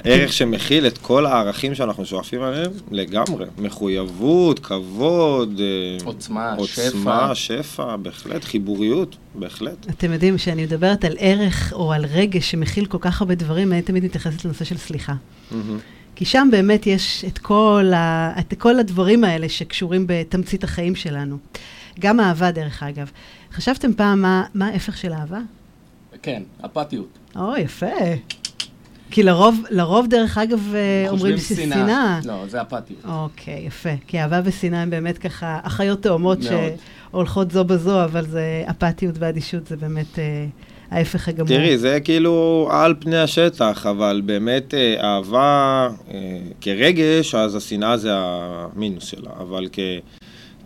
ערך 0.05 0.33
שמכיל 0.33 0.87
את 0.87 0.99
כל 0.99 1.27
הערכים 1.27 1.75
שאנחנו 1.75 2.07
שואפים 2.07 2.43
עליהם 2.43 2.71
לגמרי. 2.91 3.47
מחויבות, 3.59 4.59
כבוד, 4.59 5.61
אה, 5.61 6.05
עוצמה, 6.05 6.55
עוצמה, 6.55 7.35
שפע. 7.35 7.63
שפע, 7.63 7.97
בהחלט, 7.97 8.45
חיבוריות, 8.45 9.17
בהחלט. 9.35 9.87
אתם 9.91 10.13
יודעים, 10.13 10.37
כשאני 10.37 10.63
מדברת 10.63 11.05
על 11.05 11.17
ערך 11.19 11.73
או 11.73 11.93
על 11.93 12.05
רגש 12.05 12.51
שמכיל 12.51 12.87
כל 12.87 12.99
כך 13.01 13.21
הרבה 13.21 13.35
דברים, 13.35 13.73
אני 13.73 13.83
תמיד 13.83 14.05
מתייחסת 14.05 14.45
לנושא 14.45 14.65
של 14.65 14.77
סליחה. 14.77 15.15
כי 16.17 16.25
שם 16.25 16.49
באמת 16.51 16.87
יש 16.87 17.25
את 17.29 17.39
כל, 17.39 17.91
ה... 17.95 18.33
את 18.39 18.55
כל 18.59 18.79
הדברים 18.79 19.25
האלה 19.25 19.49
שקשורים 19.49 20.05
בתמצית 20.09 20.65
החיים 20.65 20.95
שלנו. 20.95 21.39
גם 22.01 22.21
אהבה, 22.21 22.51
דרך 22.51 22.83
אגב. 22.83 23.11
חשבתם 23.53 23.95
פעם 23.95 24.23
מה, 24.23 24.45
מה 24.55 24.67
ההפך 24.69 24.97
של 24.97 25.13
אהבה? 25.13 25.39
כן, 26.23 26.43
אפתיות. 26.65 27.19
או, 27.37 27.57
יפה. 27.57 27.87
כי 29.14 29.22
לרוב, 29.22 29.62
לרוב, 29.70 30.07
דרך 30.07 30.38
אגב, 30.38 30.72
אה, 30.74 31.11
אומרים 31.11 31.38
ששנאה. 31.38 32.20
לא, 32.24 32.46
זה 32.48 32.62
אפתיות. 32.62 33.05
אוקיי, 33.05 33.64
יפה. 33.66 33.88
כי 34.07 34.20
אהבה 34.20 34.40
ושנאה 34.44 34.83
הם 34.83 34.90
באמת 34.90 35.18
ככה 35.18 35.59
אחיות 35.62 36.03
תאומות. 36.03 36.38
שהולכות 36.42 37.50
זו 37.50 37.64
בזו, 37.64 38.05
אבל 38.05 38.27
זה 38.27 38.64
אפתיות 38.70 39.14
ואדישות, 39.18 39.66
זה 39.66 39.77
באמת 39.77 40.18
אה, 40.18 40.46
ההפך 40.90 41.29
הגמור. 41.29 41.48
תראי, 41.48 41.79
זה 41.79 42.00
כאילו 42.00 42.68
על 42.72 42.94
פני 43.00 43.18
השטח, 43.18 43.87
אבל 43.87 44.22
באמת 44.24 44.74
אה, 44.74 44.96
אהבה 45.05 45.88
אה, 46.11 46.38
כרגש, 46.61 47.35
אז 47.35 47.55
השנאה 47.55 47.96
זה 47.96 48.11
המינוס 48.14 49.05
שלה, 49.05 49.31
אבל 49.40 49.68
כ... 49.72 49.79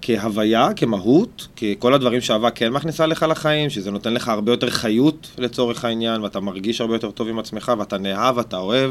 כהוויה, 0.09 0.69
כמהות, 0.77 1.49
ככל 1.57 1.95
הדברים 1.95 2.21
שאהבה 2.21 2.51
כן 2.51 2.73
מכניסה 2.73 3.07
לך 3.07 3.27
לחיים, 3.29 3.71
שזה 3.71 3.91
נותן 3.91 4.15
לך 4.15 4.29
הרבה 4.29 4.53
יותר 4.53 4.71
חיות 4.71 5.31
לצורך 5.39 5.85
העניין, 5.85 6.23
ואתה 6.23 6.41
מרגיש 6.41 6.81
הרבה 6.81 6.95
יותר 6.95 7.11
טוב 7.11 7.29
עם 7.29 7.39
עצמך, 7.39 7.73
ואתה 7.79 7.99
נאהב, 7.99 8.37
ואתה 8.37 8.57
אוהב, 8.57 8.91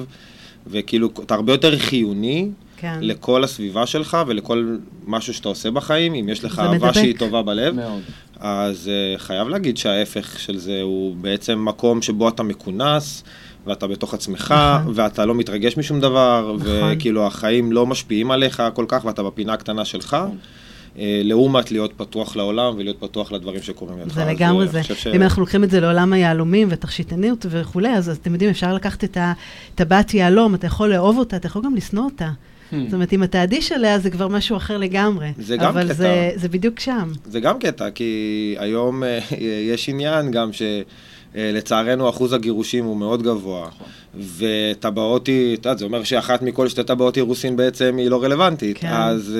וכאילו, 0.67 1.09
אתה 1.23 1.35
הרבה 1.35 1.53
יותר 1.53 1.77
חיוני 1.79 2.49
כן. 2.77 2.97
לכל 3.01 3.43
הסביבה 3.43 3.85
שלך 3.85 4.17
ולכל 4.27 4.77
משהו 5.05 5.33
שאתה 5.33 5.49
עושה 5.49 5.71
בחיים, 5.71 6.13
אם 6.13 6.29
יש 6.29 6.43
לך 6.43 6.59
אהבה 6.59 6.73
מדבק. 6.73 6.93
שהיא 6.93 7.17
טובה 7.17 7.41
בלב. 7.41 7.75
מאוד. 7.75 8.01
אז 8.39 8.91
uh, 9.15 9.19
חייב 9.19 9.47
להגיד 9.47 9.77
שההפך 9.77 10.39
של 10.39 10.57
זה 10.57 10.81
הוא 10.81 11.15
בעצם 11.15 11.65
מקום 11.65 12.01
שבו 12.01 12.29
אתה 12.29 12.43
מכונס, 12.43 13.23
ואתה 13.65 13.87
בתוך 13.87 14.13
עצמך, 14.13 14.55
נכון. 14.81 14.93
ואתה 14.95 15.25
לא 15.25 15.35
מתרגש 15.35 15.77
משום 15.77 15.99
דבר, 15.99 16.55
נכון. 16.59 16.71
וכאילו 16.97 17.27
החיים 17.27 17.71
לא 17.71 17.85
משפיעים 17.85 18.31
עליך 18.31 18.63
כל 18.73 18.85
כך, 18.87 19.05
ואתה 19.05 19.23
בפינה 19.23 19.53
הקטנה 19.53 19.85
שלך. 19.85 20.13
נכון. 20.13 20.37
אה, 20.99 21.21
לעומת 21.23 21.71
להיות 21.71 21.93
פתוח 21.97 22.35
לעולם 22.35 22.73
ולהיות 22.77 22.97
פתוח 22.99 23.31
לדברים 23.31 23.61
שקורים 23.61 23.99
לידך. 23.99 24.13
זה 24.13 24.25
לגמרי 24.25 24.65
אה, 24.65 24.71
זה. 24.71 24.83
ש- 24.83 25.07
אם 25.07 25.21
אנחנו 25.21 25.41
לוקחים 25.41 25.63
את 25.63 25.69
זה 25.71 25.79
לעולם 25.79 26.13
היהלומים 26.13 26.67
ותכשיטניות 26.71 27.45
וכולי, 27.49 27.89
אז 27.89 28.09
אז 28.09 28.17
אתם 28.17 28.33
יודעים, 28.33 28.49
אפשר 28.49 28.73
לקחת 28.73 29.03
את 29.03 29.17
הטבעת 29.21 30.13
יהלום, 30.13 30.55
אתה 30.55 30.65
יכול 30.67 30.89
לאהוב 30.89 31.17
אותה, 31.17 31.35
אתה 31.35 31.47
יכול 31.47 31.61
גם 31.65 31.75
לשנוא 31.75 32.03
אותה. 32.05 32.29
זאת 32.71 32.93
אומרת, 32.93 33.13
אם 33.13 33.23
אתה 33.23 33.43
אדיש 33.43 33.71
עליה, 33.71 33.99
זה 33.99 34.09
כבר 34.09 34.27
משהו 34.27 34.57
אחר 34.57 34.77
לגמרי. 34.77 35.27
זה 35.39 35.57
גם 35.57 35.67
אבל 35.67 35.83
קטע. 35.85 35.93
זה, 35.93 36.31
זה 36.35 36.49
בדיוק 36.49 36.79
שם. 36.79 37.11
זה 37.25 37.39
גם 37.39 37.59
קטע, 37.59 37.89
כי 37.89 38.55
היום 38.59 39.03
אה, 39.03 39.19
יש 39.73 39.89
עניין 39.89 40.31
גם 40.31 40.49
שלצערנו 41.35 42.09
אחוז 42.09 42.33
הגירושים 42.33 42.85
הוא 42.85 42.97
מאוד 42.97 43.23
גבוה. 43.23 43.69
וטבעות 44.37 45.27
היא, 45.27 45.53
את 45.53 45.65
יודעת, 45.65 45.77
זה 45.77 45.85
אומר 45.85 46.03
שאחת 46.03 46.41
מכל 46.41 46.67
שתי 46.69 46.83
טבעות 46.83 47.17
אירוסין 47.17 47.55
בעצם 47.55 47.95
היא 47.97 48.09
לא 48.09 48.23
רלוונטית. 48.23 48.77
כן. 48.77 48.87
אז, 48.91 49.37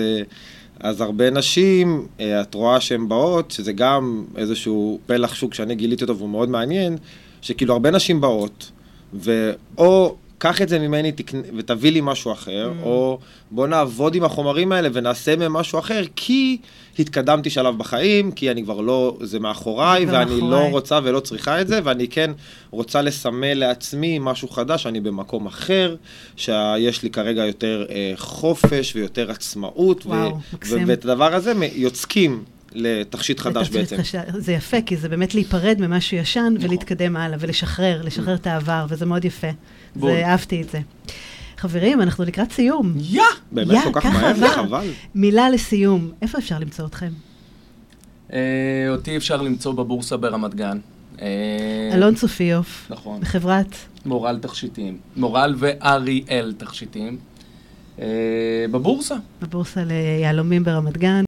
אז 0.80 1.02
הרבה 1.02 1.30
נשים, 1.30 2.08
אה, 2.20 2.42
את 2.42 2.54
רואה 2.54 2.82
שהן 2.82 3.10
באות, 3.10 3.52
שזה 3.52 3.74
גם 3.74 4.26
איזשהו 4.38 5.00
פלח 5.06 5.34
שוק 5.34 5.54
שאני 5.54 5.76
גיליתי 5.76 6.04
אותו 6.04 6.18
והוא 6.18 6.30
מאוד 6.30 6.50
מעניין, 6.50 6.98
שכאילו 7.42 7.74
הרבה 7.74 7.92
נשים 7.92 8.22
באות, 8.22 8.72
ואו... 9.14 10.16
קח 10.38 10.62
את 10.62 10.70
זה 10.70 10.80
ממני 10.80 11.12
תקנ... 11.12 11.42
ותביא 11.58 11.92
לי 11.92 12.00
משהו 12.04 12.32
אחר, 12.32 12.72
Mm. 12.72 12.84
או 12.84 13.20
בוא 13.52 13.68
נעבוד 13.68 14.16
עם 14.16 14.24
החומרים 14.24 14.72
האלה 14.72 14.90
ונעשה 14.94 15.36
מהם 15.36 15.54
משהו 15.54 15.80
אחר, 15.80 16.04
כי 16.16 16.58
התקדמתי 17.00 17.50
שלב 17.50 17.78
בחיים, 17.78 18.32
כי 18.32 18.52
אני 18.52 18.64
כבר 18.64 18.82
לא, 18.82 19.18
זה 19.22 19.40
מאחוריי, 19.40 20.06
ואני. 20.06 20.42
לא 20.42 20.60
רוצה 20.60 21.00
ולא 21.04 21.20
צריכה 21.20 21.62
את 21.62 21.68
זה, 21.68 21.80
ואני 21.84 22.08
כן 22.08 22.32
רוצה 22.72 23.02
לסמל 23.02 23.54
לעצמי 23.54 24.20
משהו 24.22 24.48
חדש, 24.48 24.86
אני 24.86 25.00
במקום 25.00 25.46
אחר, 25.46 25.96
שיש 26.36 27.04
לי 27.04 27.10
כרגע 27.10 27.46
יותר 27.46 27.86
אה, 27.90 28.14
חופש 28.16 28.96
ויותר 28.96 29.32
עצמאות, 29.32 30.06
וואו, 30.06 30.38
מקסים. 30.54 30.84
ואת 30.88 31.06
הדבר 31.06 31.34
הזה 31.34 31.54
יוצקים 31.76 32.44
לתכשיט 32.74 33.40
חדש 33.40 33.70
בעצם. 33.70 33.98
חש- 33.98 34.16
זה 34.38 34.54
יפה, 34.54 34.78
כי 34.86 34.98
זה 34.98 35.10
באמת 35.10 35.34
להיפרד 35.36 35.76
ממשהו 35.80 36.18
ישן 36.18 36.54
נכון. 36.56 36.70
ולהתקדם 36.70 37.18
הלאה, 37.18 37.38
ולשחרר, 37.42 38.02
לשחרר 38.04 38.36
את 38.36 38.48
העבר, 38.48 38.86
וזה 38.90 39.06
מאוד 39.06 39.26
יפה. 39.26 39.48
בול. 39.96 40.12
זה, 40.12 40.26
אהבתי 40.28 40.62
את 40.62 40.70
זה. 40.70 40.80
חברים, 41.58 42.02
אנחנו 42.02 42.24
לקראת 42.24 42.52
סיום. 42.52 42.94
יא! 42.98 43.22
באמת 43.52 43.72
יא, 43.86 43.92
כל 43.94 44.00
כך 44.00 44.06
מהר, 44.06 44.34
זה. 44.36 44.48
חבל. 44.50 44.88
מילה 45.16 45.50
לסיום, 45.50 46.12
איפה 46.22 46.38
אפשר 46.38 46.60
למצוא 46.60 46.86
אתכם? 46.86 47.10
אה, 48.34 48.40
אותי 48.90 49.18
אפשר 49.18 49.42
למצוא 49.42 49.74
בבורסה 49.74 50.18
ברמת 50.18 50.56
גן. 50.56 50.80
אה, 51.22 51.28
אלון 51.94 52.16
צופיוף, 52.16 52.88
נכון. 52.90 53.22
בחברת 53.22 53.76
מורל 54.06 54.40
תכשיטים. 54.42 54.98
מורל 55.16 55.56
ואריאל 55.58 56.54
תכשיטים. 56.58 57.18
אה, 58.00 58.06
בבורסה. 58.72 59.16
בבורסה 59.42 59.82
ליהלומים 59.84 60.64
ברמת 60.64 60.98
גן, 60.98 61.24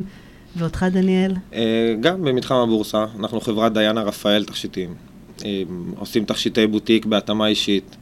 ואותך, 0.60 0.86
דניאל? 0.92 1.34
אה, 1.54 1.96
גם 2.00 2.22
במתחם 2.24 2.56
הבורסה, 2.56 3.06
אנחנו 3.20 3.42
חברת 3.42 3.74
דיינה 3.74 4.02
רפאל 4.02 4.44
תכשיטים. 4.46 4.94
אה, 5.46 5.64
עושים 5.98 6.26
תכשיטי 6.26 6.68
בוטיק 6.68 7.06
בהתאמה 7.06 7.48
אישית, 7.48 7.96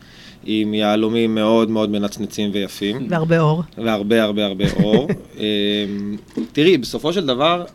עם 0.50 0.74
יהלומים 0.74 1.36
מאוד 1.36 1.70
מאוד 1.70 1.90
מנצנצים 1.90 2.50
ויפים, 2.54 3.08
והרבה 3.10 3.40
אור. 3.40 3.64
והרבה 3.78 4.24
הרבה 4.24 4.46
הרבה 4.46 4.66
אור. 4.84 5.08
אה, 5.40 5.46
תראי, 6.52 6.78
בסופו 6.78 7.14
של 7.14 7.26
דבר, 7.26 7.66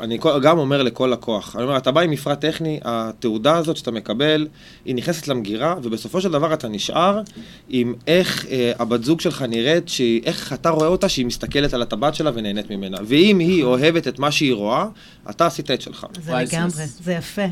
אני 0.00 0.18
גם 0.42 0.58
אומר 0.58 0.82
לכל 0.82 1.10
לקוח, 1.12 1.56
אני 1.56 1.64
אומר, 1.64 1.76
אתה 1.76 1.90
בא 1.90 2.00
עם 2.00 2.10
מפרט 2.10 2.40
טכני, 2.40 2.80
התעודה 2.84 3.56
הזאת 3.56 3.76
שאתה 3.76 3.90
מקבל, 3.90 4.48
היא 4.84 4.94
נכנסת 4.94 5.28
למגירה, 5.28 5.74
ובסופו 5.82 6.20
של 6.20 6.32
דבר 6.32 6.54
אתה 6.54 6.68
נשאר 6.68 7.20
עם 7.68 7.94
איך 8.06 8.46
אה, 8.50 8.72
הבת 8.78 9.04
זוג 9.04 9.20
שלך 9.20 9.42
נראית, 9.42 9.88
שהיא, 9.88 10.20
איך 10.24 10.52
אתה 10.52 10.70
רואה 10.70 10.86
אותה 10.86 11.08
שהיא 11.08 11.26
מסתכלת 11.26 11.74
על 11.74 11.82
הטבעת 11.82 12.14
שלה 12.14 12.30
ונהנית 12.34 12.70
ממנה. 12.70 12.98
ואם 13.04 13.38
היא 13.38 13.64
אוהבת 13.64 14.08
את 14.08 14.18
מה 14.18 14.30
שהיא 14.30 14.54
רואה, 14.54 14.86
אתה 15.30 15.46
עשית 15.46 15.70
את 15.70 15.80
שלך. 15.80 16.06
זה. 16.22 16.32
לגמרי, 16.32 16.86
זה 17.02 17.12
יפה. 17.12 17.46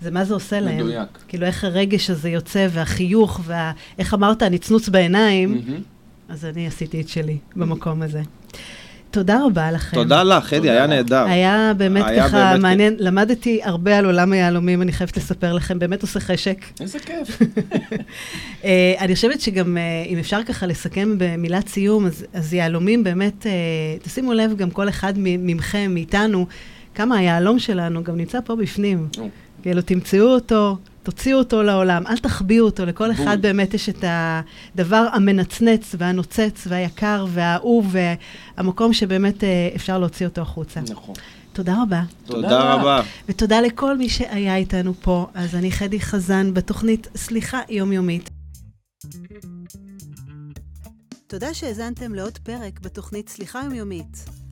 זה 0.00 0.10
מה 0.10 0.24
זה 0.24 0.34
עושה 0.34 0.60
להם. 0.60 0.76
מדויק. 0.76 1.08
כאילו, 1.28 1.46
איך 1.46 1.64
הרגש 1.64 2.10
הזה 2.10 2.28
יוצא, 2.28 2.66
והחיוך, 2.70 3.40
ואיך 3.44 4.14
אמרת, 4.14 4.42
הנצנוץ 4.42 4.88
בעיניים, 4.88 5.50
מהמם. 5.54 5.80
אז 6.28 6.44
אני 6.44 6.66
עשיתי 6.66 7.00
את 7.00 7.08
שלי 7.08 7.38
במקום 7.56 8.02
הזה. 8.02 8.22
תודה 9.10 9.44
רבה 9.44 9.72
לכם. 9.72 9.96
תודה 9.96 10.22
לך, 10.22 10.52
אדי, 10.52 10.70
היה. 10.70 10.86
נהדר. 10.86 11.24
היה 11.24 11.72
באמת 11.76 12.04
היה 12.06 12.28
ככה 12.28 12.50
באמת 12.50 12.62
מעניין, 12.62 12.96
למדתי 12.98 13.60
הרבה 13.62 13.98
על 13.98 14.04
עולם 14.04 14.32
היהלומים, 14.32 14.82
אני 14.82 14.92
חייבת 14.92 15.16
לספר 15.16 15.52
לכם, 15.52 15.78
באמת 15.78 16.02
עושה 16.02 16.20
חשק. 16.20 16.56
איזה 16.80 16.98
כיף. 16.98 17.38
אה, 18.64 18.94
אני 18.98 19.14
חושבת 19.14 19.40
שגם, 19.40 19.76
אה, 19.76 20.04
אם 20.08 20.18
אפשר 20.18 20.40
ככה 20.46 20.66
לסכם 20.66 21.14
במילת 21.18 21.68
סיום, 21.68 22.06
אז, 22.06 22.26
אז 22.32 22.54
יהלומים 22.54 23.04
באמת, 23.04 23.46
אה, 23.46 23.52
תשימו 24.02 24.32
לב, 24.32 24.56
גם 24.56 24.70
כל 24.70 24.88
אחד 24.88 25.12
מכם, 25.16 25.90
מאיתנו, 25.94 26.46
כמה 26.94 27.16
היהלום 27.16 27.58
שלנו 27.58 28.04
גם 28.04 28.16
נמצא 28.16 28.38
פה 28.44 28.56
בפנים. 28.56 29.08
כאילו, 29.62 29.82
תמצאו 29.82 30.26
אותו, 30.26 30.76
תוציאו 31.02 31.38
אותו 31.38 31.62
לעולם, 31.62 32.06
אל 32.06 32.18
תחביאו 32.18 32.64
אותו, 32.64 32.86
לכל 32.86 33.12
בול. 33.12 33.24
אחד 33.24 33.42
באמת 33.42 33.74
יש 33.74 33.88
את 33.88 34.04
הדבר 34.06 35.06
המנצנץ 35.12 35.94
והנוצץ 35.98 36.66
והיקר 36.68 37.26
והאהוב, 37.28 37.94
והמקום 38.56 38.92
שבאמת 38.92 39.44
אה, 39.44 39.68
אפשר 39.76 39.98
להוציא 39.98 40.26
אותו 40.26 40.40
החוצה. 40.40 40.80
נכון. 40.90 41.14
תודה 41.52 41.82
רבה. 41.82 42.02
תודה 42.26 42.74
רבה. 42.74 43.02
ותודה 43.28 43.60
לכל 43.60 43.98
מי 43.98 44.08
שהיה 44.08 44.56
איתנו 44.56 44.94
פה. 44.94 45.26
אז 45.34 45.54
אני 45.54 45.72
חדי 45.72 46.00
חזן 46.00 46.54
בתוכנית 46.54 47.08
סליחה 47.16 47.60
יומיומית. 47.68 48.30
תודה 51.26 51.54
שהאזנתם 51.54 52.14
לעוד 52.14 52.38
פרק 52.38 52.80
בתוכנית 52.80 53.28
סליחה 53.28 53.60
יומיומית. 53.64 54.24